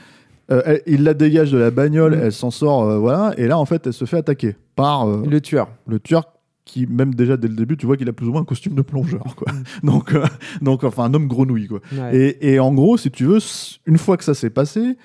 Euh, 0.51 0.63
elle- 0.65 0.83
il 0.87 1.03
la 1.05 1.15
dégage 1.15 1.53
de 1.53 1.59
la 1.59 1.71
bagnole, 1.71 2.17
Mm. 2.17 2.21
elle 2.25 2.33
s'en 2.33 2.51
sort, 2.51 2.85
euh, 2.85 2.99
voilà. 2.99 3.35
Et 3.37 3.47
là, 3.47 3.59
en 3.59 3.65
fait, 3.67 3.87
elle 3.87 3.93
se 3.93 4.05
fait 4.07 4.17
attaquer 4.17 4.57
par 4.77 5.07
euh, 5.09 5.25
Le 5.29 5.41
tueur. 5.41 5.69
le 5.87 5.99
tueur 6.01 6.25
qui, 6.65 6.87
même 6.87 7.15
déjà 7.15 7.37
dès 7.37 7.49
le 7.49 7.55
début, 7.55 7.77
tu 7.77 7.87
vois 7.87 7.97
qu'il 7.97 8.09
a 8.09 8.13
plus 8.13 8.27
ou 8.29 8.33
moins 8.33 8.43
un 8.43 8.45
costume 8.47 8.75
de 8.75 8.83
plongeur, 8.83 9.35
quoi. 9.37 9.47
donc, 9.83 10.15
euh, 10.15 10.25
donc, 10.63 10.85
enfin, 10.85 11.05
un 11.05 11.15
homme 11.15 11.27
grenouille, 11.29 11.67
quoi. 11.67 11.81
Ouais. 11.93 12.17
Et, 12.41 12.53
et 12.55 12.61
en 12.61 12.73
gros, 12.75 12.97
si 12.97 13.11
tu 13.11 13.25
veux, 13.25 13.39
s- 13.39 13.79
une 13.87 13.99
fois 13.99 14.17
que 14.17 14.25
ça 14.25 14.35
s'est 14.35 14.51
passé, 14.51 14.97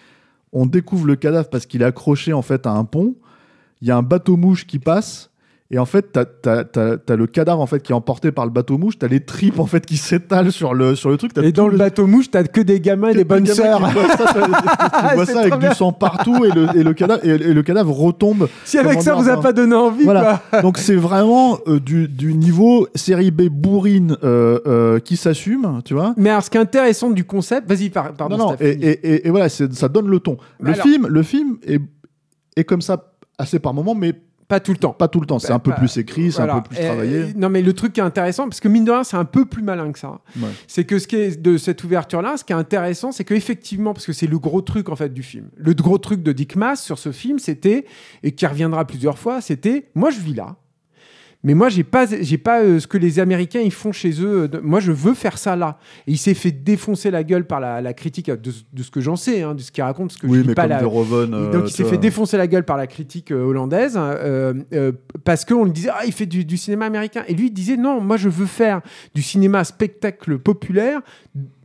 on 0.51 0.65
découvre 0.65 1.07
le 1.07 1.15
cadavre 1.15 1.49
parce 1.49 1.65
qu'il 1.65 1.81
est 1.81 1.85
accroché 1.85 2.31
en 2.33 2.41
fait 2.41 2.65
à 2.67 2.71
un 2.71 2.83
pont. 2.85 3.15
Il 3.81 3.87
y 3.87 3.91
a 3.91 3.97
un 3.97 4.03
bateau 4.03 4.37
mouche 4.37 4.65
qui 4.67 4.77
passe. 4.79 5.29
Et 5.75 5.79
en 5.79 5.85
fait, 5.85 6.11
t'as 6.11 6.25
as, 6.45 7.15
le 7.15 7.25
cadavre 7.25 7.59
en 7.59 7.65
fait 7.65 7.81
qui 7.81 7.93
est 7.93 7.95
emporté 7.95 8.31
par 8.31 8.45
le 8.45 8.51
bateau 8.51 8.77
mouche. 8.77 8.99
T'as 8.99 9.07
les 9.07 9.21
tripes 9.21 9.57
en 9.59 9.65
fait 9.65 9.83
qui 9.85 9.97
s'étalent 9.97 10.51
sur 10.51 10.75
le 10.75 10.95
sur 10.95 11.09
le 11.09 11.17
truc. 11.17 11.35
Et 11.39 11.51
dans 11.51 11.67
le 11.67 11.77
bateau 11.77 12.05
mouche, 12.05 12.29
t'as 12.29 12.43
que 12.43 12.61
des 12.61 12.79
gamins 12.79 13.09
et 13.09 13.15
des 13.15 13.23
bonnes 13.23 13.47
sœurs. 13.47 13.81
ça, 13.81 13.89
tu 15.09 15.15
vois 15.15 15.25
ça 15.25 15.39
avec 15.41 15.57
du 15.57 15.67
sang 15.73 15.91
partout 15.91 16.45
et 16.45 16.51
le, 16.51 16.67
et 16.77 16.83
le 16.83 16.93
cadavre 16.93 17.25
et, 17.25 17.29
et 17.29 17.53
le 17.55 17.63
cadavre 17.63 17.91
retombe. 17.91 18.47
Si 18.65 18.77
avec 18.77 19.01
ça, 19.01 19.13
dire, 19.15 19.23
vous 19.23 19.29
a 19.29 19.33
enfin, 19.33 19.41
pas 19.41 19.53
donné 19.53 19.73
envie, 19.75 20.03
Voilà. 20.03 20.41
quoi. 20.51 20.61
Donc 20.61 20.77
c'est 20.77 20.95
vraiment 20.95 21.57
euh, 21.67 21.79
du, 21.79 22.07
du 22.07 22.35
niveau 22.35 22.87
série 22.93 23.31
B 23.31 23.49
bourrine 23.49 24.15
euh, 24.23 24.59
euh, 24.67 24.99
qui 24.99 25.17
s'assume, 25.17 25.81
tu 25.83 25.95
vois. 25.95 26.13
Mais 26.17 26.29
alors, 26.29 26.43
ce 26.43 26.51
qui 26.51 26.57
est 26.57 26.61
intéressant 26.61 27.09
du 27.09 27.25
concept, 27.25 27.67
vas-y, 27.67 27.89
par- 27.89 28.13
pardon. 28.13 28.37
non, 28.37 28.49
non, 28.51 28.55
et, 28.59 28.69
et, 28.69 29.27
et- 29.27 29.29
voilà, 29.31 29.49
ça 29.49 29.87
donne 29.89 30.07
le 30.07 30.19
ton. 30.19 30.37
Mais 30.59 30.67
Le 30.69 30.73
alors- 30.75 30.85
film, 30.85 31.07
le 31.07 31.23
film 31.23 31.57
est, 31.65 31.81
est 32.57 32.63
comme 32.63 32.81
ça 32.83 33.11
assez 33.39 33.57
par 33.57 33.73
moment, 33.73 33.95
mais 33.95 34.13
Pas 34.47 34.59
tout 34.59 34.71
le 34.71 34.77
temps. 34.77 34.91
Pas 34.93 35.07
tout 35.07 35.19
le 35.19 35.25
temps, 35.25 35.39
c'est 35.39 35.47
Bah, 35.49 35.55
un 35.55 35.59
peu 35.59 35.71
bah, 35.71 35.77
plus 35.77 35.97
écrit, 35.97 36.31
c'est 36.31 36.41
un 36.41 36.59
peu 36.61 36.69
plus 36.69 36.77
Et- 36.79 36.85
travaillé. 36.85 37.33
non, 37.35 37.49
mais 37.49 37.61
le 37.61 37.73
truc 37.73 37.93
qui 37.93 37.99
est 37.99 38.03
intéressant, 38.03 38.43
parce 38.43 38.59
que 38.59 38.67
mine 38.67 38.85
de 38.85 38.91
rien, 38.91 39.03
c'est 39.03 39.17
un 39.17 39.25
peu 39.25 39.45
plus 39.45 39.63
malin 39.63 39.91
que 39.91 39.99
ça. 39.99 40.19
Ouais. 40.37 40.49
C'est 40.67 40.83
que 40.83 40.99
ce 40.99 41.07
qui 41.07 41.15
est 41.15 41.41
de 41.41 41.57
cette 41.57 41.83
ouverture-là, 41.83 42.37
ce 42.37 42.43
qui 42.43 42.51
est 42.53 42.55
intéressant, 42.55 43.11
c'est 43.11 43.23
qu'effectivement, 43.23 43.93
parce 43.93 44.05
que 44.05 44.13
c'est 44.13 44.27
le 44.27 44.39
gros 44.39 44.61
truc 44.61 44.89
en 44.89 44.95
fait 44.95 45.13
du 45.13 45.23
film, 45.23 45.49
le 45.55 45.73
gros 45.73 45.97
truc 45.97 46.21
de 46.23 46.31
Dick 46.31 46.55
Maas 46.55 46.75
sur 46.77 46.99
ce 46.99 47.11
film, 47.11 47.39
c'était, 47.39 47.85
et 48.23 48.31
qui 48.33 48.45
reviendra 48.45 48.85
plusieurs 48.85 49.17
fois, 49.17 49.41
c'était 49.41 49.89
moi 49.95 50.09
je 50.11 50.19
vis 50.19 50.33
là. 50.33 50.55
Mais 51.43 51.53
moi, 51.53 51.69
j'ai 51.69 51.83
pas, 51.83 52.05
j'ai 52.21 52.37
pas 52.37 52.61
euh, 52.61 52.79
ce 52.79 52.87
que 52.87 52.97
les 52.97 53.19
Américains 53.19 53.59
ils 53.59 53.71
font 53.71 53.91
chez 53.91 54.21
eux. 54.21 54.49
Moi, 54.63 54.79
je 54.79 54.91
veux 54.91 55.13
faire 55.13 55.37
ça 55.37 55.55
là. 55.55 55.77
Et 56.07 56.11
il 56.11 56.17
s'est 56.17 56.33
fait 56.33 56.51
défoncer 56.51 57.11
la 57.11 57.23
gueule 57.23 57.45
par 57.45 57.59
la, 57.59 57.81
la 57.81 57.93
critique 57.93 58.29
de, 58.31 58.51
de 58.71 58.83
ce 58.83 58.89
que 58.91 59.01
j'en 59.01 59.15
sais, 59.17 59.41
hein, 59.41 59.53
de 59.53 59.61
ce 59.61 59.71
qu'il 59.71 59.83
raconte, 59.83 60.09
parce 60.09 60.17
que 60.17 60.27
je 60.27 60.31
Oui, 60.31 60.41
lis 60.41 60.47
mais 60.47 60.55
pas 60.55 60.63
comme 60.63 60.71
la, 60.71 60.81
et 60.81 60.85
euh, 60.85 61.51
donc 61.51 61.69
il 61.69 61.73
s'est 61.73 61.83
fait 61.83 61.97
défoncer 61.97 62.37
la 62.37 62.47
gueule 62.47 62.63
par 62.63 62.77
la 62.77 62.87
critique 62.87 63.31
euh, 63.31 63.43
hollandaise 63.43 63.97
hein, 63.97 64.15
euh, 64.19 64.53
euh, 64.73 64.91
parce 65.23 65.43
qu'on 65.45 65.65
lui 65.65 65.71
disait 65.71 65.89
ah 65.91 66.05
il 66.05 66.13
fait 66.13 66.25
du, 66.25 66.45
du 66.45 66.57
cinéma 66.57 66.85
américain 66.85 67.23
et 67.27 67.33
lui 67.33 67.47
il 67.47 67.53
disait 67.53 67.77
non 67.77 67.99
moi 68.01 68.17
je 68.17 68.29
veux 68.29 68.45
faire 68.45 68.81
du 69.13 69.21
cinéma 69.21 69.63
spectacle 69.63 70.39
populaire 70.39 71.01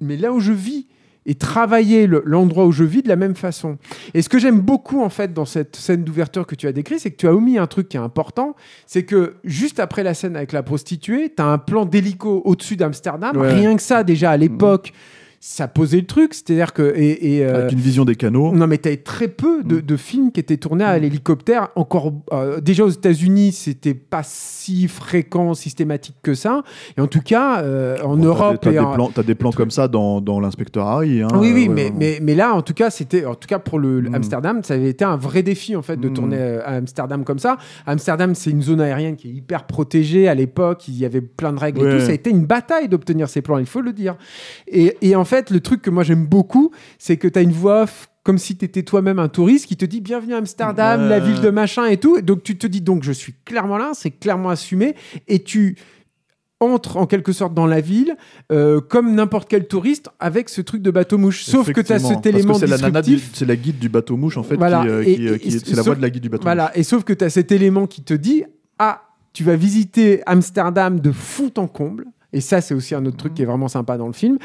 mais 0.01 0.17
là 0.17 0.33
où 0.33 0.41
je 0.41 0.53
vis 0.53 0.87
et 1.29 1.35
travailler 1.37 2.07
le- 2.09 2.23
l'endroit 2.25 2.65
où 2.67 2.73
je 2.73 2.83
vis 2.83 3.03
de 3.03 3.09
la 3.09 3.15
même 3.17 3.37
façon. 3.37 3.77
Et 4.15 4.23
ce 4.23 4.29
que 4.29 4.39
j'aime 4.39 4.61
beaucoup 4.61 5.03
en 5.03 5.11
fait 5.11 5.33
dans 5.33 5.45
cette 5.45 5.77
scène 5.77 6.03
d'ouverture 6.03 6.47
que 6.47 6.55
tu 6.57 6.67
as 6.67 6.73
décrit, 6.73 6.99
c'est 6.99 7.11
que 7.13 7.17
tu 7.17 7.29
as 7.29 7.35
omis 7.35 7.59
un 7.59 7.67
truc 7.69 7.89
qui 7.89 7.97
est 7.97 8.01
important, 8.01 8.57
c'est 8.87 9.05
que 9.05 9.35
juste 9.45 9.79
après 9.79 10.03
la 10.03 10.15
scène 10.15 10.35
avec 10.37 10.53
la 10.53 10.63
prostituée, 10.63 11.33
tu 11.37 11.41
as 11.43 11.47
un 11.47 11.59
plan 11.59 11.85
d'hélico 11.85 12.43
au-dessus 12.45 12.77
d'Amsterdam. 12.77 13.37
Ouais. 13.37 13.53
Rien 13.53 13.77
que 13.77 13.83
ça 13.83 14.03
déjà 14.05 14.31
à 14.33 14.37
l'époque, 14.39 14.93
ça 15.41 15.69
posait 15.69 16.01
le 16.01 16.07
truc, 16.07 16.35
c'est-à-dire 16.35 16.73
que 16.73 16.93
et, 16.97 17.37
et, 17.37 17.45
euh, 17.47 17.61
Avec 17.61 17.73
une 17.73 17.79
vision 17.79 18.05
des 18.05 18.17
canaux. 18.17 18.53
non, 18.53 18.67
mais 18.67 18.79
tu 18.79 18.89
très 18.99 19.29
peu 19.29 19.63
de, 19.63 19.81
de 19.81 19.97
films 19.97 20.33
qui 20.33 20.41
étaient 20.41 20.57
tournés 20.57 20.85
à 20.85 20.99
l'hélicoptère. 20.99 21.69
Encore, 21.77 22.13
euh, 22.33 22.61
déjà 22.61 22.85
aux 22.85 22.89
États-Unis, 22.89 23.53
c'était 23.53 23.95
pas 23.95 24.23
si 24.25 24.89
fréquent, 24.89 25.55
systématique 25.55 26.17
que 26.23 26.35
ça. 26.35 26.63
Et 26.97 27.01
en 27.01 27.07
tout 27.07 27.21
cas, 27.21 27.63
euh, 27.63 27.97
en 28.03 28.17
Bon, 28.17 28.25
Europe 28.25 28.59
T'as 28.63 28.71
en- 28.83 29.23
des, 29.23 29.35
plans, 29.37 29.53
comme 29.53 29.71
ça 29.71 29.87
dans, 29.87 30.21
dans 30.21 30.41
l'inspecteur 30.41 30.87
Harry. 30.87 31.23
hein, 31.23 31.29
oui, 31.35 31.53
oui, 31.55 31.69
mais, 31.69 31.85
ouais, 31.85 31.93
mais, 31.97 32.19
mais 32.21 32.35
là, 32.35 32.55
en 32.55 32.63
tout 32.63 32.75
cas, 32.75 32.91
c'était, 32.91 33.25
en 33.25 33.35
tout 33.35 33.47
cas 33.47 33.59
pour 33.61 33.79
le, 33.79 34.01
le 34.01 34.11
Mm. 34.11 34.15
Amsterdam, 34.17 34.61
ça 34.65 34.75
avait 34.75 34.89
été 34.91 35.05
un 35.05 35.17
vrai 35.17 35.43
défi 35.43 35.77
en 35.77 35.83
fait 35.83 35.97
de 35.99 36.09
Mm. 36.09 36.13
tourner 36.15 36.39
à 36.65 36.71
Amsterdam 36.73 37.23
comme 37.25 37.39
ça. 37.39 37.59
Amsterdam, 37.87 38.35
c'est 38.35 38.51
une 38.51 38.63
zone 38.63 38.81
aérienne 38.81 39.17
qui 39.17 39.29
est 39.29 39.33
hyper 39.33 39.65
protégée 39.65 40.27
à 40.29 40.35
l'époque. 40.35 40.89
Il 40.89 40.99
y 40.99 41.05
avait 41.05 41.21
plein 41.21 41.53
de 41.53 41.59
règles 41.61 41.87
et 41.87 41.99
tout. 41.99 42.05
Ça 42.05 42.11
a 42.11 42.15
été 42.15 42.31
une 42.31 42.45
bataille 42.47 42.89
d'obtenir 42.89 43.29
ces 43.29 43.43
plans, 43.43 43.59
il 43.59 43.67
faut 43.67 43.81
le 43.83 43.93
dire. 43.93 44.17
Et, 44.67 44.97
et 45.03 45.15
en 45.15 45.25
fait, 45.29 45.51
le 45.51 45.61
truc 45.61 45.83
que 45.83 45.91
moi 45.91 46.03
j'aime 46.03 46.27
beaucoup, 46.27 46.73
c'est 46.99 47.17
que 47.17 47.29
tu 47.29 47.39
as 47.39 47.43
une 47.43 47.53
voix 47.53 47.83
off 47.83 48.09
comme 48.25 48.39
si 48.39 48.57
tu 48.57 48.65
étais 48.65 48.83
toi-même 48.83 49.19
un 49.19 49.29
touriste 49.29 49.67
qui 49.67 49.77
te 49.77 49.85
dit 49.87 50.01
bienvenue 50.03 50.35
à 50.35 50.39
Amsterdam, 50.39 51.09
la 51.09 51.19
ville 51.21 51.41
de 51.41 51.51
machin 51.51 51.87
et 51.87 51.97
tout. 51.97 52.21
Donc 52.21 52.43
tu 52.43 52.59
te 52.59 52.67
dis 52.67 52.81
donc 52.83 53.03
je 53.03 53.13
suis 53.13 53.35
clairement 53.45 53.79
là, 53.79 53.93
c'est 53.95 54.11
clairement 54.11 54.51
assumé 54.51 54.95
et 55.29 55.43
tu 55.43 55.77
entres 56.61 56.97
en 56.97 57.07
quelque 57.07 57.33
sorte 57.33 57.55
dans 57.55 57.67
la 57.67 57.81
ville 57.81 58.17
euh, 58.51 58.81
comme 58.81 59.15
n'importe 59.15 59.49
quel 59.49 59.67
touriste 59.69 60.09
avec 60.19 60.49
ce 60.49 60.61
truc 60.61 60.83
de 60.83 60.91
bateau 60.91 61.17
mouche. 61.17 61.45
Sauf 61.45 61.73
que 61.73 61.81
tu 61.81 61.93
as 61.93 62.01
cet 62.01 62.27
élément 62.27 62.55
c'est 62.55 62.67
la 62.67 62.77
c'est 63.33 63.47
la 63.47 63.57
guide 63.57 63.79
du 63.79 63.89
bateau 63.89 64.17
mouche 64.17 64.37
en 64.37 64.43
fait. 64.43 64.57
Voilà, 64.57 64.81
qui, 64.83 64.89
euh, 64.89 65.03
et- 65.05 65.15
qui, 65.17 65.29
euh, 65.29 65.35
et- 65.37 65.39
qui 65.39 65.51
c'est 65.53 65.77
la 65.77 65.83
voix 65.83 65.95
de 65.95 66.03
la 66.03 66.11
guide 66.11 66.23
du 66.23 66.29
bateau 66.29 66.43
Voilà, 66.43 66.77
et 66.77 66.83
sauf 66.83 67.05
que 67.05 67.13
tu 67.13 67.25
as 67.25 67.31
cet 67.31 67.53
élément 67.53 67.87
qui 67.87 68.03
te 68.03 68.13
dit 68.15 68.45
Ah, 68.81 69.03
tu 69.33 69.45
vas 69.45 69.57
visiter 69.57 70.21
Amsterdam 70.27 70.99
de 71.01 71.13
fond 71.13 71.53
en 71.57 71.67
comble. 71.69 72.07
Et 72.35 72.43
ça, 72.43 72.61
c'est 72.61 72.75
aussi 72.75 72.95
un 72.95 73.07
autre 73.07 73.17
truc 73.17 73.33
qui 73.35 73.41
est 73.43 73.47
vraiment 73.47 73.69
sympa 73.69 73.97
dans 73.97 74.07
le 74.07 74.13
film. 74.13 74.37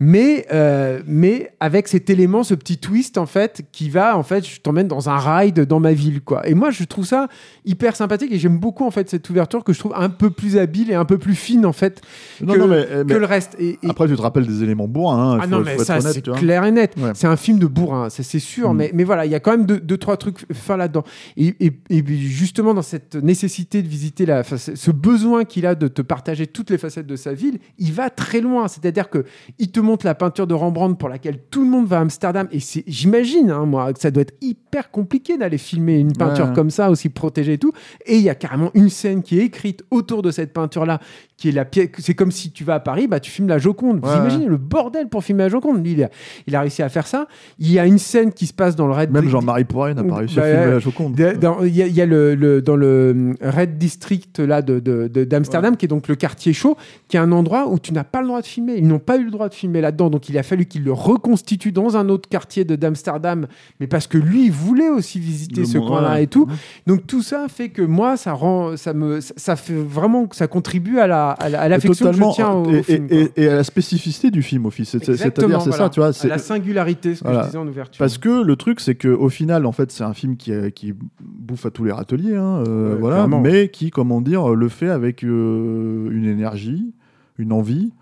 Mais, 0.00 0.46
euh, 0.52 1.00
mais 1.06 1.52
avec 1.60 1.86
cet 1.86 2.10
élément, 2.10 2.42
ce 2.42 2.54
petit 2.54 2.78
twist, 2.78 3.16
en 3.16 3.26
fait, 3.26 3.62
qui 3.70 3.90
va, 3.90 4.16
en 4.18 4.24
fait, 4.24 4.44
je 4.44 4.60
t'emmène 4.60 4.88
dans 4.88 5.08
un 5.08 5.16
ride 5.18 5.60
dans 5.64 5.78
ma 5.78 5.92
ville, 5.92 6.20
quoi. 6.20 6.46
Et 6.48 6.54
moi, 6.54 6.70
je 6.70 6.82
trouve 6.82 7.04
ça 7.06 7.28
hyper 7.64 7.94
sympathique 7.94 8.32
et 8.32 8.38
j'aime 8.38 8.58
beaucoup, 8.58 8.84
en 8.84 8.90
fait, 8.90 9.08
cette 9.08 9.30
ouverture 9.30 9.62
que 9.62 9.72
je 9.72 9.78
trouve 9.78 9.94
un 9.96 10.08
peu 10.08 10.30
plus 10.30 10.58
habile 10.58 10.90
et 10.90 10.94
un 10.94 11.04
peu 11.04 11.16
plus 11.18 11.36
fine, 11.36 11.64
en 11.64 11.72
fait, 11.72 12.00
Non, 12.40 12.54
que, 12.54 12.58
non, 12.58 12.66
mais- 12.66 12.84
que 12.86 13.02
mais 13.04 13.18
le 13.20 13.24
reste. 13.24 13.54
Et, 13.60 13.78
et- 13.82 13.88
Après, 13.88 14.08
tu 14.08 14.16
te 14.16 14.22
rappelles 14.22 14.46
des 14.46 14.64
éléments 14.64 14.88
bourrins. 14.88 15.34
hein, 15.34 15.38
ah 15.40 15.46
non, 15.46 15.60
mais 15.60 15.78
ça, 15.78 16.00
c'est 16.00 16.22
clair 16.22 16.64
et 16.64 16.72
net. 16.72 16.94
Ouais. 16.98 17.12
C'est 17.14 17.28
un 17.28 17.36
film 17.36 17.60
de 17.60 17.66
bourrin, 17.66 18.10
ça, 18.10 18.24
c'est 18.24 18.40
sûr. 18.40 18.74
Mm. 18.74 18.76
Mais, 18.76 18.90
mais 18.94 19.04
voilà, 19.04 19.26
il 19.26 19.30
y 19.32 19.36
a 19.36 19.40
quand 19.40 19.52
même 19.52 19.64
deux, 19.66 19.78
deux 19.78 19.96
trois 19.98 20.16
trucs 20.16 20.44
fins 20.52 20.76
là-dedans. 20.76 21.04
Et, 21.36 21.54
et- 21.60 22.04
justement, 22.16 22.74
dans 22.74 22.82
cette 22.82 23.14
nécessité 23.14 23.82
de 23.82 23.88
visiter, 23.88 24.26
la, 24.26 24.42
ce 24.42 24.90
besoin 24.90 25.44
qu'il 25.44 25.66
a 25.66 25.76
de 25.76 25.86
te 25.86 26.02
partager 26.02 26.46
toutes 26.48 26.70
les 26.70 26.78
facettes 26.78 27.06
de 27.06 27.14
sa 27.28 27.34
ville, 27.34 27.58
il 27.78 27.92
va 27.92 28.10
très 28.10 28.40
loin. 28.40 28.68
C'est-à-dire 28.68 29.10
que 29.10 29.24
il 29.58 29.70
te 29.70 29.80
montre 29.80 30.06
la 30.06 30.14
peinture 30.14 30.46
de 30.46 30.54
Rembrandt 30.54 30.96
pour 30.98 31.08
laquelle 31.08 31.38
tout 31.50 31.62
le 31.62 31.68
monde 31.68 31.86
va 31.86 31.98
à 31.98 32.00
Amsterdam. 32.00 32.48
Et 32.52 32.60
c'est- 32.60 32.84
j'imagine, 32.86 33.50
hein, 33.50 33.66
moi, 33.66 33.92
que 33.92 34.00
ça 34.00 34.10
doit 34.10 34.22
être 34.22 34.34
hyper 34.40 34.90
compliqué 34.90 35.36
d'aller 35.36 35.58
filmer 35.58 35.98
une 35.98 36.12
peinture 36.14 36.48
Ouais. 36.48 36.54
comme 36.54 36.70
ça, 36.70 36.90
aussi 36.90 37.08
protégée 37.08 37.54
et 37.54 37.58
tout. 37.58 37.72
Et 38.06 38.16
il 38.16 38.22
y 38.22 38.30
a 38.30 38.34
carrément 38.34 38.70
une 38.74 38.88
scène 38.88 39.22
qui 39.22 39.38
est 39.38 39.44
écrite 39.44 39.84
autour 39.90 40.22
de 40.22 40.30
cette 40.30 40.52
peinture-là, 40.52 41.00
qui 41.38 41.48
est 41.48 41.52
la 41.52 41.64
pièce. 41.64 41.88
C'est 41.98 42.12
comme 42.14 42.30
si 42.32 42.50
tu 42.50 42.64
vas 42.64 42.74
à 42.74 42.80
Paris, 42.80 43.06
bah, 43.06 43.20
tu 43.20 43.30
filmes 43.30 43.48
la 43.48 43.56
Joconde. 43.58 44.00
Vous 44.02 44.10
Ouais. 44.10 44.18
imaginez 44.18 44.46
le 44.46 44.56
bordel 44.58 45.08
pour 45.08 45.24
filmer 45.24 45.44
la 45.44 45.48
Joconde. 45.48 45.82
Lui, 45.82 45.92
il 45.92 46.02
a, 46.04 46.10
il 46.46 46.54
a 46.56 46.60
réussi 46.60 46.82
à 46.82 46.88
faire 46.90 47.06
ça. 47.06 47.26
Il 47.60 47.72
y 47.72 47.78
a 47.78 47.86
une 47.86 47.98
scène 47.98 48.32
qui 48.32 48.46
se 48.46 48.52
passe 48.52 48.76
dans 48.76 48.86
le 48.88 48.92
Red 48.92 49.10
Même 49.12 49.28
Jean-Marie 49.28 49.64
Poiret 49.64 49.94
n'a 49.94 50.02
pas 50.04 50.16
réussi 50.16 50.34
Bah, 50.36 50.42
à 50.42 50.46
filmer 50.46 50.64
ouais. 50.66 50.70
la 50.72 50.78
Joconde. 50.80 51.14
de- 51.14 51.32
dans- 51.32 51.62
Il 51.64 51.74
y 51.74 51.82
a, 51.82 51.86
il 51.86 51.94
y 51.94 52.00
a 52.02 52.06
le, 52.06 52.34
le- 52.34 52.60
dans 52.60 52.76
le 52.76 53.34
Red 53.40 53.78
District 53.78 54.38
là 54.40 54.60
de, 54.62 54.78
d'Amsterdam, 55.24 55.76
qui 55.76 55.86
est 55.86 55.88
donc 55.88 56.08
le 56.08 56.16
quartier 56.16 56.52
chaud, 56.52 56.76
qui 57.08 57.16
est 57.16 57.20
un 57.20 57.30
endroit 57.32 57.68
où 57.68 57.78
tu 57.78 57.92
n'as 57.94 58.04
pas 58.04 58.20
le 58.20 58.26
droit 58.26 58.40
de 58.40 58.46
filmer. 58.46 58.74
Ils 58.76 58.86
n'ont 58.88 58.98
pas 58.98 59.16
eu 59.16 59.24
le 59.24 59.30
droit 59.30 59.48
de 59.48 59.54
filmer 59.54 59.80
là-dedans, 59.80 60.10
donc 60.10 60.28
il 60.28 60.36
a 60.38 60.42
fallu 60.42 60.66
qu'ils 60.66 60.82
le 60.84 60.92
reconstituent 60.92 61.72
dans 61.72 61.96
un 61.96 62.08
autre 62.08 62.28
quartier 62.28 62.64
de 62.64 62.74
d'Amsterdam, 62.76 63.46
mais 63.80 63.86
parce 63.86 64.06
que 64.08 64.18
lui, 64.18 64.46
il 64.46 64.52
voulait 64.52 64.88
aussi 64.88 65.20
visiter 65.20 65.60
Le 65.60 65.66
ce 65.66 65.78
coin-là 65.78 66.20
et 66.20 66.26
tout. 66.26 66.48
Donc 66.86 67.06
tout 67.06 67.22
ça 67.22 67.46
fait 67.48 67.68
que 67.68 67.82
moi, 67.82 68.16
ça 68.16 68.32
rend, 68.32 68.76
ça 68.76 68.92
me, 68.92 69.20
ça- 69.20 69.56
fait 69.56 69.74
vraiment 69.74 70.26
ça 70.32 70.46
contribue 70.46 70.98
à 70.98 71.06
la, 71.06 71.27
à 71.32 71.48
la- 71.48 71.60
à 71.60 71.68
l'affection 71.68 72.10
que 72.10 72.16
je 72.16 72.22
tiens 72.34 72.50
au, 72.52 72.70
et, 72.70 72.80
au 72.80 72.82
film. 72.82 73.06
et- 73.10 73.48
à 73.48 73.54
la 73.56 73.64
spécificité 73.64 74.30
du 74.30 74.42
film, 74.42 74.66
au 74.66 74.70
fil. 74.70 74.84
C'est- 74.86 75.04
c'est- 75.04 75.12
Exactement, 75.12 75.48
C'est-à-dire, 75.60 75.72
c'est 75.72 75.78
ça, 75.78 75.88
tu 75.88 76.00
vois. 76.00 76.08
À 76.08 76.12
c'est- 76.12 76.28
la 76.28 76.38
singularité, 76.38 77.14
ce 77.14 77.20
que 77.22 77.26
Voilà. 77.28 77.42
je 77.42 77.46
disais 77.46 77.58
en 77.58 77.66
ouverture. 77.66 77.98
Parce 77.98 78.18
que 78.18 78.42
le 78.42 78.56
truc, 78.56 78.80
c'est 78.80 78.94
que 78.94 79.08
au 79.08 79.28
final, 79.28 79.66
en 79.66 79.72
fait, 79.72 79.90
c'est 79.92 80.04
un 80.04 80.14
film 80.14 80.36
qui, 80.36 80.52
euh, 80.52 80.70
qui 80.70 80.94
bouffe 81.20 81.66
à 81.66 81.70
tous 81.70 81.84
les 81.84 81.92
râteliers, 81.92 82.36
hein, 82.36 82.62
euh, 82.66 82.92
Ouais, 82.94 83.00
voilà, 83.00 83.16
clairement. 83.16 83.40
mais 83.40 83.68
qui, 83.68 83.90
comment 83.90 84.20
dire, 84.20 84.48
le 84.54 84.68
fait 84.68 84.88
avec 84.90 85.24
euh, 85.24 86.08
une 86.10 86.24
énergie, 86.24 86.92
une 87.38 87.52
envie. 87.52 87.92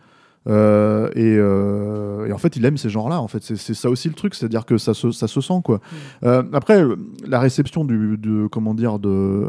euh, 0.49 1.09
et, 1.17 1.35
euh, 1.37 2.27
et 2.27 2.33
en 2.33 2.39
fait, 2.39 2.55
il 2.55 2.65
aime 2.65 2.77
ces 2.77 2.89
genres-là. 2.89 3.21
En 3.21 3.27
fait, 3.27 3.43
c'est 3.43 3.75
ça 3.75 3.91
aussi 3.91 4.07
le 4.07 4.15
truc, 4.15 4.33
c'est-à-dire 4.37 4.65
que 4.65 4.79
ça 4.79 4.95
se, 4.95 5.11
ça 5.11 5.27
se 5.27 5.41
sent 5.41 5.61
quoi. 5.65 5.81
Euh, 6.23 6.45
après, 6.53 6.85
la 7.27 7.41
réception 7.41 7.85
du, 7.85 8.17
de 8.17 8.47
comment 8.47 8.73
dire 8.73 9.01
de 9.01 9.49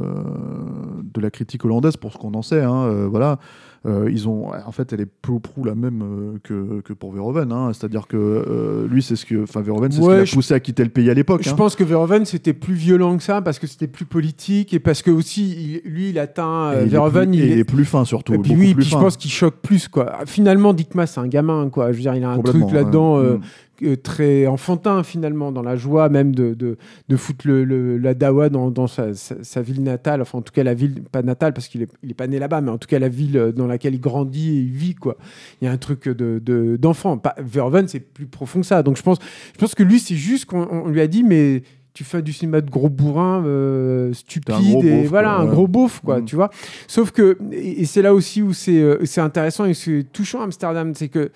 de 1.13 1.21
la 1.21 1.29
critique 1.29 1.63
hollandaise, 1.65 1.97
pour 1.97 2.13
ce 2.13 2.17
qu'on 2.17 2.33
en 2.33 2.41
sait, 2.41 2.63
hein, 2.63 2.85
euh, 2.85 3.07
voilà. 3.07 3.37
Euh, 3.85 4.09
ils 4.11 4.27
ont, 4.27 4.51
en 4.65 4.71
fait, 4.71 4.91
elle 4.91 5.01
est 5.01 5.05
peu 5.21 5.31
ou 5.33 5.39
prou 5.39 5.63
la 5.63 5.75
même 5.75 6.01
euh, 6.01 6.37
que, 6.43 6.81
que 6.81 6.93
pour 6.93 7.11
Verhoeven. 7.13 7.51
hein. 7.51 7.71
C'est-à-dire 7.73 8.07
que 8.07 8.17
euh, 8.17 8.87
lui, 8.87 9.01
c'est 9.03 9.15
ce 9.15 9.25
que, 9.25 9.43
enfin, 9.43 9.61
Verhoeven, 9.61 9.91
c'est 9.91 10.01
ce 10.01 10.07
qui 10.07 10.15
l'a 10.15 10.23
poussé 10.33 10.53
à 10.53 10.59
quitter 10.59 10.83
le 10.83 10.89
pays 10.89 11.09
à 11.09 11.13
l'époque. 11.13 11.41
Je 11.43 11.49
hein. 11.51 11.55
pense 11.55 11.75
que 11.75 11.83
Verhoeven 11.83 12.25
c'était 12.25 12.53
plus 12.53 12.73
violent 12.73 13.15
que 13.17 13.23
ça 13.23 13.41
parce 13.41 13.59
que 13.59 13.67
c'était 13.67 13.87
plus 13.87 14.05
politique 14.05 14.73
et 14.73 14.79
parce 14.79 15.01
que 15.01 15.11
aussi 15.11 15.81
il- 15.85 15.89
lui 15.89 16.09
il 16.09 16.19
atteint 16.19 16.73
Et 16.73 16.81
il 16.81 16.83
est 16.83 16.85
Verhoeven 16.87 17.29
plus- 17.29 17.39
et 17.39 17.43
il 17.43 17.51
il 17.51 17.57
est 17.57 17.59
est 17.59 17.63
plus 17.63 17.85
fin 17.85 18.03
surtout. 18.03 18.33
et 18.33 18.37
puis 18.39 18.51
oui, 18.55 18.73
plus 18.73 18.81
puis 18.83 18.85
je 18.89 18.95
pense 18.97 19.15
qu'il 19.17 19.31
choque 19.31 19.57
plus 19.61 19.87
quoi. 19.87 20.19
Finalement, 20.25 20.73
Dick 20.73 20.95
Maas 20.95 21.07
c'est 21.07 21.19
un 21.19 21.27
gamin 21.27 21.69
quoi. 21.69 21.91
Je 21.91 21.97
veux 21.97 22.01
dire, 22.01 22.15
il 22.15 22.23
a 22.23 22.31
un 22.31 22.39
truc 22.41 22.71
là-dedans 22.71 23.19
ouais. 23.21 23.37
Euh, 23.83 23.95
très 23.95 24.47
enfantin 24.47 25.03
finalement 25.03 25.51
dans 25.51 25.61
la 25.61 25.75
joie 25.75 26.09
même 26.09 26.33
de, 26.33 26.53
de, 26.53 26.77
de 27.09 27.15
foutre 27.15 27.47
le, 27.47 27.63
le- 27.63 27.97
la 27.97 28.13
dawa 28.13 28.49
dans, 28.49 28.71
dans 28.71 28.87
sa, 28.87 29.13
sa- 29.13 29.43
sa 29.43 29.61
ville 29.61 29.83
natale. 29.83 30.21
Enfin 30.21 30.39
en 30.39 30.41
tout 30.41 30.53
cas 30.53 30.63
la 30.63 30.73
ville 30.73 31.03
pas 31.11 31.21
natale 31.21 31.53
parce 31.53 31.67
qu'il 31.67 31.81
est, 31.83 31.91
il 32.03 32.11
est 32.11 32.15
pas 32.15 32.27
né 32.27 32.39
là-bas, 32.39 32.61
mais 32.61 32.71
en 32.71 32.77
tout 32.77 32.87
cas 32.87 32.99
la 32.99 33.09
ville 33.09 33.37
euh, 33.37 33.51
dans 33.51 33.67
laquelle 33.67 33.93
il 33.95 34.01
grandit 34.01 34.49
et 34.57 34.61
il 34.61 34.69
vit 34.71 34.95
quoi. 34.95 35.17
Il 35.61 35.65
y 35.65 35.67
a 35.67 35.71
un 35.71 35.77
truc 35.77 36.07
de 36.09 36.39
de- 36.43 36.77
d'enfant. 36.77 37.21
Verhoeven 37.37 37.87
c'est 37.87 37.99
plus 37.99 38.25
profond 38.25 38.61
que 38.61 38.65
ça. 38.65 38.83
Donc 38.83 38.97
je 38.97 39.03
pense 39.03 39.17
je 39.53 39.57
pense 39.59 39.75
que 39.75 39.83
lui 39.83 39.99
c'est 39.99 40.15
juste 40.15 40.45
qu'on 40.45 40.67
on 40.71 40.89
lui 40.89 41.01
a 41.01 41.07
dit 41.07 41.23
mais 41.23 41.63
tu 41.93 42.03
fais 42.03 42.21
du 42.21 42.31
cinéma 42.31 42.61
de 42.61 42.69
gros 42.69 42.89
bourrin 42.89 43.43
euh, 43.47 44.13
stupide 44.13 44.53
gros 44.53 44.83
et 44.83 44.99
beauf, 45.01 45.07
voilà 45.09 45.29
quoi, 45.33 45.39
un 45.41 45.45
gros 45.47 45.67
beauf 45.67 45.99
quoi 46.05 46.19
Mm. 46.19 46.25
tu 46.25 46.35
vois 46.35 46.51
sauf 46.87 47.09
que 47.09 47.39
et, 47.51 47.81
et 47.81 47.85
c'est 47.85 48.03
là 48.03 48.13
aussi 48.13 48.43
où 48.43 48.53
c'est 48.53 48.79
euh, 48.79 48.99
c'est 49.05 49.19
intéressant 49.21 49.65
et 49.65 49.73
c'est 49.73 50.05
touchant 50.13 50.41
à 50.41 50.43
Amsterdam 50.43 50.93
c'est 50.93 51.07
que 51.07 51.31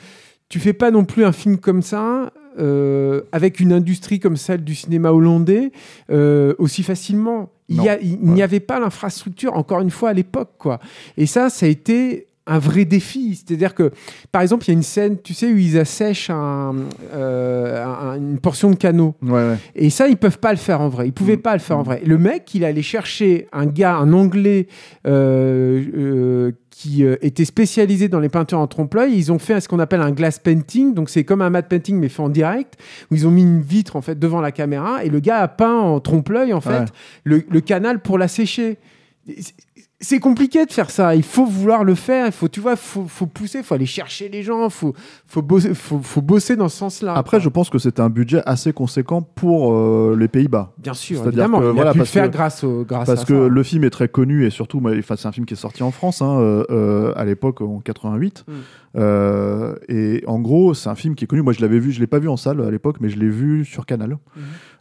tu 0.52 0.60
fais 0.60 0.74
pas 0.74 0.92
non 0.92 1.06
plus 1.06 1.24
un 1.24 1.32
film 1.32 1.58
comme 1.58 1.82
ça 1.82 2.34
euh, 2.60 3.22
avec 3.32 3.62
une 3.62 3.72
industrie 3.72 4.20
comme 4.20 4.36
celle 4.36 4.66
du 4.66 4.76
cinéma 4.76 5.14
hollandais 5.14 5.72
euh, 6.12 6.54
aussi 6.58 6.84
facilement. 6.84 7.50
Il 7.70 7.80
n'y 7.80 7.88
Ouais. 8.34 8.42
avait 8.44 8.60
pas 8.60 8.78
l'infrastructure 8.82 9.54
encore 9.56 9.80
une 9.80 9.90
fois 9.92 10.10
à 10.10 10.14
l'époque 10.14 10.52
quoi. 10.58 10.80
Et 11.16 11.26
ça 11.26 11.50
ça 11.50 11.66
a 11.66 11.70
été 11.70 12.28
un 12.48 12.58
vrai 12.60 12.86
défi. 12.86 13.36
C'est-à-dire 13.36 13.76
que, 13.76 13.92
par 14.32 14.42
exemple, 14.42 14.66
il 14.66 14.68
y 14.70 14.72
a 14.72 14.74
une 14.74 14.84
scène, 14.84 15.18
tu 15.22 15.34
sais, 15.34 15.52
où 15.54 15.58
ils 15.58 15.78
assèchent 15.78 16.30
un, 16.32 16.74
euh, 17.14 17.86
un- 17.86 18.16
une 18.18 18.40
portion 18.40 18.72
de 18.72 18.76
canot. 18.76 19.16
Ouais, 19.22 19.32
ouais. 19.32 19.58
Et 19.76 19.90
ça, 19.90 20.08
ils 20.08 20.18
peuvent 20.18 20.40
pas 20.40 20.52
le 20.52 20.58
faire 20.58 20.82
en 20.82 20.90
vrai. 20.90 21.08
Ils 21.08 21.14
pouvaient 21.14 21.38
pas 21.38 21.54
le 21.54 21.60
faire 21.60 21.78
en 21.78 21.84
vrai. 21.84 22.02
Le 22.06 22.18
mec, 22.18 22.54
il 22.56 22.66
allait 22.66 22.82
chercher 22.82 23.48
un 23.54 23.66
gars, 23.68 23.96
un 23.96 24.12
Anglais 24.14 24.68
euh, 25.08 25.84
euh, 25.96 26.52
qui 26.72 27.04
était 27.04 27.46
spécialisé 27.46 28.08
dans 28.08 28.20
les 28.20 28.30
peintures 28.30 28.58
en 28.58 28.66
trompe-l'œil. 28.66 29.14
Ils 29.16 29.32
ont 29.32 29.38
fait 29.38 29.62
ce 29.62 29.70
qu'on 29.70 29.78
appelle 29.80 30.02
un 30.02 30.10
glass 30.12 30.40
painting. 30.40 30.96
Donc 30.96 31.12
c'est 31.12 31.24
comme 31.24 31.42
un 31.44 31.52
matte 31.52 31.70
painting 31.70 31.98
mais 32.00 32.10
fait 32.10 32.24
en 32.24 32.30
direct, 32.30 32.74
où 33.12 33.16
ils 33.16 33.28
ont 33.28 33.32
mis 33.32 33.44
une 33.44 33.62
vitre 33.62 33.96
en 33.96 34.02
fait 34.02 34.18
devant 34.18 34.42
la 34.42 34.52
caméra 34.52 35.04
et 35.06 35.10
le 35.10 35.20
gars 35.20 35.38
a 35.40 35.48
peint 35.48 35.78
en 35.78 36.00
trompe-l'œil 36.00 36.54
en 36.54 36.62
fait 36.62 36.70
Ouais. 36.72 36.86
le, 37.24 37.44
le 37.48 37.62
canal 37.62 38.02
pour 38.02 38.18
la 38.18 38.28
sécher. 38.28 38.80
C'est- 40.02 40.12
C'est 40.12 40.20
compliqué 40.20 40.66
de 40.66 40.72
faire 40.72 40.90
ça. 40.90 41.16
Il 41.16 41.24
faut 41.24 41.46
vouloir 41.46 41.84
le 41.84 41.96
faire. 41.96 42.26
Il 42.26 42.32
faut, 42.32 42.48
tu 42.48 42.60
vois, 42.60 42.76
faut, 42.76 43.06
faut 43.08 43.28
pousser, 43.28 43.64
faut 43.64 43.76
aller 43.76 43.86
chercher 43.86 44.30
les 44.30 44.44
gens, 44.44 44.70
faut, 44.70 44.94
faut 45.28 45.42
bosser, 45.42 45.74
faut, 45.74 46.00
faut 46.00 46.22
bosser 46.22 46.56
dans 46.56 46.70
ce 46.70 46.78
sens-là. 46.78 47.14
Après, 47.14 47.38
quoi. 47.38 47.44
je 47.44 47.50
pense 47.50 47.70
que 47.70 47.78
c'était 47.80 48.02
un 48.02 48.10
budget 48.10 48.42
assez 48.46 48.74
conséquent 48.74 49.22
pour 49.22 49.74
euh, 49.74 50.16
les 50.20 50.28
Pays-Bas. 50.28 50.74
Bien 50.78 50.94
sûr, 50.94 51.26
évidemment. 51.28 51.60
que, 51.60 51.66
il 51.66 51.72
voilà, 51.76 51.92
a 51.92 51.94
pu 51.94 52.00
le 52.00 52.06
faire 52.06 52.26
que- 52.30 52.34
grâce, 52.34 52.64
au, 52.64 52.84
grâce 52.84 53.06
Parce 53.08 53.22
à 53.22 53.26
que 53.26 53.44
ça. 53.44 53.48
le 53.48 53.64
film 53.64 53.84
est 53.84 53.90
très 53.92 54.08
connu 54.10 54.46
et 54.46 54.50
surtout, 54.50 54.82
enfin, 54.86 55.16
c'est 55.16 55.28
un 55.28 55.32
film 55.32 55.46
qui 55.46 55.54
est 55.54 55.58
sorti 55.58 55.82
en 55.84 55.92
France 55.92 56.22
hein, 56.22 56.40
euh, 56.40 56.66
euh, 56.72 57.14
à 57.16 57.24
l'époque 57.26 57.62
en 57.62 57.80
88. 57.80 58.44
Mm. 58.48 58.52
Et 59.88 60.24
en 60.28 60.40
gros, 60.40 60.74
c'est 60.74 60.90
un 60.90 60.96
film 60.96 61.16
qui 61.16 61.24
est 61.24 61.28
connu. 61.28 61.42
Moi, 61.42 61.54
je 61.54 61.62
l'avais 61.62 61.80
vu, 61.80 61.92
je 61.92 62.00
l'ai 62.00 62.08
pas 62.08 62.20
vu 62.20 62.28
en 62.28 62.38
salle 62.38 62.62
à 62.62 62.72
l'époque, 62.72 62.98
mais 63.00 63.10
je 63.10 63.18
l'ai 63.20 63.30
vu 63.30 63.66
sur 63.66 63.86
Canal. 63.86 64.18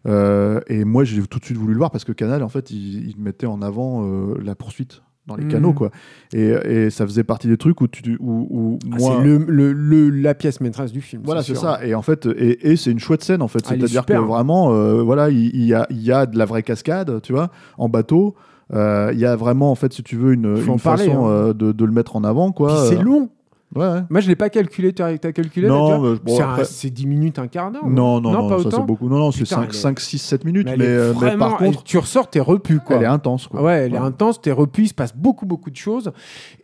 Euh, 0.08 0.60
et 0.66 0.84
moi, 0.84 1.04
j'ai 1.04 1.22
tout 1.22 1.38
de 1.38 1.44
suite 1.44 1.56
voulu 1.58 1.72
le 1.74 1.78
voir 1.78 1.90
parce 1.90 2.04
que 2.04 2.12
Canal, 2.12 2.42
en 2.42 2.48
fait, 2.48 2.70
il, 2.70 3.08
il 3.10 3.16
mettait 3.18 3.46
en 3.46 3.62
avant 3.62 4.04
la 4.42 4.54
poursuite 4.54 5.02
dans 5.26 5.36
les 5.36 5.44
Mhm. 5.44 5.50
canaux, 5.50 5.72
quoi. 5.72 5.90
Et, 6.32 6.48
et 6.64 6.90
ça 6.90 7.06
faisait 7.06 7.24
partie 7.24 7.46
des 7.46 7.56
trucs 7.56 7.80
où 7.80 7.86
tu, 7.88 8.16
où, 8.20 8.46
où 8.50 8.78
Ah, 8.84 8.96
moi, 8.98 9.16
c'est 9.18 9.24
le, 9.28 9.38
le- 9.38 9.72
le- 9.72 10.10
la 10.10 10.34
pièce 10.34 10.60
maîtresse 10.60 10.92
du 10.92 11.00
film. 11.00 11.22
voilà, 11.24 11.42
c'est 11.42 11.54
ça. 11.54 11.78
Et 11.84 11.94
en 11.94 12.02
fait, 12.02 12.26
et, 12.26 12.70
et 12.72 12.76
c'est 12.76 12.90
une 12.90 12.98
chouette 12.98 13.22
scène 13.22 13.42
en 13.42 13.48
fait. 13.48 13.60
Ah, 13.66 13.74
C'est-à-dire 13.76 14.04
que 14.06 14.12
vraiment, 14.14 14.72
euh, 14.72 15.02
voilà, 15.02 15.30
il, 15.30 15.46
il 15.54 15.64
y, 15.64 15.74
a, 15.74 15.86
y 15.90 16.10
a 16.10 16.26
de 16.26 16.36
la 16.38 16.44
vraie 16.46 16.62
cascade, 16.62 17.20
tu 17.22 17.32
vois, 17.32 17.50
en 17.78 17.88
bateau. 17.88 18.34
Euh, 18.72 19.10
Il 19.12 19.18
y 19.18 19.26
a 19.26 19.34
vraiment, 19.36 19.70
en 19.70 19.74
fait, 19.74 19.92
si 19.92 20.02
tu 20.04 20.16
veux, 20.16 20.32
une, 20.32 20.54
parler, 20.78 21.06
façon 21.06 21.26
hein. 21.26 21.30
euh, 21.30 21.52
de, 21.52 21.72
de 21.72 21.84
le 21.84 21.90
mettre 21.92 22.14
en 22.16 22.22
avant, 22.24 22.52
quoi. 22.52 22.86
C'est 22.88 23.02
long. 23.02 23.28
Ouais, 23.76 23.86
ouais. 23.86 24.00
Moi, 24.10 24.20
je 24.20 24.26
l'ai 24.28 24.34
pas 24.34 24.50
calculé. 24.50 24.92
Tu 24.92 25.00
as, 25.00 25.16
calculé 25.18 25.68
Non, 25.68 26.00
mais 26.00 26.18
bon, 26.24 26.36
C'est 26.36 26.42
un- 26.42 26.50
après- 26.50 26.64
C'est 26.64 26.90
10 26.90 27.06
minutes, 27.06 27.38
un 27.38 27.46
quart 27.46 27.70
d'heure. 27.70 27.86
Non, 27.86 28.20
non, 28.20 28.32
non, 28.32 28.48
pas 28.48 28.58
ça 28.62 28.68
c'est 28.76 28.82
beaucoup. 28.82 29.08
Non, 29.08 29.18
non, 29.18 29.30
c'est 29.30 29.44
Putain, 29.44 29.56
5, 29.56 29.62
elle 29.68 29.70
est- 29.76 29.78
5, 29.78 30.00
6, 30.00 30.18
7 30.18 30.44
minutes. 30.44 30.66
Mais, 30.68 30.76
Mais, 30.76 30.84
est 30.84 30.88
euh, 30.88 31.08
mais 31.12 31.26
vraiment- 31.26 31.50
par 31.50 31.58
contre, 31.58 31.84
tu 31.84 31.96
ressors, 31.98 32.28
t'es 32.28 32.40
repu, 32.40 32.80
quoi. 32.80 32.96
elle 32.96 33.02
est 33.04 33.06
intense, 33.06 33.46
quoi. 33.46 33.62
Ouais, 33.62 33.86
elle 33.86 33.94
est 33.94 33.98
Ouais. 33.98 34.04
intense, 34.04 34.40
t'es 34.40 34.50
repu, 34.50 34.82
il 34.82 34.88
se 34.88 34.94
passe 34.94 35.14
beaucoup, 35.16 35.46
beaucoup 35.46 35.70
de 35.70 35.76
choses. 35.76 36.10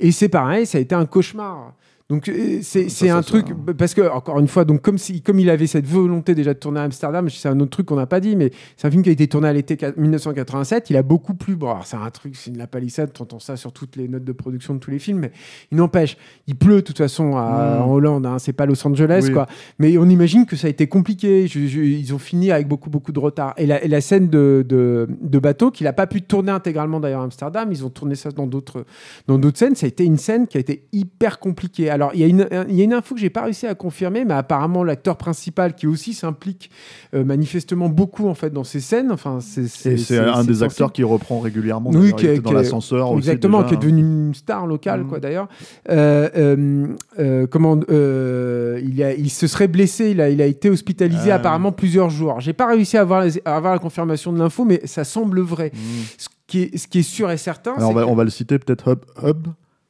Et 0.00 0.10
c'est 0.10 0.28
pareil, 0.28 0.66
ça 0.66 0.78
a 0.78 0.80
été 0.80 0.94
un 0.96 1.06
cauchemar. 1.06 1.74
Donc 2.08 2.28
euh, 2.28 2.60
c'est 2.62 2.86
un 3.10 3.20
ça- 3.20 3.22
truc 3.26 3.46
parce 3.76 3.92
que 3.92 4.02
encore 4.08 4.38
une 4.38 4.46
fois 4.46 4.64
donc 4.64 4.80
comme 4.80 4.96
si 4.96 5.22
comme 5.22 5.40
il 5.40 5.50
avait 5.50 5.66
cette 5.66 5.86
volonté 5.88 6.36
déjà 6.36 6.54
de 6.54 6.58
tourner 6.60 6.78
à 6.78 6.84
Amsterdam 6.84 7.28
c'est 7.28 7.48
un 7.48 7.58
autre 7.58 7.70
truc 7.72 7.86
qu'on 7.86 7.96
n'a 7.96 8.06
pas 8.06 8.20
dit 8.20 8.36
mais 8.36 8.52
c'est 8.76 8.86
un 8.86 8.92
film 8.92 9.02
qui 9.02 9.08
a 9.08 9.12
été 9.12 9.26
tourné 9.26 9.48
à 9.48 9.52
l'été 9.52 9.74
4- 9.74 9.94
1987 9.98 10.88
il 10.90 10.96
a 10.96 11.02
beaucoup 11.02 11.34
plu. 11.34 11.56
Bon 11.56 11.74
c'est 11.84 11.96
un 11.96 12.08
truc 12.10 12.36
c'est 12.36 12.50
une 12.52 12.58
la 12.58 12.68
palissade 12.68 13.12
t'entends 13.12 13.40
ça 13.40 13.56
sur 13.56 13.72
toutes 13.72 13.96
les 13.96 14.06
notes 14.06 14.22
de 14.22 14.30
production 14.30 14.74
de 14.74 14.78
tous 14.78 14.92
les 14.92 15.00
films 15.00 15.18
mais 15.18 15.32
il 15.72 15.78
n'empêche 15.78 16.16
il 16.46 16.54
pleut 16.54 16.76
de 16.76 16.80
toute 16.82 16.98
façon 16.98 17.36
à- 17.36 17.80
Mm. 17.80 17.82
en 17.82 17.90
Hollande 17.92 18.26
hein, 18.26 18.38
c'est 18.38 18.52
pas 18.52 18.66
Los 18.66 18.86
Angeles 18.86 19.24
Oui. 19.26 19.32
quoi. 19.32 19.48
Mais 19.80 19.98
on 19.98 20.08
imagine 20.08 20.46
que 20.46 20.54
ça 20.54 20.68
a 20.68 20.70
été 20.70 20.86
compliqué. 20.86 21.48
Je- 21.48 21.66
je- 21.66 21.80
ils 21.80 22.14
ont 22.14 22.18
fini 22.18 22.52
avec 22.52 22.68
beaucoup 22.68 22.88
beaucoup 22.90 23.10
de 23.12 23.18
retard. 23.18 23.52
Et 23.56 23.66
la, 23.66 23.82
et 23.82 23.88
la 23.88 24.00
scène 24.00 24.28
de, 24.28 24.64
de, 24.68 25.08
de 25.20 25.38
bateau 25.40 25.72
qu'il 25.72 25.86
a 25.88 25.92
pas 25.92 26.06
pu 26.06 26.22
tourner 26.22 26.52
intégralement 26.52 27.00
d'ailleurs 27.00 27.22
à 27.22 27.24
Amsterdam 27.24 27.68
ils 27.72 27.84
ont 27.84 27.90
tourné 27.90 28.14
ça 28.14 28.30
dans 28.30 28.46
d'autres 28.46 28.84
dans 29.26 29.38
d'autres 29.38 29.58
scènes, 29.58 29.74
ça 29.74 29.86
a 29.86 29.88
été 29.88 30.04
une 30.04 30.18
scène 30.18 30.46
qui 30.46 30.56
a 30.56 30.60
été 30.60 30.86
hyper 30.92 31.40
compliquée. 31.40 31.90
Alors, 31.96 32.10
il 32.14 32.20
y, 32.20 32.24
a 32.24 32.26
une- 32.26 32.46
il 32.68 32.74
y 32.76 32.82
a 32.82 32.84
une 32.84 32.92
info 32.92 33.14
que 33.14 33.20
j'ai 33.20 33.30
pas 33.30 33.42
réussi 33.42 33.66
à 33.66 33.74
confirmer, 33.74 34.24
mais 34.26 34.34
apparemment, 34.34 34.84
l'acteur 34.84 35.16
principal 35.16 35.74
qui 35.74 35.86
aussi 35.86 36.12
s'implique 36.12 36.70
euh, 37.14 37.24
manifestement 37.24 37.88
beaucoup 37.88 38.28
en 38.28 38.34
fait 38.34 38.50
dans 38.50 38.64
ces 38.64 38.80
scènes. 38.80 39.10
Enfin, 39.10 39.38
c'est 39.40 39.62
Et 39.90 39.96
c'est 39.96 40.18
un 40.18 40.44
des 40.44 40.62
acteurs 40.62 40.92
qui 40.92 41.02
reprend 41.04 41.40
régulièrement. 41.40 41.88
Oui, 41.94 42.12
qui 42.14 42.26
était 42.26 42.40
dans 42.40 42.52
l'ascenseur 42.52 43.10
aussi. 43.12 43.18
Exactement, 43.28 43.62
déjà. 43.62 43.68
qui 43.70 43.74
est 43.74 43.78
devenu 43.78 44.00
une 44.02 44.34
star 44.34 44.66
locale, 44.66 45.04
quoi, 45.04 45.18
d'ailleurs. 45.20 45.48
Euh, 45.88 46.28
euh, 46.36 46.86
euh, 47.18 47.46
comment, 47.46 47.80
euh, 47.88 48.78
il, 48.84 49.02
a, 49.02 49.14
il 49.14 49.30
se 49.30 49.46
serait 49.46 49.68
blessé, 49.68 50.10
il 50.10 50.20
a, 50.20 50.28
il 50.28 50.42
a 50.42 50.46
été 50.46 50.68
hospitalisé 50.68 51.30
apparemment 51.30 51.72
plusieurs 51.72 52.10
jours. 52.10 52.40
J'ai 52.40 52.52
pas 52.52 52.66
réussi 52.66 52.96
à 52.98 53.00
avoir, 53.00 53.22
les- 53.24 53.40
à 53.46 53.56
avoir 53.56 53.72
la 53.72 53.78
confirmation 53.78 54.32
de 54.32 54.38
l'info, 54.38 54.64
mais 54.66 54.82
ça 54.84 55.04
semble 55.04 55.40
vrai. 55.40 55.72
Mhm. 55.74 55.80
Ce, 56.18 56.28
qui 56.46 56.62
est, 56.62 56.76
ce 56.76 56.86
qui 56.86 56.98
est 56.98 57.02
sûr 57.02 57.30
et 57.30 57.36
certain, 57.38 57.72
Alors, 57.76 57.88
on, 57.90 57.92
c'est 57.92 57.98
va, 58.00 58.04
que- 58.04 58.10
on 58.10 58.14
va 58.14 58.24
le 58.24 58.30
citer 58.30 58.58
peut-être 58.58 58.92
Hub, 58.92 58.98
Hub 59.26 59.46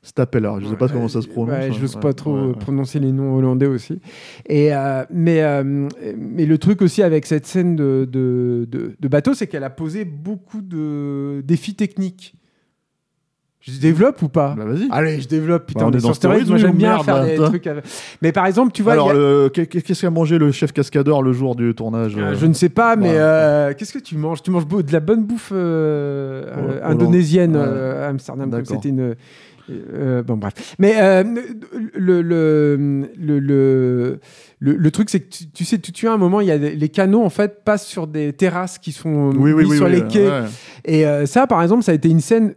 Stapeller. 0.07 0.53
Je 0.61 0.69
sais 0.69 0.77
pas 0.77 0.89
comment 0.89 1.09
ça 1.09 1.21
se 1.21 1.27
prononce. 1.27 1.51
Ouais, 1.53 1.69
hein. 1.69 1.77
j'ose 1.81 1.97
pas 1.97 2.13
trop 2.13 2.35
Ouais, 2.37 2.51
euh, 2.51 2.53
prononcer 2.53 3.01
les 3.01 3.11
noms 3.11 3.35
hollandais 3.35 3.67
aussi. 3.67 4.01
Et, 4.49 4.73
euh, 4.73 5.05
mais, 5.11 5.43
euh, 5.43 5.89
mais 6.17 6.47
le 6.47 6.59
truc 6.59 6.81
aussi 6.81 7.03
avec 7.03 7.27
cette 7.27 7.45
scène 7.47 7.75
de, 7.75 8.09
de, 8.11 8.67
de- 8.71 8.93
de 8.99 9.09
bateau, 9.09 9.35
c'est 9.35 9.49
qu'elle 9.49 9.65
a 9.65 9.71
posé 9.71 10.05
beaucoup 10.05 10.63
de 10.63 11.41
défis 11.45 11.75
techniques. 11.75 12.35
Je 13.61 13.81
développe 13.81 14.23
ou 14.23 14.29
pas? 14.29 14.55
Bah, 14.57 14.65
vas-y. 14.65 14.87
Allez, 14.93 15.21
je 15.21 15.27
développe. 15.27 15.67
Putain, 15.67 15.81
Bah, 15.81 15.87
on 15.89 15.91
mais 15.91 15.97
est 15.99 16.03
dans 16.03 16.13
stéroïdes, 16.15 16.47
moi 16.49 16.57
j'aime 16.57 16.77
bien 16.77 16.91
merde, 16.91 17.05
faire 17.05 17.25
des 17.25 17.35
trucs. 17.35 17.67
avec- 17.67 17.85
Mais 18.23 18.31
par 18.31 18.47
exemple, 18.47 18.71
tu 18.71 18.85
vois, 18.85 18.93
Alors, 18.93 19.11
a- 19.11 19.15
le- 19.15 19.49
qu'est-ce 19.53 20.03
qu'a 20.03 20.11
mangé 20.11 20.39
le 20.39 20.53
chef 20.53 20.71
cascadeur 20.73 21.21
le 21.21 21.33
jour 21.33 21.57
du 21.57 21.75
tournage 21.75 22.15
Euh, 22.17 22.35
je 22.37 22.47
ne 22.47 22.53
sais 22.53 22.69
pas, 22.69 22.95
mais 22.95 23.09
Ouais. 23.09 23.17
euh, 23.19 23.75
qu'est-ce 23.77 23.93
que 23.93 23.99
tu 23.99 24.17
manges? 24.17 24.41
Tu 24.45 24.53
manges 24.53 24.69
de 24.69 24.93
la 24.93 25.01
bonne 25.01 25.25
bouffe 25.25 25.51
euh, 25.53 26.79
indonésienne 26.85 27.57
Ouais. 27.57 27.63
à 27.65 28.07
Amsterdam. 28.07 28.53
C'était 28.65 28.91
une. 28.91 29.17
Euh, 29.71 30.23
bon, 30.23 30.37
bref. 30.37 30.75
Mais 30.79 30.95
euh, 31.01 31.25
le, 31.95 32.23
le, 32.23 33.09
le, 33.17 34.21
le, 34.61 34.91
truc, 34.91 35.11
c'est 35.11 35.21
que 35.21 35.29
tu, 35.29 35.49
tu 35.51 35.65
sais, 35.65 35.79
tu, 35.79 35.93
tu 35.93 36.09
as 36.09 36.13
un 36.13 36.17
moment, 36.17 36.41
il 36.41 36.47
y 36.49 36.51
a 36.51 36.59
des- 36.59 36.75
les 36.77 36.89
canaux 36.89 37.23
en 37.25 37.31
fait 37.31 37.65
passent 37.65 37.87
sur 37.87 38.07
des 38.07 38.33
terrasses 38.33 38.79
qui 38.79 38.93
sont 38.93 39.31
Oui, 39.37 39.53
oui, 39.53 39.65
oui. 39.69 39.77
sur 39.77 39.87
oui, 39.87 39.93
les 39.93 40.03
quais. 40.07 40.29
ouais. 40.29 40.43
Et 40.85 41.07
euh, 41.07 41.27
ça, 41.27 41.47
par 41.47 41.63
exemple, 41.63 41.83
ça 41.83 41.93
a 41.93 41.95
été 41.95 42.09
une 42.09 42.21
scène 42.21 42.55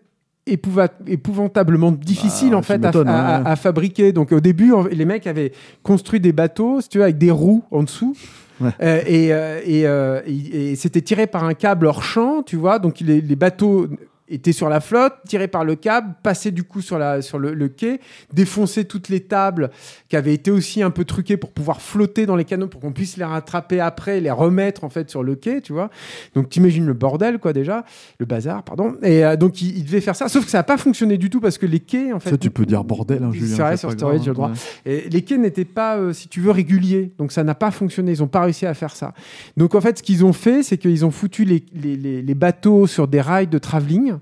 épouva- 0.47 0.89
épouvantablement 1.07 1.91
difficile 1.91 2.51
Bah, 2.51 2.57
en 2.57 2.61
fait 2.61 2.75
à, 2.75 2.77
m'étonnes, 2.87 3.07
à- 3.09 3.55
fabriquer. 3.55 4.11
Donc 4.13 4.31
au 4.31 4.39
début, 4.39 4.71
les 4.91 5.05
mecs 5.05 5.27
avaient 5.27 5.51
construit 5.83 6.19
des 6.19 6.31
bateaux, 6.31 6.81
si 6.81 6.89
tu 6.89 6.97
veux, 6.99 7.03
avec 7.03 7.17
des 7.17 7.31
roues 7.31 7.63
en 7.71 7.83
dessous. 7.83 8.15
Ouais. 8.61 8.71
Euh, 8.81 9.01
et 9.07 9.31
euh, 9.33 9.59
et, 9.65 9.87
euh, 9.87 10.19
et- 10.27 10.71
et 10.71 10.75
c'était 10.75 11.01
tiré 11.01 11.27
par 11.27 11.45
un 11.45 11.53
câble 11.53 11.85
hors 11.85 12.03
champ, 12.03 12.43
tu 12.43 12.57
vois. 12.57 12.77
Donc 12.79 12.99
les, 12.99 13.21
les 13.21 13.35
bateaux 13.37 13.87
étaient 14.29 14.51
sur 14.51 14.69
la 14.69 14.79
flotte, 14.79 15.13
tirés 15.27 15.47
par 15.47 15.63
le 15.65 15.75
câble, 15.75 16.13
passaient 16.23 16.51
du 16.51 16.63
coup 16.63 16.81
sur, 16.81 16.97
la, 16.99 17.21
sur 17.21 17.39
le, 17.39 17.53
le 17.53 17.67
quai, 17.67 17.99
défonçaient 18.33 18.83
toutes 18.85 19.09
les 19.09 19.21
tables 19.21 19.69
qui 20.07 20.15
avaient 20.15 20.33
été 20.33 20.51
aussi 20.51 20.81
un 20.81 20.91
peu 20.91 21.03
truquées 21.05 21.37
pour 21.37 21.51
pouvoir 21.51 21.81
flotter 21.81 22.25
dans 22.25 22.35
les 22.35 22.45
canaux 22.45 22.67
pour 22.67 22.81
qu'on 22.81 22.91
puisse 22.93 23.17
les 23.17 23.23
rattraper 23.25 23.79
après, 23.79 24.19
les 24.21 24.31
remettre 24.31 24.83
en 24.83 24.89
fait 24.89 25.09
sur 25.09 25.23
le 25.23 25.35
quai, 25.35 25.61
tu 25.61 25.73
vois. 25.73 25.89
Donc 26.35 26.49
t'imagines 26.49 26.85
le 26.85 26.93
bordel 26.93 27.39
quoi 27.39 27.53
déjà, 27.53 27.85
le 28.19 28.25
bazar 28.25 28.63
pardon. 28.63 28.95
Et 29.01 29.25
euh, 29.25 29.35
donc 29.35 29.61
il, 29.61 29.77
il 29.77 29.83
devait 29.85 30.01
faire 30.01 30.15
ça, 30.15 30.29
sauf 30.29 30.45
que 30.45 30.51
ça 30.51 30.59
n'a 30.59 30.63
pas 30.63 30.77
fonctionné 30.77 31.17
du 31.17 31.29
tout 31.29 31.39
parce 31.41 31.57
que 31.57 31.65
les 31.65 31.79
quais 31.79 32.13
en 32.13 32.19
fait. 32.19 32.29
Ça, 32.31 32.37
tu 32.37 32.49
peux 32.51 32.65
dire 32.65 32.83
bordel, 32.83 33.23
hein, 33.23 33.31
Julien. 33.31 33.55
C'est 33.55 33.61
vrai 33.61 33.77
sur 33.77 33.89
grave, 33.95 34.19
j'ai 34.21 34.29
le 34.29 34.33
droit. 34.35 34.51
ouais. 34.85 35.05
Et 35.05 35.09
les 35.09 35.21
quais 35.23 35.37
n'étaient 35.37 35.65
pas, 35.65 35.97
euh, 35.97 36.13
si 36.13 36.27
tu 36.27 36.39
veux, 36.41 36.51
réguliers. 36.51 37.11
Donc 37.17 37.31
ça 37.31 37.43
n'a 37.43 37.55
pas 37.55 37.71
fonctionné. 37.71 38.13
Ils 38.13 38.19
n'ont 38.21 38.27
pas 38.27 38.41
réussi 38.41 38.65
à 38.65 38.73
faire 38.73 38.95
ça. 38.95 39.13
Donc 39.57 39.75
en 39.75 39.81
fait, 39.81 39.97
ce 39.97 40.03
qu'ils 40.03 40.23
ont 40.25 40.33
fait, 40.33 40.63
c'est 40.63 40.77
qu'ils 40.77 41.05
ont 41.05 41.11
foutu 41.11 41.45
les, 41.45 41.63
les- 41.73 41.95
les- 41.95 42.21
les 42.21 42.35
bateaux 42.35 42.87
sur 42.87 43.07
des 43.07 43.21
rails 43.21 43.47
de 43.47 43.57
travelling. 43.57 44.13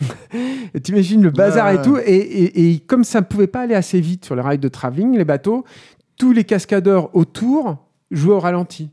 T'imagines 0.82 1.22
le 1.22 1.30
bazar 1.30 1.66
Ouais, 1.66 1.74
et 1.74 1.76
ouais. 1.78 1.82
tout. 1.84 1.96
Et, 1.98 2.14
et- 2.16 2.72
et 2.74 2.78
comme 2.80 3.04
ça 3.04 3.20
ne 3.20 3.24
pouvait 3.26 3.46
pas 3.46 3.60
aller 3.62 3.74
assez 3.74 4.00
vite 4.00 4.24
sur 4.24 4.34
les 4.36 4.42
rails 4.42 4.58
de 4.58 4.68
travelling, 4.68 5.16
les 5.16 5.24
bateaux, 5.24 5.64
tous 6.18 6.32
les 6.32 6.44
cascadeurs 6.44 7.14
autour 7.14 7.76
jouaient 8.10 8.34
au 8.34 8.40
ralenti. 8.40 8.90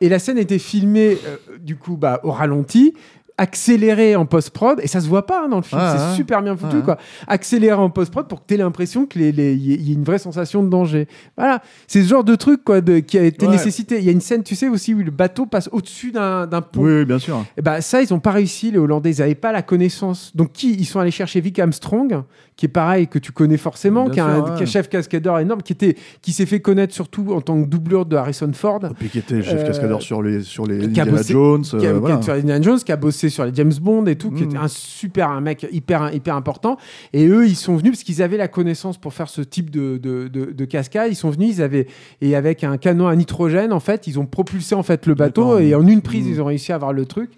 Et 0.00 0.08
la 0.08 0.18
scène 0.18 0.38
était 0.38 0.58
filmée, 0.58 1.18
euh, 1.26 1.36
du 1.58 1.76
coup, 1.76 1.96
bah, 1.96 2.20
au 2.24 2.30
ralenti, 2.30 2.94
accélérée 3.40 4.16
en 4.16 4.26
post-prod, 4.26 4.78
et 4.82 4.86
ça 4.86 5.00
se 5.00 5.08
voit 5.08 5.24
pas 5.24 5.44
hein, 5.44 5.48
dans 5.48 5.56
le 5.56 5.62
film, 5.62 5.80
c'est 5.96 6.14
super 6.14 6.42
bien 6.42 6.54
foutu, 6.56 6.82
quoi. 6.82 6.98
Accéléré 7.26 7.72
en 7.72 7.88
post-prod 7.88 8.28
pour 8.28 8.42
que 8.42 8.46
tu 8.46 8.54
aies 8.54 8.58
l'impression 8.58 9.06
qu'il 9.06 9.22
y, 9.22 9.72
ait 9.72 9.92
une 9.94 10.04
vraie 10.04 10.18
sensation 10.18 10.62
de 10.62 10.68
danger. 10.68 11.08
Voilà, 11.38 11.62
c'est 11.86 12.02
ce 12.02 12.08
genre 12.08 12.22
de 12.22 12.34
truc 12.34 12.62
quoi, 12.64 12.82
de- 12.82 12.98
qui 12.98 13.16
a 13.18 13.22
été 13.24 13.46
Ouais. 13.46 13.52
nécessité. 13.52 13.98
Il 13.98 14.04
y 14.04 14.10
a 14.10 14.12
une 14.12 14.20
scène, 14.20 14.42
tu 14.42 14.54
sais, 14.54 14.68
aussi 14.68 14.92
où 14.92 14.98
le 14.98 15.10
bateau 15.10 15.46
passe 15.46 15.70
au-dessus 15.72 16.12
d'un 16.12 16.46
d'un 16.46 16.60
pont. 16.60 16.82
Oui, 16.82 16.92
oui, 16.98 17.04
bien 17.06 17.18
sûr. 17.18 17.42
Et 17.56 17.62
ben 17.62 17.80
ça, 17.80 18.02
ils 18.02 18.12
n'ont 18.12 18.20
pas 18.20 18.32
réussi, 18.32 18.70
les 18.70 18.78
Hollandais, 18.78 19.10
ils 19.12 19.20
n'avaient 19.20 19.34
pas 19.34 19.52
la 19.52 19.62
connaissance. 19.62 20.32
Donc 20.36 20.52
qui? 20.52 20.74
Ils 20.74 20.84
sont 20.84 21.00
allés 21.00 21.10
chercher 21.10 21.40
Vic 21.40 21.58
Armstrong, 21.58 22.22
qui 22.60 22.66
est 22.66 22.68
pareil, 22.68 23.08
que 23.08 23.18
tu 23.18 23.32
connais 23.32 23.56
forcément, 23.56 24.04
Bien 24.04 24.12
qui 24.12 24.18
est 24.20 24.22
un 24.22 24.56
ouais. 24.58 24.66
chef 24.66 24.90
cascadeur 24.90 25.38
énorme, 25.38 25.62
qui, 25.62 25.72
était, 25.72 25.96
qui 26.20 26.32
s'est 26.32 26.44
fait 26.44 26.60
connaître 26.60 26.92
surtout 26.92 27.32
en 27.32 27.40
tant 27.40 27.58
que 27.62 27.66
doublure 27.66 28.04
de 28.04 28.16
Harrison 28.16 28.50
Ford. 28.52 28.80
Et 28.84 28.92
puis 28.92 29.08
qui 29.08 29.18
était 29.18 29.40
chef 29.40 29.62
Euh, 29.62 29.66
cascadeur 29.66 30.02
sur 30.02 30.22
les, 30.22 30.42
sur 30.42 30.66
les 30.66 30.84
Indiana 30.84 31.12
bossé- 31.12 31.32
Jones. 31.32 31.62
qui 31.62 31.86
a, 31.86 31.90
euh, 31.90 31.98
voilà. 31.98 32.20
sur 32.20 32.34
Indiana 32.34 32.60
Jones, 32.60 32.78
qui 32.78 32.92
a 32.92 32.96
bossé 32.96 33.30
sur 33.30 33.46
les 33.46 33.52
James 33.54 33.72
Bond 33.80 34.04
et 34.04 34.16
tout, 34.16 34.30
qui 34.30 34.44
Mm. 34.44 34.50
est 34.56 34.58
un 34.58 34.68
super, 34.68 35.30
un 35.30 35.40
mec 35.40 35.66
hyper, 35.72 36.12
hyper 36.14 36.36
important. 36.36 36.76
Et 37.14 37.26
eux, 37.26 37.46
ils 37.46 37.56
sont 37.56 37.76
venus 37.76 37.92
parce 37.92 38.02
qu'ils 38.02 38.20
avaient 38.20 38.36
la 38.36 38.48
connaissance 38.48 38.98
pour 38.98 39.14
faire 39.14 39.30
ce 39.30 39.40
type 39.40 39.70
de, 39.70 39.96
de, 39.96 40.28
de- 40.28 40.52
de 40.52 40.64
cascade. 40.66 41.08
Ils 41.10 41.14
sont 41.16 41.30
venus, 41.30 41.56
ils 41.56 41.62
avaient, 41.62 41.86
et 42.20 42.36
avec 42.36 42.62
un 42.62 42.76
canon 42.76 43.08
à 43.08 43.16
nitrogène, 43.16 43.72
en 43.72 43.80
fait, 43.80 44.06
ils 44.06 44.18
ont 44.20 44.26
propulsé 44.26 44.74
en 44.74 44.82
fait 44.82 45.06
le 45.06 45.14
bateau 45.14 45.58
et 45.58 45.74
en 45.74 45.86
une 45.88 46.02
prise, 46.02 46.26
Mm. 46.26 46.30
ils 46.30 46.42
ont 46.42 46.44
réussi 46.44 46.72
à 46.72 46.74
avoir 46.74 46.92
le 46.92 47.06
truc. 47.06 47.30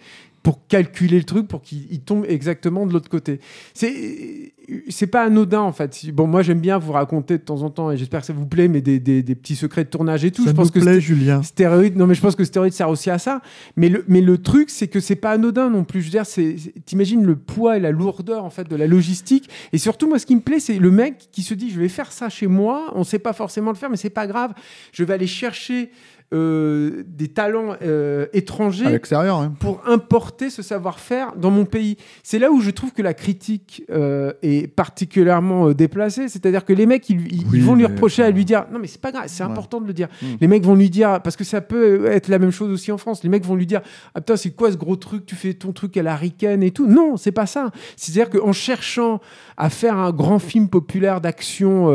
Pour 0.42 0.66
calculer 0.66 1.18
le 1.18 1.24
truc 1.24 1.46
pour 1.46 1.62
qu'il 1.62 1.86
il 1.90 2.00
tombe 2.00 2.24
exactement 2.28 2.84
de 2.86 2.92
l'autre 2.92 3.08
côté. 3.08 3.38
C'est 3.74 4.52
c'est 4.88 5.06
pas 5.08 5.24
anodin 5.24 5.60
en 5.60 5.72
fait. 5.72 6.10
Bon, 6.12 6.26
moi 6.26 6.42
j'aime 6.42 6.60
bien 6.60 6.78
vous 6.78 6.92
raconter 6.92 7.36
de 7.38 7.42
temps 7.42 7.62
en 7.62 7.70
temps 7.70 7.90
et 7.90 7.96
j'espère 7.96 8.20
que 8.20 8.26
ça 8.26 8.32
vous 8.32 8.46
plaît, 8.46 8.68
mais 8.68 8.80
des, 8.80 8.98
des- 9.00 9.22
des 9.22 9.34
petits 9.34 9.56
secrets 9.56 9.84
de 9.84 9.88
tournage 9.90 10.24
et 10.24 10.30
tout. 10.30 10.42
Ça 10.42 10.50
je 10.50 10.52
nous 10.52 10.56
pense 10.56 10.70
que 10.70 10.78
plaît, 10.80 11.00
Julien. 11.00 11.42
stéroïde, 11.42 11.96
non 11.96 12.06
mais 12.06 12.14
je 12.14 12.20
pense 12.20 12.36
que 12.36 12.44
stéroïde 12.44 12.72
sert 12.72 12.88
aussi 12.88 13.10
à 13.10 13.18
ça. 13.18 13.40
Mais 13.76 13.88
le, 13.88 14.04
mais 14.08 14.20
le 14.20 14.38
truc, 14.38 14.70
c'est 14.70 14.88
que 14.88 15.00
c'est 15.00 15.16
pas 15.16 15.30
anodin 15.32 15.68
non 15.68 15.84
plus. 15.84 16.00
Je 16.00 16.06
veux 16.06 16.10
dire, 16.12 16.26
c'est- 16.26 16.56
t'imagines 16.86 17.24
le 17.24 17.36
poids 17.36 17.76
et 17.76 17.80
la 17.80 17.90
lourdeur 17.90 18.44
en 18.44 18.50
fait 18.50 18.68
de 18.68 18.76
la 18.76 18.86
logistique. 18.86 19.48
Et 19.72 19.78
surtout, 19.78 20.08
moi, 20.08 20.18
ce 20.18 20.26
qui 20.26 20.36
me 20.36 20.40
plaît, 20.40 20.60
c'est 20.60 20.78
le 20.78 20.90
mec 20.90 21.28
qui 21.32 21.42
se 21.42 21.54
dit, 21.54 21.70
je 21.70 21.78
vais 21.80 21.88
faire 21.88 22.10
ça 22.12 22.28
chez 22.28 22.46
moi. 22.46 22.92
On 22.94 23.04
sait 23.04 23.18
pas 23.18 23.32
forcément 23.32 23.70
le 23.70 23.76
faire, 23.76 23.90
mais 23.90 23.96
c'est 23.96 24.10
pas 24.10 24.26
grave. 24.26 24.52
Je 24.92 25.02
vais 25.04 25.14
aller 25.14 25.26
chercher 25.26 25.90
euh, 26.32 27.02
des 27.06 27.28
talents 27.28 27.76
euh, 27.82 28.26
étrangers 28.32 28.98
hein. 29.12 29.52
pour 29.60 29.82
importer 29.86 30.50
ce 30.50 30.62
savoir-faire 30.62 31.34
dans 31.36 31.50
mon 31.50 31.64
pays. 31.64 31.96
C'est 32.22 32.38
là 32.38 32.50
où 32.50 32.60
je 32.60 32.70
trouve 32.70 32.92
que 32.92 33.02
la 33.02 33.14
critique 33.14 33.84
euh, 33.90 34.32
est 34.42 34.66
particulièrement 34.66 35.68
euh, 35.68 35.74
déplacée. 35.74 36.28
C'est-à-dire 36.28 36.64
que 36.64 36.72
les 36.72 36.86
mecs, 36.86 37.08
ils, 37.10 37.20
ils- 37.32 37.44
Oui, 37.50 37.58
ils 37.58 37.62
vont 37.62 37.74
lui 37.74 37.86
reprocher 37.86 38.22
à 38.22 38.30
lui 38.30 38.44
dire 38.44 38.64
non 38.72 38.78
mais 38.78 38.86
c'est 38.86 39.00
pas 39.00 39.12
grave, 39.12 39.24
c'est 39.26 39.42
Ouais. 39.44 39.50
important 39.50 39.80
de 39.80 39.86
le 39.86 39.92
dire. 39.92 40.08
Mm. 40.22 40.26
Les 40.40 40.46
mecs 40.48 40.64
vont 40.64 40.74
lui 40.74 40.90
dire 40.90 41.20
parce 41.22 41.36
que 41.36 41.44
ça 41.44 41.60
peut 41.60 42.06
être 42.06 42.28
la 42.28 42.38
même 42.38 42.50
chose 42.50 42.70
aussi 42.70 42.92
en 42.92 42.98
France. 42.98 43.22
Les 43.24 43.28
mecs 43.28 43.44
vont 43.44 43.56
lui 43.56 43.66
dire 43.66 43.80
ah 44.14 44.20
putain 44.20 44.36
c'est 44.36 44.50
quoi 44.50 44.70
ce 44.72 44.76
gros 44.76 44.96
truc 44.96 45.26
Tu 45.26 45.34
fais 45.34 45.54
ton 45.54 45.72
truc 45.72 45.96
à 45.96 46.02
la 46.02 46.16
ricaine 46.16 46.62
et 46.62 46.70
tout? 46.70 46.86
Non, 46.86 47.16
c'est 47.16 47.32
pas 47.32 47.46
ça. 47.46 47.70
C'est-à-dire 47.96 48.30
qu'en 48.30 48.52
cherchant 48.52 49.20
à 49.56 49.68
faire 49.70 49.96
un 49.96 50.12
grand 50.12 50.38
film 50.38 50.68
populaire 50.68 51.20
d'action 51.20 51.86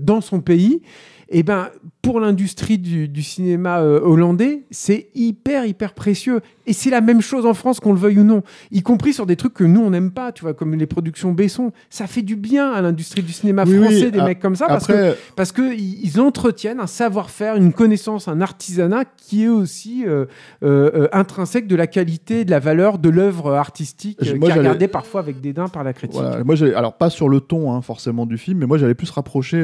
dans 0.00 0.20
son 0.20 0.40
pays. 0.40 0.82
Et 1.28 1.42
ben, 1.42 1.70
pour 2.02 2.20
l'industrie 2.20 2.78
du, 2.78 3.08
du 3.08 3.22
cinéma 3.22 3.80
euh, 3.80 4.00
hollandais, 4.00 4.62
c'est 4.70 5.08
hyper, 5.16 5.66
hyper 5.66 5.92
précieux. 5.92 6.40
Et 6.66 6.72
c'est 6.72 6.90
la 6.90 7.00
même 7.00 7.20
chose 7.20 7.46
en 7.46 7.54
France, 7.54 7.80
qu'on 7.80 7.92
le 7.92 7.98
veuille 7.98 8.20
ou 8.20 8.24
non. 8.24 8.42
Y 8.70 8.82
compris 8.82 9.12
sur 9.12 9.26
des 9.26 9.34
trucs 9.34 9.54
que 9.54 9.64
nous, 9.64 9.80
on 9.80 9.90
n'aime 9.90 10.12
pas, 10.12 10.30
tu 10.30 10.42
vois, 10.42 10.54
comme 10.54 10.74
les 10.74 10.86
productions 10.86 11.32
Besson. 11.32 11.72
Ça 11.90 12.06
fait 12.06 12.22
du 12.22 12.36
bien 12.36 12.70
à 12.70 12.80
l'industrie 12.80 13.22
du 13.22 13.32
cinéma 13.32 13.64
Oui, 13.66 13.76
français, 13.76 14.04
oui, 14.04 14.10
des 14.12 14.22
mecs 14.22 14.38
comme 14.38 14.54
ça, 14.54 14.66
parce 14.68 14.86
parce 15.34 15.50
que 15.50 15.74
ils 15.76 16.20
entretiennent 16.20 16.78
un 16.78 16.86
savoir-faire, 16.86 17.56
une 17.56 17.72
connaissance, 17.72 18.28
un 18.28 18.40
artisanat 18.40 19.04
qui 19.16 19.44
est 19.44 19.48
aussi 19.48 20.04
euh, 20.06 20.26
euh, 20.62 21.08
intrinsèque 21.12 21.66
de 21.66 21.74
la 21.76 21.88
qualité, 21.88 22.44
de 22.44 22.52
la 22.52 22.60
valeur 22.60 22.98
de 22.98 23.08
l'œuvre 23.08 23.52
artistique, 23.54 24.18
qui 24.18 24.28
est 24.28 24.32
regardée 24.52 24.88
parfois 24.88 25.20
avec 25.20 25.40
dédain 25.40 25.66
par 25.66 25.82
la 25.82 25.92
critique. 25.92 26.20
Voilà, 26.20 26.44
moi, 26.44 26.54
alors 26.76 26.96
pas 26.96 27.10
sur 27.10 27.28
le 27.28 27.40
ton 27.40 27.72
hein, 27.72 27.82
forcément 27.82 28.26
du 28.26 28.38
film, 28.38 28.58
mais 28.58 28.66
moi 28.66 28.78
j'allais 28.78 28.94
plus 28.94 29.10
rapprocher 29.10 29.60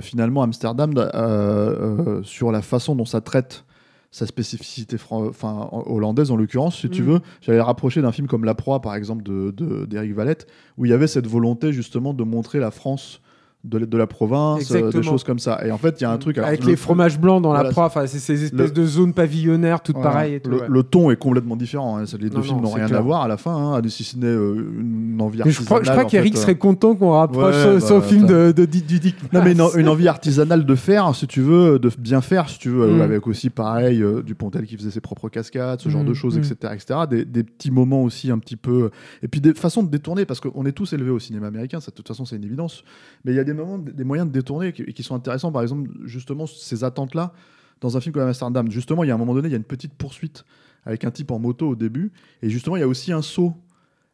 finalement 0.00 0.42
Amsterdam 0.42 0.92
euh, 0.96 1.10
euh, 1.14 2.22
sur 2.22 2.52
la 2.52 2.62
façon 2.62 2.94
dont 2.96 3.04
ça 3.04 3.20
traite 3.20 3.64
sa 4.12 4.24
spécificité 4.26 4.96
enfin 5.10 5.68
hollandaise 5.72 6.30
en 6.30 6.36
l'occurrence, 6.36 6.76
si 6.80 6.88
tu 6.88 7.02
Mm. 7.02 7.06
veux. 7.06 7.20
J'allais 7.42 7.60
rapprocher 7.60 8.00
d'un 8.00 8.12
film 8.12 8.28
comme 8.28 8.44
La 8.44 8.54
Proie 8.54 8.80
par 8.80 8.94
exemple 8.94 9.22
de 9.22 9.50
de- 9.50 9.84
d'Éric 9.84 10.14
Valette, 10.14 10.46
où 10.78 10.86
il 10.86 10.90
y 10.90 10.94
avait 10.94 11.06
cette 11.08 11.26
volonté 11.26 11.72
justement 11.72 12.14
de 12.14 12.24
montrer 12.24 12.58
la 12.58 12.70
France 12.70 13.20
de, 13.66 13.78
la- 13.78 13.86
de 13.86 13.96
la 13.98 14.06
province, 14.06 14.70
euh, 14.72 14.90
des 14.90 15.02
choses 15.02 15.24
comme 15.24 15.38
ça. 15.38 15.60
Et 15.66 15.70
en 15.70 15.78
fait, 15.78 16.00
il 16.00 16.04
y 16.04 16.06
a 16.06 16.10
un 16.10 16.18
truc 16.18 16.38
alors, 16.38 16.48
avec 16.48 16.62
le- 16.64 16.70
les 16.70 16.76
fromages 16.76 17.18
blancs 17.18 17.42
dans 17.42 17.50
Voilà, 17.50 17.70
la 17.70 17.78
enfin, 17.78 18.06
c'est 18.06 18.18
ces 18.18 18.44
espèces 18.44 18.68
le- 18.68 18.74
de 18.74 18.86
zones 18.86 19.12
pavillonnaires 19.12 19.80
toutes 19.82 20.00
pareilles 20.00 20.34
et 20.34 20.40
tout. 20.40 20.50
le, 20.50 20.60
ouais. 20.60 20.66
le 20.68 20.82
ton 20.82 21.10
est 21.10 21.16
complètement 21.16 21.56
différent. 21.56 21.98
hein. 21.98 22.04
Les 22.20 22.30
deux 22.30 22.36
Non, 22.36 22.42
films 22.42 22.56
non, 22.56 22.62
n'ont 22.62 22.70
rien 22.70 22.86
clair. 22.86 22.98
à 22.98 23.02
voir 23.02 23.22
à 23.22 23.28
la 23.28 23.36
fin, 23.36 23.54
hein, 23.74 23.82
si 23.88 24.04
ce 24.04 24.16
n'est 24.16 24.26
euh, 24.26 24.54
une 24.80 25.20
envie 25.20 25.40
Mais 25.44 25.50
je 25.50 25.62
crois, 25.62 25.76
je 25.82 25.88
artisanale, 25.90 25.98
crois 25.98 26.10
qu'Eric 26.10 26.32
fait, 26.34 26.38
euh. 26.38 26.42
serait 26.42 26.54
content 26.56 26.94
qu'on 26.94 27.10
rapproche 27.12 27.54
Ouais, 27.66 27.80
son, 27.80 27.98
bah, 27.98 28.04
film 28.04 28.26
de, 28.26 28.52
de, 28.52 28.64
du 28.64 28.80
Dick 29.00 29.16
Non, 29.32 29.40
mais 29.44 29.52
une, 29.52 29.62
une 29.76 29.88
envie 29.88 30.08
artisanale 30.08 30.64
de 30.64 30.74
faire, 30.74 31.14
si 31.14 31.26
tu 31.26 31.40
veux, 31.40 31.78
de 31.78 31.90
bien 31.98 32.20
faire, 32.20 32.48
si 32.48 32.58
tu 32.58 32.68
veux, 32.70 32.86
Mm. 32.86 33.00
avec 33.00 33.26
aussi 33.26 33.50
pareil, 33.50 34.02
euh, 34.02 34.22
Dupontel 34.22 34.64
qui 34.66 34.76
faisait 34.76 34.90
ses 34.90 35.00
propres 35.00 35.28
cascades, 35.28 35.80
ce 35.80 35.88
genre 35.88 36.02
Mm, 36.04 36.08
de 36.08 36.14
choses, 36.14 36.36
mm. 36.36 36.40
etc. 36.42 36.54
etc. 36.74 37.00
Des, 37.10 37.24
des 37.24 37.42
petits 37.42 37.70
moments 37.70 38.02
aussi 38.02 38.30
un 38.30 38.38
petit 38.38 38.56
peu. 38.56 38.90
Et 39.22 39.28
puis 39.28 39.40
des 39.40 39.54
façons 39.54 39.82
de 39.82 39.88
détourner, 39.90 40.24
parce 40.24 40.40
qu'on 40.40 40.64
est 40.66 40.72
tous 40.72 40.92
élevés 40.92 41.10
au 41.10 41.18
cinéma 41.18 41.46
américain, 41.48 41.80
ça, 41.80 41.90
de 41.90 41.96
toute 41.96 42.06
façon 42.08 42.24
c'est 42.24 42.36
une 42.36 42.44
évidence. 42.44 42.84
Mais 43.24 43.32
il 43.32 43.36
y 43.36 43.40
a 43.40 43.44
des 43.44 43.54
des 43.78 44.04
moyens 44.04 44.28
de 44.28 44.32
détourner 44.32 44.72
qui, 44.72 44.84
qui 44.84 45.02
sont 45.02 45.14
intéressants, 45.14 45.52
par 45.52 45.62
exemple, 45.62 45.90
justement, 46.04 46.46
ces 46.46 46.84
attentes-là, 46.84 47.32
dans 47.80 47.96
un 47.96 48.00
film 48.00 48.12
comme 48.12 48.22
Amsterdam. 48.22 48.70
Justement, 48.70 49.04
il 49.04 49.08
y 49.08 49.10
a 49.10 49.14
un 49.14 49.18
moment 49.18 49.34
donné, 49.34 49.48
il 49.48 49.52
y 49.52 49.54
a 49.54 49.58
une 49.58 49.64
petite 49.64 49.94
poursuite 49.94 50.44
avec 50.84 51.04
un 51.04 51.10
type 51.10 51.30
en 51.30 51.38
moto 51.38 51.68
au 51.68 51.76
début, 51.76 52.12
et 52.42 52.50
justement, 52.50 52.76
il 52.76 52.80
y 52.80 52.84
a 52.84 52.88
aussi 52.88 53.12
un 53.12 53.22
saut 53.22 53.54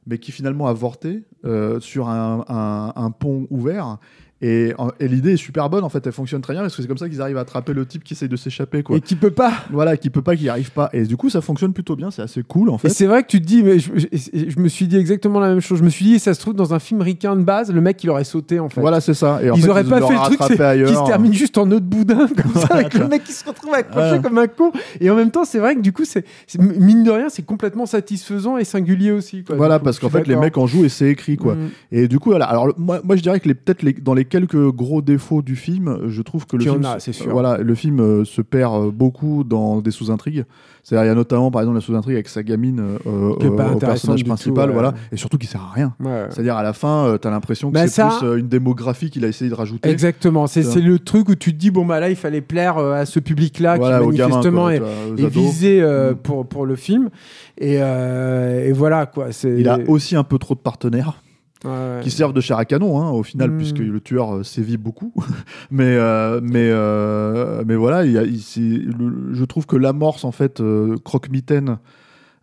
mais 0.06 0.18
qui 0.18 0.32
finalement 0.32 0.66
avorté 0.66 1.22
euh, 1.44 1.78
sur 1.78 2.08
un 2.08 3.14
pont 3.18 3.46
ouvert. 3.50 3.98
Et, 4.42 4.74
et 5.00 5.08
l'idée 5.08 5.32
est 5.34 5.36
super 5.36 5.70
bonne, 5.70 5.84
en 5.84 5.88
fait, 5.88 6.04
elle 6.06 6.12
fonctionne 6.12 6.40
très 6.42 6.52
bien 6.52 6.62
parce 6.62 6.74
que 6.74 6.82
c'est 6.82 6.88
comme 6.88 6.98
ça 6.98 7.08
qu'ils 7.08 7.22
arrivent 7.22 7.36
à 7.38 7.42
attraper 7.42 7.72
le 7.72 7.86
type 7.86 8.02
qui 8.02 8.14
essaye 8.14 8.28
de 8.28 8.36
s'échapper, 8.36 8.82
quoi. 8.82 8.96
Et 8.96 9.00
qui 9.00 9.14
peut 9.14 9.30
pas. 9.30 9.52
Voilà, 9.70 9.96
qui 9.96 10.10
peut 10.10 10.20
pas, 10.22 10.34
qui 10.36 10.48
arrive 10.48 10.72
pas. 10.72 10.90
Et 10.92 11.04
du 11.04 11.16
coup, 11.16 11.30
ça 11.30 11.40
fonctionne 11.40 11.72
plutôt 11.72 11.94
bien, 11.96 12.10
c'est 12.10 12.22
assez 12.22 12.42
cool, 12.42 12.68
en 12.70 12.74
Et 12.74 12.78
fait. 12.78 12.88
c'est 12.88 13.06
vrai 13.06 13.22
que 13.22 13.28
tu 13.28 13.40
te 13.40 13.46
dis, 13.46 13.62
mais 13.62 13.78
je, 13.78 13.90
je- 13.96 14.50
je 14.50 14.58
me 14.58 14.68
suis 14.68 14.86
dit 14.88 14.96
exactement 14.96 15.38
la 15.40 15.48
même 15.48 15.60
chose. 15.60 15.78
Je 15.78 15.84
me 15.84 15.90
suis 15.90 16.04
dit, 16.04 16.18
ça 16.18 16.34
se 16.34 16.40
trouve 16.40 16.54
dans 16.54 16.74
un 16.74 16.78
film 16.80 17.00
ricain 17.02 17.36
de 17.36 17.42
base, 17.42 17.72
le 17.72 17.80
mec 17.80 18.02
il 18.02 18.10
aurait 18.10 18.24
sauté 18.24 18.58
en 18.58 18.68
fait. 18.68 18.80
Voilà, 18.80 19.00
c'est 19.00 19.14
ça. 19.14 19.38
Et 19.42 19.50
en 19.50 19.54
ils 19.54 19.62
fait, 19.62 19.68
auraient 19.68 19.84
pas 19.84 20.00
l'auraient 20.00 20.14
fait 20.16 20.20
le 20.30 20.36
truc 20.36 20.40
qui 20.88 20.94
se 20.94 21.06
termine 21.06 21.32
juste 21.32 21.56
en 21.58 21.70
autre 21.70 21.86
boudin 21.86 22.26
comme 22.42 22.54
ça 22.60 22.74
avec 22.74 22.94
le 22.94 23.06
mec 23.08 23.22
qui 23.24 23.32
se 23.32 23.44
retrouve 23.44 23.72
accroché 23.74 24.12
Ouais. 24.12 24.20
comme 24.20 24.38
un 24.38 24.48
con 24.48 24.72
et 25.00 25.08
en 25.10 25.14
même 25.14 25.30
temps 25.30 25.44
c'est 25.44 25.58
vrai 25.60 25.76
que 25.76 25.80
du 25.80 25.92
coup 25.92 26.04
c'est 26.04 26.24
mine 26.58 27.04
de 27.04 27.10
rien 27.10 27.28
c'est 27.28 27.44
complètement 27.46 27.86
satisfaisant 27.86 28.58
et 28.58 28.64
singulier 28.64 29.12
aussi 29.12 29.44
quoi, 29.44 29.56
Voilà, 29.56 29.78
coup. 29.78 29.84
parce 29.84 29.98
qu'en 29.98 30.08
fait, 30.10 30.26
les 30.26 30.36
mecs 30.36 30.58
en 30.58 30.66
jouent 30.66 30.84
et 30.84 30.88
c'est 30.88 31.08
écrit, 31.08 31.36
quoi. 31.36 31.54
Mm. 31.54 31.68
Et 31.92 32.08
du 32.08 32.18
coup, 32.18 32.30
voilà. 32.30 32.46
Alors, 32.46 32.68
moi, 32.76 33.00
moi 33.04 33.16
je 33.16 33.22
dirais 33.22 33.38
que 33.40 33.48
les- 33.48 33.54
peut-être 33.54 33.82
les- 33.82 33.92
dans 33.92 34.14
les 34.14 34.24
quelques 34.32 34.70
gros 34.70 35.02
défauts 35.02 35.42
du 35.42 35.56
film, 35.56 35.98
je 36.08 36.22
trouve 36.22 36.46
que 36.46 36.56
le 36.56 36.64
film, 36.64 36.84
a, 36.86 36.98
se- 36.98 37.06
c'est 37.06 37.12
sûr. 37.12 37.30
voilà, 37.30 37.58
le 37.58 37.74
film 37.74 38.00
euh, 38.00 38.24
se 38.24 38.40
perd 38.40 38.74
euh, 38.74 38.90
beaucoup 38.90 39.44
dans 39.44 39.80
des 39.82 39.90
sous-intrigues. 39.90 40.44
C'est-à-dire, 40.82 41.04
il 41.04 41.08
y 41.08 41.10
a 41.12 41.14
notamment, 41.14 41.50
par 41.50 41.60
exemple, 41.60 41.76
la 41.76 41.80
sous-intrigue 41.82 42.14
avec 42.14 42.28
sa 42.28 42.42
gamine 42.42 42.80
euh, 42.80 42.98
euh, 43.06 43.28
au 43.74 43.76
personnage 43.78 44.20
tout, 44.22 44.26
principal, 44.26 44.70
ouais. 44.72 44.88
et 45.12 45.16
surtout 45.16 45.36
qui 45.38 45.46
sert 45.46 45.60
à 45.60 45.70
rien. 45.72 45.94
Ouais. 46.00 46.26
C'est-à-dire, 46.30 46.56
à 46.56 46.62
la 46.62 46.72
fin, 46.72 47.04
euh, 47.06 47.18
t'as 47.18 47.30
l'impression 47.30 47.68
que 47.68 47.74
Bah, 47.74 47.82
c'est 47.82 47.88
ça- 48.02 48.16
plus 48.18 48.26
euh, 48.26 48.36
une 48.38 48.48
démographie 48.48 49.10
qu'il 49.10 49.24
a 49.24 49.28
essayé 49.28 49.50
de 49.50 49.54
rajouter. 49.54 49.88
Exactement, 49.90 50.46
c'est 50.46 50.62
le 50.80 50.98
truc 50.98 51.28
où 51.28 51.34
tu 51.34 51.52
te 51.52 51.58
dis 51.58 51.70
bon 51.70 51.84
bah 51.86 52.00
là 52.00 52.08
il 52.10 52.16
fallait 52.16 52.40
plaire 52.40 52.78
à 52.78 53.04
ce 53.06 53.20
public-là 53.20 53.76
Voilà, 53.76 54.00
qui 54.00 54.16
gamins, 54.16 54.28
manifestement 54.36 54.62
quoi, 54.64 54.74
est, 54.74 55.16
tu 55.16 55.26
visé 55.28 55.82
Mm. 55.82 56.14
pour 56.22 56.46
pour 56.46 56.66
le 56.66 56.74
film 56.76 57.10
et, 57.58 57.74
et 57.74 58.72
voilà 58.72 59.06
quoi. 59.06 59.28
Il 59.44 59.68
a 59.68 59.78
aussi 59.88 60.16
un 60.16 60.24
peu 60.24 60.38
trop 60.38 60.54
de 60.54 60.60
partenaires. 60.60 61.22
Ouais, 61.64 62.00
qui 62.02 62.10
servent 62.10 62.32
de 62.32 62.40
chair 62.40 62.58
à 62.58 62.64
canon 62.64 63.00
hein, 63.00 63.10
au 63.10 63.22
final 63.22 63.50
Mm. 63.50 63.56
puisque 63.58 63.78
le 63.78 64.00
tueur 64.00 64.34
euh, 64.36 64.42
sévit 64.42 64.76
beaucoup. 64.78 65.12
Mais 65.70 65.96
euh, 65.96 66.40
mais 66.42 66.68
euh, 66.72 67.62
mais 67.66 67.76
voilà 67.76 68.04
y 68.04 68.18
a, 68.18 68.22
le- 68.24 69.32
je 69.32 69.44
trouve 69.44 69.66
que 69.66 69.76
l'amorce 69.76 70.24
en 70.24 70.32
fait 70.32 70.60
croque-mitaine 71.04 71.78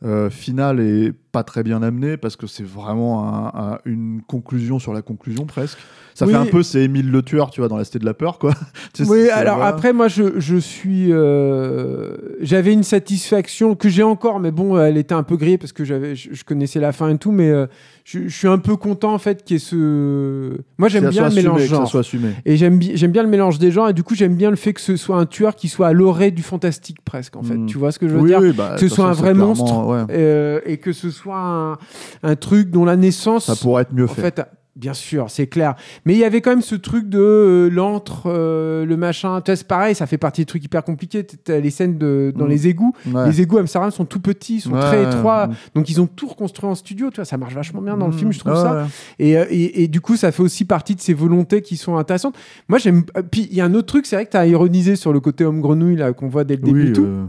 euh, 0.06 0.30
finale 0.30 0.80
est 0.80 1.12
pas 1.34 1.44
très 1.44 1.62
bien 1.64 1.82
amenée 1.84 2.16
parce 2.16 2.38
que 2.38 2.48
c'est 2.48 2.64
vraiment 2.64 3.28
un- 3.28 3.74
un- 3.74 3.78
une 3.84 4.22
conclusion 4.26 4.80
sur 4.80 4.94
la 4.94 5.02
conclusion 5.02 5.46
presque 5.46 5.78
ça 6.20 6.26
Oui. 6.26 6.32
fait 6.34 6.38
un 6.38 6.46
peu 6.46 6.64
c'est 6.64 6.82
Émile 6.84 7.10
le 7.12 7.22
tueur 7.22 7.50
tu 7.50 7.62
vois 7.62 7.68
dans 7.70 7.78
la 7.78 7.84
cité 7.86 8.00
de 8.00 8.06
la 8.06 8.14
peur 8.14 8.40
quoi 8.40 8.54
Tu 8.94 9.06
sais, 9.06 9.10
Oui, 9.12 9.30
alors 9.30 9.62
après, 9.64 9.94
moi, 9.94 10.08
je, 10.08 10.40
je 10.40 10.58
suis. 10.58 11.12
euh, 11.12 12.16
j'avais 12.42 12.74
une 12.74 12.84
satisfaction 12.84 13.76
que 13.76 13.90
j'ai 13.90 14.04
encore, 14.04 14.40
mais 14.40 14.52
bon, 14.52 14.78
elle 14.80 14.98
était 14.98 15.14
un 15.14 15.24
peu 15.24 15.38
grillée 15.38 15.58
parce 15.58 15.72
que 15.74 15.84
j'avais, 15.84 16.16
je, 16.16 16.30
je 16.34 16.44
connaissais 16.44 16.80
la 16.80 16.92
fin 16.92 17.10
et 17.10 17.18
tout, 17.18 17.32
mais 17.32 17.50
euh, 17.50 17.68
je, 18.04 18.20
je 18.28 18.36
suis 18.36 18.48
un 18.48 18.58
peu 18.58 18.76
content 18.76 19.14
en 19.14 19.18
fait 19.18 19.44
qu'il 19.44 19.56
y 19.56 19.58
ait 19.58 19.60
ce. 19.60 20.58
Moi, 20.78 20.90
j'aime 20.90 21.10
bien 21.10 21.30
le 21.30 21.36
mélange 21.36 21.62
assumé, 21.62 21.68
genre. 21.78 21.88
soit 21.88 22.00
assumé 22.02 22.30
Et 22.46 22.58
j'aime, 22.58 22.80
j'aime 22.82 23.12
bien 23.12 23.24
le 23.24 23.30
mélange 23.30 23.60
des 23.60 23.72
genres, 23.72 23.90
et 23.90 23.94
du 23.94 24.04
coup, 24.04 24.16
j'aime 24.16 24.36
bien 24.36 24.50
le 24.50 24.56
fait 24.56 24.74
que 24.74 24.82
ce 24.82 24.96
soit 24.98 25.18
un 25.18 25.26
tueur 25.26 25.56
qui 25.56 25.68
soit 25.70 25.88
à 25.88 25.94
l'orée 25.94 26.32
du 26.32 26.42
fantastique 26.44 26.98
presque, 27.06 27.36
en 27.36 27.44
fait. 27.44 27.56
Mm. 27.56 27.66
Tu 27.68 27.78
vois 27.78 27.92
ce 27.92 28.00
que 28.00 28.08
je 28.08 28.14
veux 28.16 28.22
oui, 28.22 28.30
dire? 28.30 28.40
oui, 28.40 28.52
bah, 28.52 28.76
Que 28.76 28.82
ce 28.82 28.94
soit 28.94 29.06
un 29.06 29.14
vrai 29.14 29.34
monstre, 29.34 29.86
ouais. 29.88 30.04
Euh, 30.12 30.60
Et 30.66 30.78
que 30.78 30.92
ce 30.94 31.10
soit 31.12 31.38
un, 31.40 31.78
un 32.24 32.36
truc 32.36 32.72
dont 32.72 32.86
la 32.86 32.96
naissance. 32.96 33.46
ça 33.46 33.56
pourrait 33.56 33.84
être 33.84 33.94
mieux 33.94 34.06
En 34.06 34.08
fait 34.08 34.22
fait, 34.22 34.42
bien 34.76 34.94
sûr, 34.94 35.30
c'est 35.30 35.48
clair. 35.48 35.76
Mais 36.06 36.14
il 36.14 36.20
y 36.20 36.24
avait 36.24 36.40
quand 36.42 36.52
même 36.52 36.62
ce 36.62 36.76
truc 36.76 37.10
de 37.10 37.20
euh, 37.20 37.70
l'antre, 37.70 38.24
euh, 38.28 38.86
le 38.86 38.96
machin. 38.98 39.42
Tu 39.42 39.52
vois, 39.52 39.56
c'est 39.58 39.68
pareil, 39.68 39.94
ça 39.96 40.08
fait 40.08 40.18
partie 40.18 40.42
des 40.42 40.46
trucs 40.46 40.64
hyper 40.64 40.84
compliqués. 40.84 41.24
T'as 41.26 41.60
les 41.60 41.70
scènes 41.70 41.98
de, 41.98 42.32
dans 42.36 42.46
Mm. 42.46 42.50
les 42.50 42.68
égouts. 42.70 42.94
Ouais. 43.12 43.28
Les 43.28 43.42
égouts 43.42 43.58
à 43.58 43.62
Amsterdam 43.62 43.92
sont 43.92 44.06
tout 44.06 44.20
petits, 44.22 44.56
ils 44.58 44.62
sont 44.62 44.72
Ouais, 44.72 44.80
très 44.80 45.04
étroits. 45.04 45.50
Donc 45.76 45.90
ils 45.90 46.00
ont 46.00 46.08
tout 46.08 46.28
reconstruit 46.28 46.70
en 46.70 46.76
studio. 46.76 47.10
Tu 47.10 47.16
vois, 47.18 47.26
ça 47.26 47.38
marche 47.38 47.54
vachement 47.56 47.82
bien 47.82 47.98
dans 47.98 48.08
le 48.08 48.14
Mm. 48.14 48.18
film, 48.18 48.32
je 48.32 48.40
trouve 48.40 48.56
ça. 48.56 48.88
Et, 49.20 49.38
euh, 49.38 49.46
et, 49.50 49.84
et 49.84 49.88
du 49.90 50.00
coup, 50.02 50.16
ça 50.16 50.32
fait 50.32 50.44
aussi 50.44 50.64
partie 50.66 50.96
de 50.96 51.02
ces 51.02 51.14
volontés 51.14 51.62
qui 51.62 51.76
sont 51.76 51.98
intéressantes. 51.98 52.36
Moi, 52.70 52.78
j'aime. 52.80 53.04
Puis 53.32 53.48
il 53.52 53.58
y 53.58 53.62
a 53.62 53.66
un 53.66 53.74
autre 53.74 53.88
truc, 53.88 54.06
c'est 54.06 54.16
vrai 54.16 54.26
que 54.26 54.32
tu 54.32 54.38
as 54.38 54.48
ironisé 54.48 54.96
sur 54.96 55.12
le 55.12 55.20
côté 55.20 55.44
homme 55.46 55.60
grenouille 55.62 55.98
là 55.98 56.14
qu'on 56.14 56.30
voit 56.30 56.44
dès 56.46 56.56
le 56.56 56.62
début. 56.62 56.88
oui 56.88 56.94
tout. 56.94 57.04
euh, 57.04 57.26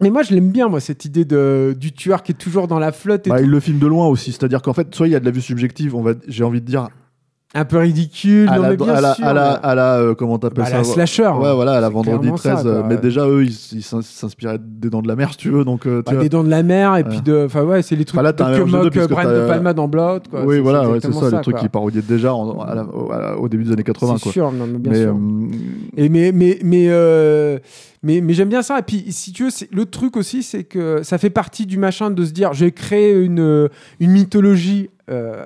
Mais 0.00 0.10
moi, 0.10 0.22
je 0.22 0.34
l'aime 0.34 0.50
bien, 0.50 0.68
moi, 0.68 0.80
cette 0.80 1.04
idée 1.04 1.24
de, 1.24 1.76
du 1.78 1.92
tueur 1.92 2.22
qui 2.22 2.32
est 2.32 2.34
toujours 2.34 2.68
dans 2.68 2.78
la 2.78 2.92
flotte. 2.92 3.26
Et 3.26 3.30
Bah, 3.30 3.38
tout. 3.38 3.44
il 3.44 3.50
le 3.50 3.60
filme 3.60 3.78
de 3.78 3.86
loin 3.86 4.06
aussi, 4.06 4.32
c'est-à-dire 4.32 4.62
qu'en 4.62 4.72
fait, 4.72 4.94
soit 4.94 5.08
il 5.08 5.10
y 5.10 5.16
a 5.16 5.20
de 5.20 5.24
la 5.24 5.30
vue 5.30 5.42
subjective, 5.42 5.94
on 5.94 6.02
va, 6.02 6.12
j'ai 6.26 6.44
envie 6.44 6.60
de 6.60 6.66
dire, 6.66 6.88
un 7.52 7.64
peu 7.64 7.78
ridicule. 7.78 8.48
à 8.48 8.56
non, 8.56 8.62
la, 8.62 8.68
mais 8.70 8.76
bien 8.76 8.94
à 8.94 9.00
la, 9.00 9.14
sûr, 9.14 9.26
à 9.26 9.34
la, 9.34 9.50
à 9.54 9.98
euh, 9.98 10.14
comment 10.14 10.38
t'appelles 10.38 10.64
Bah, 10.64 10.70
ça 10.70 10.78
la 10.78 10.84
slasher. 10.84 11.28
Ouais, 11.36 11.52
voilà, 11.52 11.72
à 11.72 11.80
la 11.80 11.88
vendredi 11.88 12.18
clairement 12.20 12.36
ça, 12.36 12.54
13. 12.54 12.66
euh, 12.66 12.82
mais 12.88 12.96
déjà, 12.96 13.26
eux, 13.26 13.42
ils 13.44 13.56
ils 13.72 13.82
s'ins- 13.82 14.02
s'inspiraient 14.02 14.58
des 14.60 14.88
dents 14.88 15.02
de 15.02 15.08
la 15.08 15.16
mer, 15.16 15.32
si 15.32 15.38
tu 15.38 15.50
veux. 15.50 15.64
Donc, 15.64 15.86
euh, 15.86 16.02
Bah, 16.06 16.14
des 16.14 16.28
dents 16.28 16.44
de 16.44 16.48
la 16.48 16.62
mer 16.62 16.96
et 16.96 17.02
Ouais. 17.02 17.08
puis 17.08 17.20
de 17.22 17.44
enfin 17.46 17.62
ouais 17.64 17.82
c'est 17.82 17.96
les 17.96 18.04
trucs 18.04 18.20
Enfin, 18.20 18.22
là, 18.22 18.30
un 18.46 18.56
que 18.56 18.62
moque 18.62 18.92
Brian 19.08 19.30
de 19.32 19.46
Palma 19.48 19.72
dans 19.72 19.88
Blood 19.88 20.28
quoi 20.28 20.44
oui, 20.44 20.60
voilà, 20.60 20.88
ouais, 20.88 20.98
c'est 21.02 21.12
ça, 21.12 21.30
les 21.30 21.40
trucs 21.42 21.56
qui 21.56 21.68
parodiaient 21.68 22.02
déjà 22.02 22.32
en- 22.34 22.60
à 22.60 22.84
au, 22.84 23.10
à- 23.10 23.48
début 23.48 23.64
des 23.64 23.72
années 23.72 23.82
80. 23.82 24.16
c'est 24.22 24.30
sûr 24.30 24.52
non, 24.52 24.66
mais 24.66 24.78
bien 24.78 24.92
mais, 24.92 25.02
sûr 25.02 25.16
Et 25.96 26.08
mais 26.08 26.32
mais 26.32 26.58
mais 26.62 26.86
euh, 26.88 27.58
mais, 28.02 28.20
mais 28.20 28.32
j'aime 28.32 28.48
bien 28.48 28.62
ça 28.62 28.78
et 28.78 28.82
puis 28.82 29.04
si 29.10 29.32
tu 29.32 29.44
veux 29.44 29.50
le 29.72 29.86
truc 29.86 30.16
aussi 30.16 30.42
c'est 30.44 30.64
que 30.64 31.02
ça 31.02 31.18
fait 31.18 31.30
partie 31.30 31.66
du 31.66 31.78
machin 31.78 32.10
de 32.10 32.24
se 32.24 32.30
dire 32.32 32.52
je 32.52 32.64
vais 32.66 32.70
créer 32.72 33.12
une 33.12 33.68
une 33.98 34.10
mythologie 34.12 34.90
euh, 35.10 35.44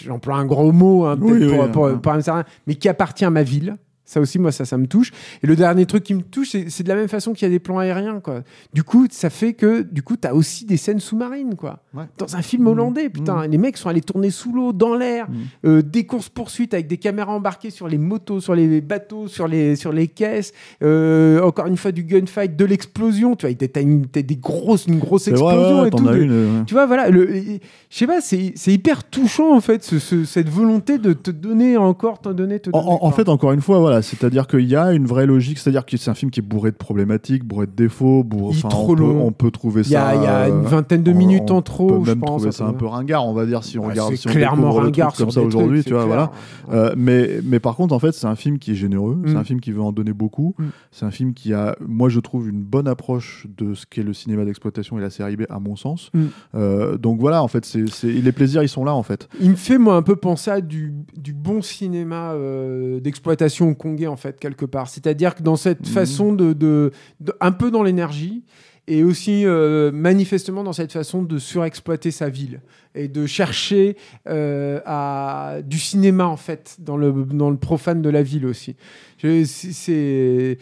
j'emploie 0.00 0.36
un 0.36 0.44
gros 0.44 0.72
mot 0.72 1.04
hein, 1.06 1.16
peut-être 1.16 1.30
Oui, 1.32 1.48
pour, 1.56 1.70
pour- 1.70 1.86
hein. 1.86 1.96
pour 2.02 2.12
un 2.12 2.20
certain 2.20 2.44
mais 2.66 2.74
qui 2.74 2.88
appartient 2.88 3.24
à 3.24 3.30
ma 3.30 3.42
ville 3.42 3.76
ça 4.08 4.20
aussi 4.20 4.38
moi 4.38 4.50
ça 4.52 4.64
ça 4.64 4.78
me 4.78 4.86
touche 4.86 5.12
et 5.42 5.46
le 5.46 5.54
dernier 5.54 5.84
truc 5.86 6.02
qui 6.02 6.14
me 6.14 6.22
touche 6.22 6.50
c'est 6.52 6.70
c'est 6.70 6.82
de 6.82 6.88
la 6.88 6.94
même 6.94 7.08
façon 7.08 7.32
qu'il 7.34 7.42
y 7.46 7.50
a 7.50 7.50
des 7.50 7.58
plans 7.58 7.78
aériens 7.78 8.20
quoi 8.20 8.42
du 8.72 8.82
coup 8.82 9.06
ça 9.10 9.28
fait 9.30 9.52
que 9.52 9.82
du 9.82 10.02
coup 10.02 10.16
t'as 10.16 10.32
aussi 10.32 10.64
des 10.64 10.76
scènes 10.78 11.00
sous-marines 11.00 11.54
quoi 11.56 11.80
Ouais. 11.94 12.04
dans 12.18 12.36
un 12.36 12.42
film 12.42 12.66
hollandais 12.66 13.08
putain 13.10 13.46
les 13.46 13.58
mecs 13.58 13.76
sont 13.76 13.88
allés 13.88 14.00
tourner 14.00 14.30
sous 14.30 14.52
l'eau 14.52 14.72
dans 14.72 14.94
l'air 14.94 15.26
Mm. 15.28 15.34
euh, 15.66 15.82
des 15.82 16.06
courses 16.06 16.28
poursuites 16.30 16.72
avec 16.74 16.86
des 16.86 16.96
caméras 16.96 17.32
embarquées 17.32 17.70
sur 17.70 17.86
les 17.88 17.98
motos, 17.98 18.40
sur 18.40 18.54
les 18.54 18.80
bateaux, 18.80 19.26
sur 19.28 19.46
les 19.48 19.76
sur 19.76 19.92
les 19.92 20.06
caisses. 20.08 20.52
euh, 20.82 21.40
encore 21.42 21.66
une 21.66 21.76
fois 21.76 21.92
du 21.92 22.02
gunfight, 22.04 22.56
de 22.56 22.64
l'explosion. 22.64 23.36
Tu 23.36 23.46
vois, 23.46 23.54
t'as 23.54 23.82
des 24.22 24.36
grosses 24.36 24.86
une 24.86 24.98
grosse 24.98 25.24
c'est 25.24 25.32
vrai, 25.32 25.54
explosion 25.54 25.80
ouais, 25.82 25.88
et 25.88 25.90
tout. 25.90 26.04
de- 26.04 26.16
une. 26.22 26.30
euh, 26.32 26.62
Tu 26.66 26.74
vois, 26.74 26.86
voilà, 26.86 27.10
je 27.10 27.58
sais 27.90 28.06
pas, 28.06 28.20
c'est 28.20 28.52
c'est 28.54 28.72
hyper 28.72 29.04
touchant 29.04 29.54
en 29.54 29.60
fait, 29.60 29.82
ce- 29.84 29.98
ce- 29.98 30.24
cette 30.24 30.48
volonté 30.48 30.98
de 30.98 31.12
te 31.12 31.30
donner 31.30 31.76
encore, 31.76 32.20
t'en 32.20 32.32
donner, 32.32 32.60
te 32.60 32.70
En, 32.72 32.82
donner. 32.84 32.98
en- 33.02 33.10
fait, 33.10 33.28
encore 33.28 33.52
une 33.52 33.60
fois, 33.60 33.80
voilà, 33.80 33.97
c'est-à-dire 34.02 34.46
qu'il 34.46 34.66
y 34.68 34.76
a 34.76 34.92
une 34.92 35.06
vraie 35.06 35.26
logique, 35.26 35.58
c'est-à-dire 35.58 35.84
que 35.86 35.96
c'est 35.96 36.10
un 36.10 36.14
film 36.14 36.30
qui 36.30 36.40
est 36.40 36.42
bourré 36.42 36.70
de 36.70 36.76
problématiques, 36.76 37.44
bourré 37.44 37.66
de 37.66 37.72
défauts, 37.72 38.24
bourré. 38.24 38.54
Il 38.54 38.58
est 38.66 38.68
trop 38.68 38.92
on 38.92 38.96
peut, 38.96 39.00
long. 39.02 39.26
on 39.26 39.32
peut 39.32 39.50
trouver 39.50 39.82
il 39.82 39.90
y 39.90 39.96
a, 39.96 40.10
ça. 40.10 40.14
il 40.16 40.22
y 40.22 40.26
a 40.26 40.36
euh, 40.44 40.48
une 40.48 40.62
vingtaine 40.66 41.02
de 41.02 41.12
on- 41.12 41.14
minutes 41.16 41.50
on 41.50 41.56
en 41.56 41.62
trop, 41.62 42.00
peut 42.00 42.10
je 42.10 42.12
pense. 42.12 42.26
trouver 42.28 42.52
ça 42.52 42.66
un 42.66 42.72
peu 42.72 42.86
ringard, 42.86 43.26
on 43.26 43.32
va 43.34 43.46
dire, 43.46 43.64
si 43.64 43.78
on 43.78 43.82
Ouais, 43.82 43.90
regarde, 43.90 44.10
c'est 44.10 44.16
si 44.16 44.28
on 44.28 44.32
clairement 44.32 44.72
ringard 44.72 45.14
comme 45.14 45.30
ça 45.30 45.40
aujourd'hui, 45.42 45.82
tu 45.84 45.90
vois, 45.92 46.02
c'est 46.02 46.06
voilà. 46.08 46.30
Euh, 46.72 46.94
mais, 46.96 47.40
mais 47.44 47.60
par 47.60 47.76
contre, 47.76 47.94
en 47.94 47.98
fait, 47.98 48.12
c'est 48.12 48.26
un 48.26 48.36
film 48.36 48.58
qui 48.58 48.72
est 48.72 48.74
généreux, 48.76 49.18
c'est 49.26 49.32
Mm. 49.34 49.36
un 49.36 49.44
film 49.44 49.60
qui 49.60 49.72
veut 49.72 49.82
en 49.82 49.92
donner 49.92 50.12
beaucoup, 50.12 50.54
Mm. 50.58 50.64
c'est 50.92 51.04
un 51.06 51.10
film 51.10 51.34
qui 51.34 51.52
a, 51.52 51.76
moi 51.86 52.08
je 52.08 52.20
trouve, 52.20 52.48
une 52.48 52.62
bonne 52.62 52.88
approche 52.88 53.46
de 53.56 53.74
ce 53.74 53.86
qu'est 53.86 54.02
le 54.02 54.12
cinéma 54.12 54.44
d'exploitation 54.44 54.98
et 54.98 55.00
la 55.00 55.10
série 55.10 55.36
B, 55.36 55.42
à 55.50 55.58
mon 55.60 55.76
sens. 55.76 56.10
Mm. 56.14 56.24
Euh, 56.54 56.96
donc 56.98 57.20
voilà, 57.20 57.42
en 57.42 57.48
fait, 57.48 57.64
c'est 57.64 57.88
c'est- 57.88 58.08
les 58.08 58.32
plaisirs, 58.32 58.62
ils 58.62 58.68
sont 58.68 58.84
là, 58.84 58.94
en 58.94 59.02
fait. 59.02 59.28
Il 59.40 59.50
me 59.50 59.56
fait 59.56 59.78
moi 59.78 59.94
un 59.96 60.02
peu 60.02 60.16
penser 60.16 60.50
à 60.50 60.60
du, 60.60 60.92
du 61.16 61.32
bon 61.32 61.62
cinéma 61.62 62.32
euh, 62.32 63.00
d'exploitation 63.00 63.74
hongkongais 63.88 64.06
en 64.06 64.16
fait 64.16 64.38
quelque 64.38 64.64
part. 64.66 64.88
C'est-à-dire 64.88 65.34
que 65.34 65.42
dans 65.42 65.56
cette 65.56 65.80
Mhm. 65.80 65.86
façon 65.94 66.32
de, 66.32 66.52
de- 66.52 66.92
de- 67.20 67.34
un 67.40 67.52
peu 67.52 67.70
dans 67.70 67.82
l'énergie 67.82 68.42
et 68.86 69.04
aussi 69.04 69.44
euh, 69.44 69.90
manifestement 69.92 70.64
dans 70.64 70.72
cette 70.72 70.92
façon 70.92 71.22
de 71.22 71.38
surexploiter 71.38 72.10
sa 72.10 72.28
ville 72.30 72.60
et 72.94 73.06
de 73.08 73.26
chercher 73.26 73.96
euh, 74.28 74.80
à 74.86 75.58
du 75.64 75.78
cinéma 75.78 76.26
en 76.26 76.36
fait 76.38 76.76
dans 76.78 76.96
le 76.96 77.12
dans 77.12 77.50
le 77.50 77.58
profane 77.58 78.00
de 78.02 78.08
la 78.10 78.22
ville 78.22 78.46
aussi. 78.46 78.76
C'est 79.44 80.58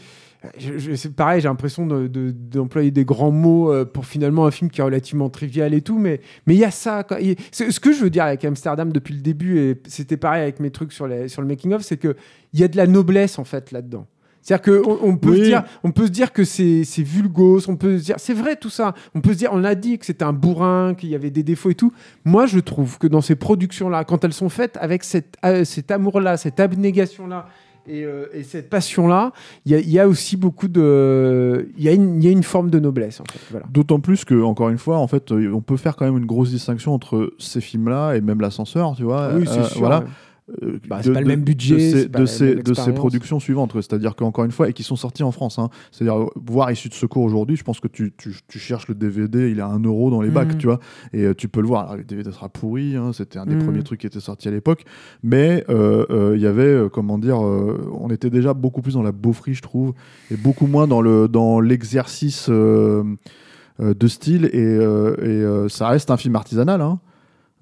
je- 0.59 0.79
je- 0.79 0.95
c'est 0.95 1.15
pareil, 1.15 1.41
j'ai 1.41 1.49
l'impression 1.49 1.87
de- 1.87 2.07
de- 2.07 2.31
d'employer 2.31 2.91
des 2.91 3.05
grands 3.05 3.31
mots 3.31 3.73
euh, 3.73 3.85
pour 3.85 4.07
finalement 4.07 4.47
un 4.47 4.51
film 4.51 4.71
qui 4.71 4.81
est 4.81 4.85
relativement 4.85 5.29
trivial 5.31 5.75
et 5.75 5.81
tout, 5.83 5.99
mais 5.99 6.21
mais 6.47 6.55
il 6.55 6.59
y 6.61 6.65
a 6.65 6.71
ça. 6.71 7.03
quoi. 7.05 7.21
Il- 7.21 7.37
c'est- 7.51 7.71
Ce 7.71 7.81
que 7.81 7.93
je 7.93 8.01
veux 8.01 8.11
dire 8.11 8.25
avec 8.25 8.45
Amsterdam 8.45 8.93
depuis 8.93 9.15
le 9.15 9.21
début, 9.21 9.59
et 9.59 9.81
c'était 9.89 10.17
pareil 10.17 10.43
avec 10.43 10.61
mes 10.61 10.71
trucs 10.71 10.93
sur, 10.93 11.07
les, 11.07 11.29
sur 11.29 11.43
le 11.43 11.49
making-of, 11.49 11.83
c'est 11.83 11.97
qu'il 11.99 12.15
y 12.55 12.63
a 12.65 12.69
de 12.69 12.77
la 12.77 12.87
noblesse 12.87 13.39
en 13.39 13.45
fait 13.45 13.73
là-dedans. 13.73 14.07
C'est-à-dire 14.43 14.83
qu'on 14.85 14.99
on 15.03 15.17
peut, 15.17 15.31
Oui. 15.31 15.39
se 15.39 15.43
dire- 15.43 15.65
on 15.83 15.91
peut 15.91 16.07
se 16.07 16.13
dire 16.13 16.33
que 16.33 16.45
c'est 16.45 16.85
c'est 16.85 17.03
vulgose, 17.03 17.69
on 17.69 17.75
peut 17.75 17.99
se 17.99 18.05
dire, 18.05 18.15
c'est 18.19 18.33
vrai 18.33 18.55
tout 18.55 18.71
ça. 18.71 18.95
On 19.17 19.21
peut 19.21 19.33
se 19.33 19.39
dire, 19.39 19.51
on 19.53 19.65
a 19.65 19.75
dit 19.75 19.99
que 19.99 20.07
c'était 20.07 20.23
un 20.25 20.33
bourrin, 20.33 20.95
qu'il 20.97 21.09
y 21.09 21.17
avait 21.17 21.31
des 21.31 21.43
défauts 21.43 21.71
et 21.71 21.75
tout. 21.75 21.93
Moi, 22.25 22.47
je 22.47 22.61
trouve 22.61 22.97
que 22.99 23.09
dans 23.09 23.21
ces 23.23 23.35
productions-là, 23.35 24.05
quand 24.05 24.23
elles 24.23 24.33
sont 24.33 24.49
faites 24.49 24.77
avec 24.81 25.03
cette, 25.03 25.35
euh, 25.45 25.65
cet 25.65 25.91
amour-là, 25.91 26.37
cette 26.37 26.61
abnégation-là, 26.61 27.49
et, 27.89 28.05
euh, 28.05 28.27
et 28.33 28.43
cette 28.43 28.69
passion-là, 28.71 29.33
il 29.65 29.73
y, 29.73 29.75
a- 29.75 29.79
il 29.81 29.91
y 29.91 29.99
a 29.99 30.09
aussi 30.09 30.37
beaucoup 30.37 30.69
de. 30.69 31.69
Il 31.77 31.85
y, 31.85 31.89
a 31.89 31.93
une- 31.93 32.17
il 32.23 32.25
y 32.25 32.29
a 32.29 32.33
une 32.33 32.43
forme 32.43 32.71
de 32.71 32.79
noblesse, 32.79 33.21
en 33.21 33.25
fait. 33.31 33.39
Voilà. 33.51 33.67
D'autant 33.71 34.01
plus 34.01 34.25
que, 34.25 34.41
encore 34.43 34.69
une 34.71 34.79
fois, 34.79 34.99
en 34.99 35.07
fait, 35.07 35.33
euh, 35.33 35.53
on 35.55 35.61
peut 35.61 35.77
faire 35.77 35.97
quand 35.97 36.05
même 36.05 36.19
une 36.19 36.27
grosse 36.27 36.51
distinction 36.51 36.93
entre 36.95 37.33
ces 37.39 37.61
films-là 37.61 38.15
et 38.15 38.21
même 38.21 38.41
l'ascenseur, 38.41 38.95
tu 38.97 39.05
vois. 39.05 39.31
oui, 39.35 39.45
c'est 39.47 39.59
Euh, 39.59 39.65
sûr. 39.65 39.79
Voilà. 39.81 40.01
ouais. 40.01 40.07
Euh, 40.63 40.79
Bah, 40.89 41.01
c'est 41.03 41.13
pas 41.13 41.21
le 41.21 41.27
même 41.27 41.43
budget, 41.43 42.07
de 42.07 42.25
ces, 42.27 42.55
de 42.55 42.93
productions 42.93 43.41
suivantes. 43.41 43.73
C'est-à-dire 43.75 44.15
qu'encore 44.15 44.45
une 44.45 44.53
fois, 44.53 44.69
et 44.69 44.73
qui 44.73 44.85
sont 44.85 44.95
sorties 44.95 45.25
en 45.25 45.33
France. 45.33 45.59
hein. 45.59 45.71
C'est-à-dire, 45.91 46.21
euh, 46.21 46.27
voir 46.37 46.71
Issue 46.71 46.89
de 46.89 46.95
secours 46.95 47.25
aujourd'hui, 47.25 47.57
je 47.57 47.65
pense 47.65 47.81
que 47.81 47.89
tu, 47.89 48.13
tu, 48.17 48.33
tu 48.47 48.59
cherches 48.61 48.87
le 48.87 48.95
DVD, 48.95 49.51
il 49.51 49.59
est 49.59 49.63
à 49.63 49.67
1 49.67 49.81
euro 49.81 50.09
dans 50.11 50.21
les 50.23 50.31
bacs, 50.31 50.53
Mhm. 50.53 50.59
tu 50.59 50.67
vois. 50.69 50.79
Et 51.13 51.25
euh, 51.25 51.35
tu 51.35 51.49
peux 51.49 51.61
le 51.61 51.67
voir. 51.67 51.85
Alors, 51.87 51.97
le 51.97 52.05
DVD 52.05 52.31
sera 52.31 52.49
pourri, 52.49 52.95
hein, 52.95 53.13
c'était 53.13 53.39
un 53.41 53.47
des 53.47 53.57
Mhm. 53.57 53.65
premiers 53.65 53.83
trucs 53.83 54.01
qui 54.01 54.07
était 54.07 54.21
sorti 54.21 54.47
à 54.47 54.53
l'époque. 54.53 54.85
Mais 55.25 55.65
euh, 55.69 56.35
il 56.37 56.41
y 56.41 56.47
avait, 56.47 56.81
comment 56.93 57.19
dire, 57.19 57.41
on 57.41 58.09
était 58.11 58.31
déjà 58.31 58.55
beaucoup 58.55 58.83
plus 58.83 58.95
dans 58.95 59.03
la 59.03 59.13
beaufrie, 59.13 59.55
je 59.55 59.63
trouve, 59.63 59.95
et 60.31 60.37
beaucoup 60.37 60.67
moins 60.69 60.87
dans 60.87 61.01
le 61.01 61.27
dans 61.29 61.59
l'exercice 61.61 62.49
de 62.49 64.07
style. 64.07 64.47
Et, 64.53 64.59
euh, 64.65 65.15
et 65.21 65.27
euh, 65.27 65.69
ça 65.69 65.89
reste 65.89 66.11
un 66.11 66.17
film 66.17 66.37
artisanal, 66.37 66.81
hein. 66.81 66.99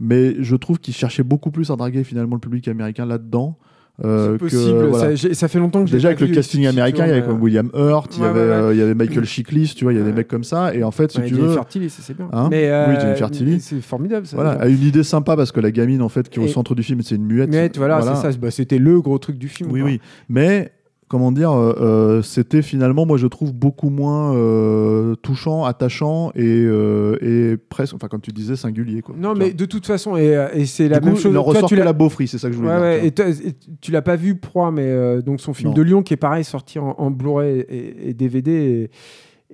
Mais 0.00 0.36
je 0.40 0.56
trouve 0.56 0.78
qu'il 0.78 0.94
cherchait 0.94 1.22
beaucoup 1.22 1.50
plus 1.50 1.70
à 1.70 1.76
draguer 1.76 2.04
finalement 2.04 2.34
le 2.36 2.40
public 2.40 2.66
américain 2.68 3.06
là-dedans. 3.06 3.56
euh, 4.04 4.32
C'est 4.32 4.38
que, 4.38 4.44
possible. 4.56 4.86
voilà. 4.86 5.16
ça, 5.16 5.34
ça 5.34 5.46
fait 5.48 5.60
longtemps 5.60 5.84
que 5.84 5.90
Déjà 5.90 6.08
avec 6.08 6.18
le 6.20 6.26
casting 6.26 6.62
si- 6.62 6.66
américain, 6.66 7.04
il 7.06 7.10
y 7.10 7.12
avait 7.12 7.22
comme 7.22 7.36
mais- 7.36 7.42
William 7.44 7.70
Hurt, 7.74 8.16
il 8.16 8.18
y 8.18 8.22
Ouais, 8.22 8.28
avait, 8.28 8.40
ouais, 8.40 8.46
ouais. 8.46 8.52
euh, 8.52 8.74
il 8.74 8.78
y 8.80 8.82
avait 8.82 8.94
Michael 8.94 9.24
Chiklis, 9.24 9.74
tu 9.76 9.84
vois, 9.84 9.92
il 9.92 9.98
y 9.98 10.02
a 10.02 10.04
des 10.04 10.12
mecs 10.12 10.26
comme 10.26 10.42
ça. 10.42 10.74
Et 10.74 10.82
en 10.82 10.90
fait, 10.90 11.12
si 11.12 11.22
tu 11.22 11.34
veux, 11.34 11.56
c'est 11.88 12.16
bien. 12.16 12.28
Hein 12.32 12.48
mais, 12.50 12.68
Oui, 12.88 12.94
Jennifer 13.00 13.30
Tilly. 13.30 13.60
C'est 13.60 13.80
formidable. 13.80 14.26
Ça, 14.26 14.34
voilà, 14.34 14.50
a 14.52 14.66
une 14.66 14.82
idée 14.82 15.04
sympa 15.04 15.36
parce 15.36 15.52
que 15.52 15.60
la 15.60 15.70
gamine 15.70 16.02
en 16.02 16.08
fait 16.08 16.28
qui 16.28 16.40
est 16.40 16.42
au 16.42 16.48
centre 16.48 16.74
du 16.74 16.82
film, 16.82 17.02
c'est 17.02 17.14
une 17.14 17.24
muette. 17.26 17.50
Muette, 17.50 17.76
voilà, 17.78 18.02
c'est 18.02 18.32
ça. 18.32 18.36
Bah, 18.36 18.50
C'était 18.50 18.78
le 18.78 19.00
gros 19.00 19.18
truc 19.18 19.38
du 19.38 19.46
film. 19.48 19.70
Oui, 19.70 19.80
quoi. 19.80 19.90
oui. 19.90 20.00
Mais 20.28 20.72
comment 21.08 21.30
dire, 21.32 21.52
euh, 21.52 21.74
euh, 21.80 22.22
c'était 22.22 22.62
finalement, 22.62 23.06
moi 23.06 23.16
je 23.18 23.26
trouve 23.26 23.52
beaucoup 23.52 23.90
moins 23.90 24.34
euh, 24.34 25.14
touchant, 25.16 25.64
attachant 25.64 26.30
et, 26.34 26.42
euh, 26.44 27.16
et 27.20 27.56
presque, 27.56 27.94
enfin 27.94 28.08
comme 28.08 28.20
tu 28.20 28.32
disais, 28.32 28.56
singulier. 28.56 29.02
Quoi. 29.02 29.14
Non, 29.18 29.34
mais 29.34 29.46
vois. 29.46 29.54
de 29.54 29.64
toute 29.66 29.86
façon, 29.86 30.16
et, 30.16 30.48
et 30.54 30.66
c'est 30.66 30.88
la 30.88 31.00
du 31.00 31.06
même 31.06 31.14
coup, 31.14 31.20
chose. 31.20 31.32
il 31.32 31.38
en 31.38 31.44
Toi, 31.44 31.52
ressort 31.52 31.68
tu 31.68 31.76
que 31.76 31.80
la 31.82 31.92
beaufrie, 31.92 32.26
c'est 32.28 32.38
ça 32.38 32.48
que 32.48 32.54
je 32.54 32.58
voulais 32.58 32.70
Ouais, 32.70 33.00
dire. 33.10 33.24
ouais, 33.26 33.32
tu 33.38 33.48
et, 33.48 33.52
tu 33.80 33.92
l'as 33.92 34.02
pas 34.02 34.16
vu, 34.16 34.34
Proie, 34.36 34.70
mais 34.72 35.22
donc 35.22 35.40
son 35.40 35.52
film 35.54 35.70
Non. 35.70 35.74
de 35.74 35.82
Lyon 35.82 36.02
qui 36.02 36.14
est 36.14 36.18
pareil, 36.18 36.44
sorti 36.44 36.78
en, 36.78 36.94
en 36.98 37.10
Blu-ray 37.10 37.64
et, 37.68 38.14
DVD, 38.14 38.88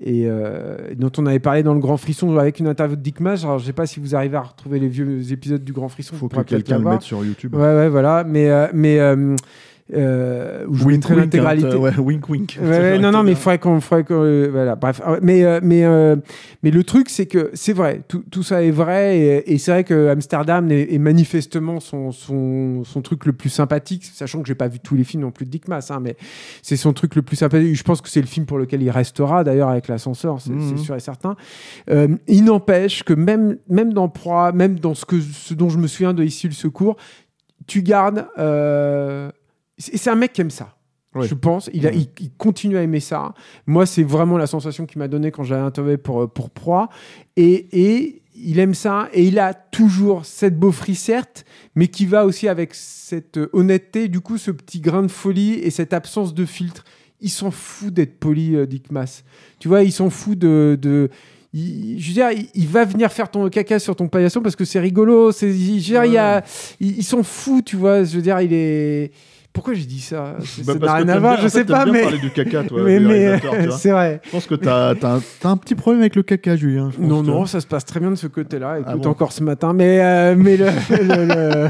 et, 0.00 0.28
dont 0.96 1.10
on 1.18 1.26
avait 1.26 1.40
parlé 1.40 1.62
dans 1.62 1.74
le 1.74 1.80
Grand 1.80 1.96
Frisson 1.96 2.36
avec 2.38 2.58
une 2.60 2.68
interview 2.68 2.96
de 2.96 3.02
Dick 3.02 3.20
Mage. 3.20 3.44
Alors, 3.44 3.58
je 3.58 3.66
sais 3.66 3.72
pas 3.72 3.86
si 3.86 4.00
vous 4.00 4.14
arrivez 4.14 4.36
à 4.36 4.42
retrouver 4.42 4.78
les 4.78 4.88
vieux 4.88 5.32
épisodes 5.32 5.62
du 5.64 5.72
Grand 5.72 5.88
Frisson. 5.88 6.14
faut 6.14 6.28
vous 6.32 6.42
que 6.42 6.48
quelqu'un 6.48 6.78
le 6.78 6.84
mette 6.84 7.02
sur 7.02 7.24
YouTube. 7.24 7.54
Ouais, 7.54 7.60
ouais, 7.74 7.88
voilà. 7.88 8.24
Mais, 8.24 8.48
mais 8.72 8.98
euh, 9.94 10.64
où 10.68 10.74
je 10.74 10.84
Wink, 10.84 10.96
mettrai 10.98 11.14
wink, 11.14 11.24
l'intégralité. 11.24 11.66
hein, 11.68 11.76
ouais, 11.78 11.96
wink, 11.98 12.28
wink. 12.28 12.58
Ouais, 12.62 12.98
non, 12.98 13.10
non, 13.12 13.22
mais 13.22 13.32
il 13.32 13.36
faudrait 13.36 13.58
qu'on, 13.58 13.80
faudrait 13.80 14.04
qu'on- 14.04 14.22
euh, 14.24 14.48
voilà, 14.50 14.76
bref. 14.76 15.00
Euh, 15.06 15.18
Mais, 15.22 15.44
euh, 15.44 15.60
mais, 15.62 15.84
euh, 15.84 16.16
mais 16.62 16.70
le 16.70 16.84
truc, 16.84 17.08
c'est 17.10 17.26
que 17.26 17.50
c'est 17.54 17.72
vrai, 17.72 18.02
tout, 18.08 18.22
tout 18.30 18.42
ça 18.42 18.62
est 18.62 18.70
vrai, 18.70 19.18
et, 19.18 19.52
et 19.52 19.58
c'est 19.58 19.70
vrai 19.70 19.84
que 19.84 20.08
Amsterdam 20.08 20.70
est, 20.70 20.92
est 20.94 20.98
manifestement 20.98 21.80
son, 21.80 22.12
son, 22.12 22.84
son 22.84 23.02
truc 23.02 23.26
le 23.26 23.32
plus 23.32 23.50
sympathique, 23.50 24.04
sachant 24.04 24.40
que 24.42 24.48
j'ai 24.48 24.54
pas 24.54 24.68
vu 24.68 24.78
tous 24.80 24.94
les 24.94 25.04
films 25.04 25.22
non 25.22 25.30
plus 25.30 25.44
de 25.46 25.50
Dick 25.50 25.68
Mass, 25.68 25.90
hein, 25.90 26.00
mais 26.02 26.16
c'est 26.62 26.76
son 26.76 26.92
truc 26.92 27.14
le 27.14 27.22
plus 27.22 27.36
sympathique. 27.36 27.74
Je 27.76 27.82
pense 27.82 28.00
que 28.00 28.08
c'est 28.08 28.20
le 28.20 28.26
film 28.26 28.46
pour 28.46 28.58
lequel 28.58 28.82
il 28.82 28.90
restera, 28.90 29.44
d'ailleurs, 29.44 29.68
avec 29.68 29.88
l'ascenseur, 29.88 30.40
c'est, 30.40 30.52
c'est 30.68 30.78
sûr 30.78 30.94
et 30.94 31.00
certain. 31.00 31.36
Euh, 31.90 32.08
il 32.28 32.44
n'empêche 32.44 33.02
que 33.02 33.12
même, 33.14 33.56
même 33.68 33.92
dans 33.92 34.08
Proie, 34.08 34.52
même 34.52 34.78
dans 34.78 34.94
ce, 34.94 35.04
que, 35.04 35.20
ce 35.20 35.54
dont 35.54 35.68
je 35.68 35.78
me 35.78 35.86
souviens 35.86 36.14
de 36.14 36.22
Ici 36.22 36.46
le 36.46 36.52
secours, 36.54 36.96
tu 37.66 37.82
gardes. 37.82 38.26
euh, 38.38 39.30
c'est 39.80 40.10
un 40.10 40.14
mec 40.14 40.32
qui 40.32 40.40
aime 40.42 40.50
ça. 40.50 40.76
Je 41.26 41.34
pense. 41.34 41.68
Il, 41.72 41.86
a, 41.88 41.92
il, 41.92 42.06
il 42.20 42.30
continue 42.38 42.76
à 42.76 42.82
aimer 42.82 43.00
ça. 43.00 43.34
Moi, 43.66 43.84
c'est 43.84 44.04
vraiment 44.04 44.38
la 44.38 44.46
sensation 44.46 44.86
qu'il 44.86 45.00
m'a 45.00 45.08
donnée 45.08 45.32
quand 45.32 45.42
j'avais 45.42 45.60
interviewé 45.62 45.96
pour, 45.96 46.22
euh, 46.22 46.26
pour 46.28 46.50
Proie. 46.50 46.88
Et, 47.36 47.66
et 47.72 48.22
il 48.36 48.60
aime 48.60 48.74
ça. 48.74 49.08
Et 49.12 49.24
il 49.24 49.40
a 49.40 49.52
toujours 49.52 50.24
cette 50.24 50.56
beaufrie, 50.56 50.94
certes, 50.94 51.44
mais 51.74 51.88
qui 51.88 52.06
va 52.06 52.24
aussi 52.26 52.46
avec 52.46 52.74
cette 52.74 53.38
euh, 53.38 53.50
honnêteté, 53.52 54.06
du 54.06 54.20
coup, 54.20 54.38
ce 54.38 54.52
petit 54.52 54.78
grain 54.80 55.02
de 55.02 55.08
folie 55.10 55.54
et 55.54 55.70
cette 55.70 55.92
absence 55.92 56.32
de 56.32 56.44
filtre. 56.44 56.84
Il 57.20 57.28
s'en 57.30 57.50
fout 57.50 57.92
d'être 57.92 58.20
poli, 58.20 58.54
euh, 58.54 58.66
Dick 58.66 58.92
Mass. 58.92 59.24
Tu 59.58 59.66
vois, 59.66 59.82
il 59.82 59.90
s'en 59.92 60.10
fout 60.10 60.38
de. 60.38 60.78
de 60.80 61.08
il- 61.52 61.98
je 62.00 62.06
veux 62.06 62.14
dire, 62.14 62.30
il, 62.30 62.46
il 62.54 62.68
va 62.68 62.84
venir 62.84 63.10
faire 63.10 63.28
ton 63.32 63.48
caca 63.48 63.80
sur 63.80 63.96
ton 63.96 64.06
paillasson 64.06 64.42
parce 64.42 64.54
que 64.54 64.64
c'est 64.64 64.78
rigolo. 64.78 65.32
C'est, 65.32 65.50
il, 65.50 65.80
je 65.82 65.92
veux 65.92 66.00
dire, 66.00 66.04
il, 66.04 66.12
y 66.12 66.18
a- 66.18 66.44
il, 66.78 66.98
il 66.98 67.02
s'en 67.04 67.24
fout, 67.24 67.64
tu 67.64 67.74
vois. 67.74 68.04
Je 68.04 68.14
veux 68.14 68.22
dire, 68.22 68.40
il 68.40 68.52
est. 68.52 69.10
Pourquoi 69.52 69.74
j'ai 69.74 69.84
dit 69.84 70.00
ça? 70.00 70.36
C'est- 70.44 70.64
Bah, 70.64 70.74
Ça 70.74 70.78
n'a 70.78 70.94
rien 70.94 71.08
à 71.08 71.18
voir, 71.18 71.40
je 71.40 71.48
sais 71.48 71.64
pas, 71.64 71.84
mais. 71.84 72.02
parler 72.02 72.18
du 72.18 72.30
caca, 72.30 72.62
toi, 72.64 72.82
mais 72.84 73.00
c'est 73.72 73.90
vrai. 73.90 74.20
Je 74.24 74.30
pense 74.30 74.46
que 74.46 74.54
t'as 74.54 74.90
as 74.90 75.20
un, 75.48 75.56
petit 75.56 75.74
problème 75.74 76.02
avec 76.02 76.14
le 76.16 76.22
caca, 76.22 76.54
Julien. 76.56 76.90
je 76.96 77.00
Non, 77.00 77.22
non, 77.22 77.46
ça 77.46 77.60
se 77.60 77.66
passe 77.66 77.84
très 77.84 77.98
bien 78.00 78.10
de 78.10 78.14
ce 78.16 78.26
côté-là. 78.28 78.78
Écoute, 78.78 78.92
Ah 78.92 78.96
bon 78.96 79.08
encore 79.10 79.32
ce 79.32 79.42
matin. 79.42 79.72
Mais, 79.72 80.00
euh, 80.00 80.34
mais 80.38 80.56
le. 80.56 80.66
le- 80.90 81.24
le- 81.64 81.68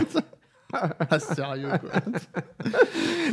Ah, 0.72 1.18
sérieux, 1.18 1.66
quoi. 1.80 1.90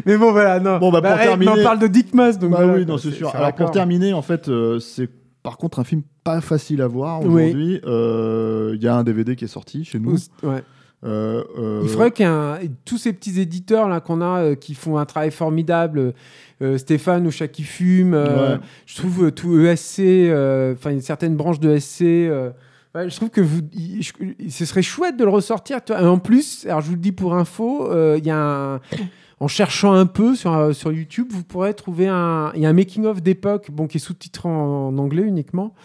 Mais 0.06 0.18
bon, 0.18 0.32
voilà, 0.32 0.60
non. 0.60 0.80
Bon, 0.80 0.92
bah, 0.92 1.02
pour 1.02 1.12
mais 1.12 1.24
terminer- 1.24 1.52
on 1.60 1.64
parle 1.64 1.80
de 1.80 1.88
Dick 1.88 2.14
Mass, 2.14 2.40
donc. 2.40 2.52
Bah 2.52 2.58
voilà, 2.64 2.74
oui, 2.80 2.86
non, 2.86 2.98
c'est 2.98 3.12
sûr. 3.12 3.36
Alors 3.36 3.54
pour 3.54 3.70
terminer, 3.72 4.14
en 4.14 4.22
fait, 4.22 4.48
euh, 4.50 4.80
c'est 4.80 5.10
par 5.44 5.58
contre 5.58 5.80
un 5.80 5.84
film 5.84 6.02
pas 6.24 6.42
facile 6.42 6.82
à 6.82 6.88
voir 6.88 7.22
Oui. 7.22 7.28
aujourd'hui. 7.44 7.82
Euh, 7.86 8.72
Il 8.76 8.82
y 8.84 8.88
a 8.88 8.96
un 8.96 9.04
DVD 9.04 9.36
qui 9.36 9.46
est 9.46 9.50
sorti 9.50 9.86
chez 9.86 10.00
nous. 10.00 10.16
Ouais. 10.44 10.64
Euh, 11.06 11.44
euh, 11.60 11.82
Il 11.84 11.90
faudrait 11.90 12.12
qu'il 12.12 12.26
y 12.26 12.28
ait 12.28 12.32
un- 12.32 12.58
tous 12.86 12.98
ces 12.98 13.14
petits 13.14 13.40
éditeurs 13.40 13.88
là 13.88 14.00
qu'on 14.00 14.20
a 14.22 14.42
euh, 14.42 14.56
qui 14.56 14.74
font 14.74 14.98
un 14.98 15.06
travail 15.06 15.32
formidable, 15.32 16.14
Stéphane 16.78 17.28
ou 17.28 17.32
Chat 17.32 17.50
qui 17.50 17.62
fume, 17.64 18.14
Ouais. 18.16 18.58
je 18.88 18.96
trouve 18.96 19.32
tout 19.32 19.60
ESC, 19.60 20.32
enfin 20.74 20.90
une 20.90 21.02
certaine 21.02 21.36
branche 21.36 21.60
de 21.60 21.70
SC. 21.78 22.02
euh, 22.02 22.50
ouais, 22.96 23.10
je 23.12 23.16
trouve 23.16 23.30
que 23.30 23.42
vous, 23.42 23.62
il- 23.74 24.02
je- 24.02 24.12
ce 24.50 24.66
serait 24.66 24.82
chouette 24.82 25.18
de 25.18 25.24
le 25.24 25.30
ressortir. 25.30 25.84
tu 25.84 25.94
vois. 25.94 26.02
Et 26.02 26.06
en 26.06 26.18
plus, 26.18 26.66
alors 26.66 26.82
je 26.82 26.88
vous 26.88 26.96
le 26.96 27.00
dis 27.00 27.12
pour 27.12 27.36
info, 27.36 27.88
il 28.18 28.26
y 28.26 28.32
a 28.32 28.38
un- 28.40 28.82
en 29.40 29.48
cherchant 29.48 29.94
un 29.94 30.08
peu 30.08 30.34
sur, 30.34 30.52
euh, 30.52 30.74
sur 30.74 30.92
YouTube, 30.92 31.28
vous 31.30 31.44
pourrez 31.44 31.76
trouver 31.76 32.08
un, 32.08 32.52
y 32.56 32.66
a 32.66 32.70
un 32.70 32.74
making 32.74 33.06
of 33.06 33.22
d'époque, 33.22 33.70
bon 33.72 33.86
qui 33.86 33.98
est 33.98 34.00
sous-titré 34.00 34.50
en, 34.50 34.88
en 34.88 34.98
anglais 34.98 35.22
uniquement, 35.22 35.76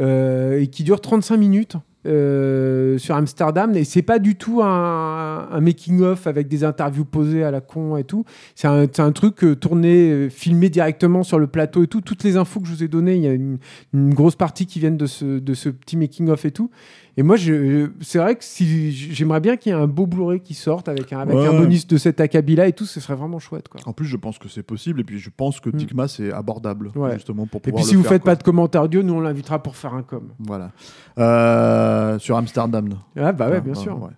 euh, 0.00 0.60
et 0.60 0.66
qui 0.66 0.82
dure 0.82 1.00
35 1.00 1.36
minutes. 1.36 1.76
Euh, 2.06 2.96
sur 2.96 3.16
Amsterdam 3.16 3.74
et 3.74 3.82
c'est 3.82 4.02
pas 4.02 4.20
du 4.20 4.36
tout 4.36 4.62
un, 4.62 5.60
making 5.60 6.00
of 6.02 6.28
avec 6.28 6.46
des 6.46 6.62
interviews 6.62 7.04
posées 7.04 7.42
à 7.42 7.50
la 7.50 7.60
con 7.60 7.96
et 7.96 8.04
tout. 8.04 8.24
C'est 8.54 8.68
un, 8.68 9.12
truc 9.12 9.42
euh, 9.42 9.56
tourné 9.56 10.10
euh, 10.10 10.30
filmé 10.30 10.70
directement 10.70 11.24
sur 11.24 11.40
le 11.40 11.48
plateau 11.48 11.82
et 11.82 11.88
tout. 11.88 12.00
Toutes 12.00 12.22
les 12.22 12.36
infos 12.36 12.60
que 12.60 12.68
je 12.68 12.72
vous 12.72 12.84
ai 12.84 12.88
données 12.88 13.16
il 13.16 13.22
y 13.22 13.26
a 13.26 13.32
une, 13.32 13.58
une 13.92 14.14
grosse 14.14 14.36
partie 14.36 14.66
qui 14.66 14.78
viennent 14.78 14.96
de 14.96 15.06
ce, 15.06 15.40
de 15.40 15.54
ce 15.54 15.68
petit 15.68 15.96
making 15.96 16.28
of 16.28 16.44
et 16.44 16.52
tout 16.52 16.70
et 17.18 17.22
moi 17.24 17.34
je, 17.36 17.90
c'est 18.00 18.18
vrai 18.18 18.36
que 18.36 18.44
si 18.44 18.92
j'aimerais 18.92 19.40
bien 19.40 19.56
qu'il 19.56 19.72
y 19.72 19.74
ait 19.74 19.78
un 19.78 19.86
beau 19.88 20.06
Blu-ray 20.06 20.40
qui 20.40 20.54
sorte 20.54 20.88
avec 20.88 21.12
un, 21.12 21.18
avec 21.18 21.34
Ouais. 21.34 21.46
un 21.48 21.52
bonus 21.58 21.86
de 21.86 21.96
cet 21.98 22.20
acabit-là 22.20 22.68
et 22.68 22.72
tout 22.72 22.86
ce 22.86 23.00
serait 23.00 23.16
vraiment 23.16 23.38
chouette 23.40 23.68
quoi 23.68 23.80
En 23.86 23.92
plus, 23.92 24.06
je 24.06 24.16
pense 24.16 24.38
que 24.38 24.48
c'est 24.48 24.62
possible. 24.62 25.00
Et 25.00 25.04
puis, 25.04 25.18
je 25.18 25.28
pense 25.36 25.60
que 25.60 25.68
Mm. 25.68 25.76
Tikma, 25.76 26.08
c'est 26.08 26.32
abordable, 26.32 26.90
Ouais. 26.94 27.14
justement, 27.14 27.46
pour 27.46 27.58
et 27.58 27.64
pouvoir 27.64 27.82
puis 27.82 27.84
le 27.84 27.88
si 27.90 27.96
vous 27.96 28.02
faire, 28.02 28.12
faites 28.12 28.22
quoi. 28.22 28.32
pas 28.32 28.36
de 28.36 28.42
commentaires 28.44 28.82
audio 28.84 29.02
nous 29.02 29.14
on 29.14 29.20
l'invitera 29.20 29.62
pour 29.62 29.76
faire 29.76 29.92
un 29.94 30.02
com 30.02 30.28
Voilà. 30.38 30.70
Euh, 31.18 32.18
sur 32.20 32.36
Amsterdam. 32.36 32.88
ah 33.16 33.32
bah 33.32 33.48
ouais 33.50 33.56
Ah, 33.56 33.60
bien 33.60 33.74
sûr 33.74 34.00
ouais. 34.02 34.10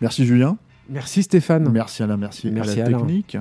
Merci 0.00 0.24
Julien. 0.24 0.56
Merci 0.88 1.22
Stéphane 1.22 1.68
Merci 1.70 2.02
Alain, 2.02 2.16
merci, 2.16 2.50
Merci 2.50 2.80
à 2.80 2.84
la 2.84 2.86
Alain. 2.88 2.98
technique. 2.98 3.36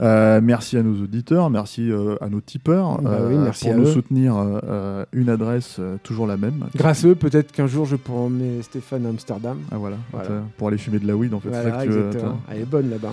Euh, 0.00 0.40
merci 0.42 0.76
à 0.76 0.82
nos 0.82 1.02
auditeurs, 1.02 1.48
merci 1.50 1.90
euh, 1.90 2.16
à 2.20 2.28
nos 2.28 2.40
tipeurs. 2.40 3.00
Bah 3.00 3.18
oui, 3.28 3.36
merci 3.36 3.64
pour 3.66 3.74
à 3.74 3.76
nous 3.76 3.84
eux. 3.86 3.92
soutenir, 3.92 4.36
euh, 4.36 4.58
euh, 4.64 5.04
une 5.12 5.28
adresse 5.28 5.76
euh, 5.78 5.96
toujours 6.02 6.26
la 6.26 6.36
même. 6.36 6.64
grâce 6.76 7.04
à 7.04 7.08
eux 7.08 7.14
peut-être 7.14 7.52
qu'un 7.52 7.66
jour 7.66 7.84
je 7.86 7.96
pourrai 7.96 8.20
emmener 8.20 8.62
Stéphane 8.62 9.06
à 9.06 9.10
Amsterdam 9.10 9.58
Ah 9.70 9.76
voilà, 9.78 9.96
Voilà. 10.12 10.28
Pour 10.56 10.68
aller 10.68 10.78
fumer 10.78 10.98
de 10.98 11.06
la 11.06 11.14
weed 11.16 11.32
en 11.34 11.40
fait. 11.40 11.52
ça 11.52 11.70
que 11.70 11.82
tu 11.84 11.88
veux. 11.90 12.10
Elle 12.50 12.62
est 12.62 12.64
bonne 12.64 12.90
là-bas. 12.90 13.12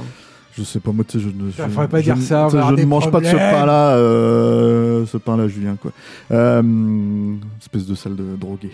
Je 0.57 0.63
sais 0.63 0.79
pas, 0.79 0.91
moi 0.91 1.05
tu 1.07 1.19
sais, 1.19 1.23
je 1.23 1.29
ne. 1.29 1.51
Je- 1.51 1.61
pas 1.87 1.97
je 1.99 2.03
dire 2.03 2.15
ne- 2.17 2.21
ça, 2.21 2.47
Je 2.49 2.85
mange 2.85 3.09
pas 3.11 3.19
de 3.21 3.25
ce 3.25 3.35
pain-là, 3.35 3.95
euh, 3.95 5.05
ce 5.05 5.17
pain-là, 5.17 5.47
Julien 5.47 5.75
quoi. 5.81 5.91
Euh, 6.31 6.61
espèce 7.61 7.85
de 7.85 7.95
salle 7.95 8.15
de 8.15 8.35
drogué. 8.35 8.71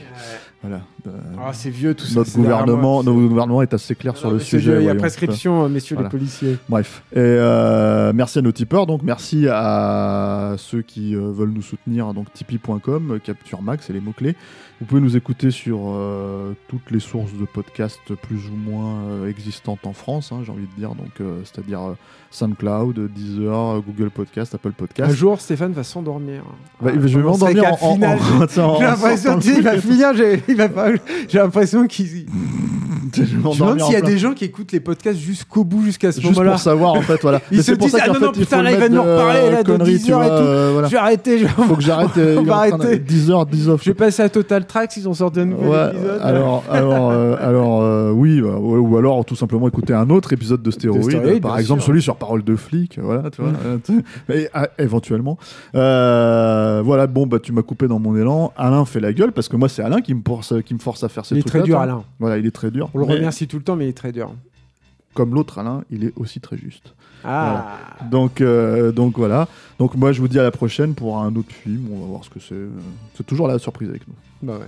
Voilà. 0.63 0.82
Euh, 1.07 1.11
Ah, 1.38 1.51
c'est 1.53 1.69
vieux 1.69 1.93
tout 1.93 2.05
ça. 2.05 2.15
notre 2.19 2.34
gouvernement, 2.36 3.03
notre 3.03 3.19
gouvernement 3.28 3.61
est 3.61 3.73
assez 3.73 3.93
clair 3.93 4.13
Non, 4.13 4.19
sur 4.19 4.32
le 4.32 4.39
sujet. 4.39 4.71
Il 4.71 4.76
y 4.76 4.78
a 4.78 4.82
voyons. 4.82 4.99
prescription, 4.99 5.65
euh, 5.65 5.69
messieurs 5.69 5.95
Voilà. 5.95 6.07
les 6.09 6.17
policiers. 6.17 6.57
Bref, 6.67 7.03
et 7.13 7.17
euh, 7.19 8.11
merci 8.15 8.39
à 8.39 8.41
nos 8.41 8.51
tipeurs, 8.51 8.88
donc 8.88 9.01
merci 9.03 9.45
à 9.47 10.55
ceux 10.57 10.82
qui 10.82 11.15
euh, 11.15 11.32
veulent 11.32 11.51
nous 11.53 11.61
soutenir, 11.61 12.13
donc 12.15 12.34
tipeee.com, 12.34 13.19
Capture 13.23 13.61
Max 13.61 13.89
et 13.89 13.93
les 13.93 14.01
mots-clés. 14.01 14.36
Vous 14.82 14.86
pouvez 14.86 14.99
nous 14.99 15.15
écouter 15.15 15.51
sur 15.51 15.80
euh, 15.86 16.53
toutes 16.67 16.91
les 16.91 16.99
sources 16.99 17.32
de 17.32 17.45
podcasts 17.45 18.13
plus 18.13 18.49
ou 18.49 18.55
moins 18.55 19.05
euh, 19.05 19.30
existantes 19.30 19.88
en 19.88 19.93
France, 19.93 20.34
hein, 20.34 20.41
j'ai 20.43 20.51
envie 20.51 20.67
de 20.67 20.76
dire, 20.78 20.95
donc 20.95 21.21
euh, 21.21 21.41
c'est-à-dire 21.45 21.82
euh, 21.82 21.93
SoundCloud, 22.36 23.09
Deezer, 23.15 23.81
Google 23.86 24.09
Podcast, 24.09 24.53
Apple 24.55 24.71
Podcast. 24.71 25.11
Un 25.11 25.13
jour, 25.15 25.39
Stéphane 25.41 25.71
va 25.71 25.83
s'endormir. 25.83 26.43
Bah, 26.81 26.91
Ah, 26.93 26.97
je 27.05 27.17
vais 27.17 27.23
m'endormir 27.23 27.63
en, 27.81 27.88
en, 27.88 28.01
en- 28.01 28.77
J'ai 28.79 28.83
l'impression 28.86 29.39
qu'il 29.39 29.61
va 29.61 29.77
finir. 29.79 30.11
J'ai 30.15 31.38
l'impression 31.38 31.88
qu'il. 31.88 32.25
Je 33.13 33.21
me 33.21 33.55
demande 33.57 33.79
s'il 33.81 33.93
y 33.93 33.95
a 33.95 33.99
plein- 34.01 34.09
des 34.09 34.17
gens 34.17 34.33
qui 34.33 34.43
écoutent 34.45 34.71
les 34.73 34.79
podcasts 34.81 35.19
jusqu'au 35.19 35.63
bout, 35.63 35.83
jusqu'à 35.83 36.11
ce 36.11 36.19
Juste 36.19 36.33
moment-là. 36.33 36.51
pour 36.51 36.59
savoir 36.59 36.93
en 36.95 37.01
fait, 37.01 37.21
voilà. 37.21 37.39
Ils 37.51 37.63
se 37.63 37.71
pour 37.71 37.86
disent, 37.88 37.95
ça 37.95 38.03
ah 38.03 38.07
non, 38.11 38.19
non, 38.19 38.31
putain, 38.33 38.61
là, 38.61 38.71
il 38.73 38.77
va 38.77 38.89
nous 38.89 39.01
reparler, 39.01 39.51
là, 39.51 39.63
de 39.63 39.71
conneries, 39.71 39.97
10 39.99 40.03
tu 40.05 40.11
heures 40.13 40.23
et 40.23 40.27
tout. 40.27 40.33
euh, 40.33 40.69
voilà. 40.73 40.88
Je 40.88 40.91
vais 40.91 40.97
arrêter. 40.97 41.39
Je... 41.39 41.47
Faut 41.47 41.75
que 41.75 41.81
j'arrête. 41.81 42.09
On 42.17 42.43
va 42.43 42.55
arrêter. 42.57 42.99
10 42.99 43.31
heures, 43.31 43.45
10 43.45 43.69
off. 43.69 43.81
Je 43.83 43.91
vais 43.91 43.93
passer 43.93 44.21
à 44.23 44.27
Total 44.29 44.65
Tracks. 44.65 44.97
Ils 44.97 45.07
ont 45.07 45.13
sorti 45.13 45.39
un 45.39 45.45
nouvel 45.45 45.67
Ouais, 45.69 45.89
épisode. 45.93 46.19
alors, 46.23 46.63
alors, 46.69 47.11
euh, 47.11 47.36
alors 47.39 47.81
euh, 47.83 48.11
oui, 48.11 48.41
bah, 48.41 48.57
ouais, 48.57 48.79
ou 48.79 48.97
alors 48.97 49.23
tout 49.23 49.36
simplement 49.36 49.67
écouter 49.69 49.93
un 49.93 50.09
autre 50.09 50.33
épisode 50.33 50.61
de 50.61 50.71
Stéroïde, 50.71 51.41
par 51.41 51.57
exemple 51.57 51.83
celui 51.83 52.01
sur 52.01 52.17
Parole 52.26 52.43
de 52.43 52.55
flic, 52.55 52.97
voilà, 52.99 53.30
tu 53.30 53.41
vois, 53.43 53.51
Mm. 53.51 54.01
euh, 54.32 54.47
ah, 54.53 54.67
éventuellement. 54.80 55.38
Euh, 55.76 56.82
voilà, 56.84 57.05
bon, 57.05 57.28
bah 57.28 57.38
tu 57.39 57.51
m'as 57.51 57.61
coupé 57.61 57.88
dans 57.88 57.99
mon 57.99 58.15
élan. 58.17 58.51
Alain 58.57 58.84
fait 58.86 58.99
la 58.99 59.13
gueule 59.13 59.32
parce 59.32 59.47
que 59.47 59.55
moi 59.55 59.69
c'est 59.69 59.84
Alain 59.84 60.01
qui 60.01 60.13
me 60.15 60.21
force, 60.26 60.53
qui 60.65 60.73
me 60.73 60.80
force 60.80 61.03
à 61.03 61.09
faire 61.09 61.23
ces 61.26 61.36
il 61.36 61.39
est 61.39 61.41
trucs. 61.41 61.51
très 61.61 61.61
dur, 61.63 61.80
Alain. 61.80 62.03
Voilà, 62.19 62.38
il 62.39 62.45
est 62.47 62.51
très 62.51 62.71
dur. 62.71 62.89
On 62.95 62.97
le 62.99 63.05
Mais 63.05 63.13
remercie 63.15 63.47
tout 63.47 63.57
le 63.57 63.63
temps, 63.63 63.76
mais 63.76 63.86
il 63.86 63.89
est 63.89 63.93
très 63.93 64.11
dur. 64.11 64.34
Comme 65.13 65.34
l'autre 65.36 65.59
Alain, 65.59 65.84
il 65.91 66.03
est 66.03 66.13
aussi 66.17 66.39
très 66.41 66.57
juste. 66.57 66.93
Ah. 67.23 67.78
Donc, 68.11 68.41
euh, 68.41 68.91
donc 68.91 69.17
voilà. 69.17 69.47
Donc 69.80 69.95
moi 69.95 70.11
je 70.11 70.19
vous 70.19 70.28
dis 70.28 70.39
à 70.39 70.43
la 70.43 70.51
prochaine 70.51 70.95
pour 70.95 71.19
un 71.19 71.34
autre 71.36 71.51
film. 71.53 71.88
On 71.93 71.99
va 72.01 72.05
voir 72.07 72.23
ce 72.23 72.30
que 72.32 72.39
c'est. 72.39 72.55
C'est 73.15 73.26
toujours 73.26 73.47
la 73.47 73.59
surprise 73.59 73.89
avec 73.89 74.07
nous. 74.07 74.15
Bah 74.41 74.53
ouais. 74.59 74.67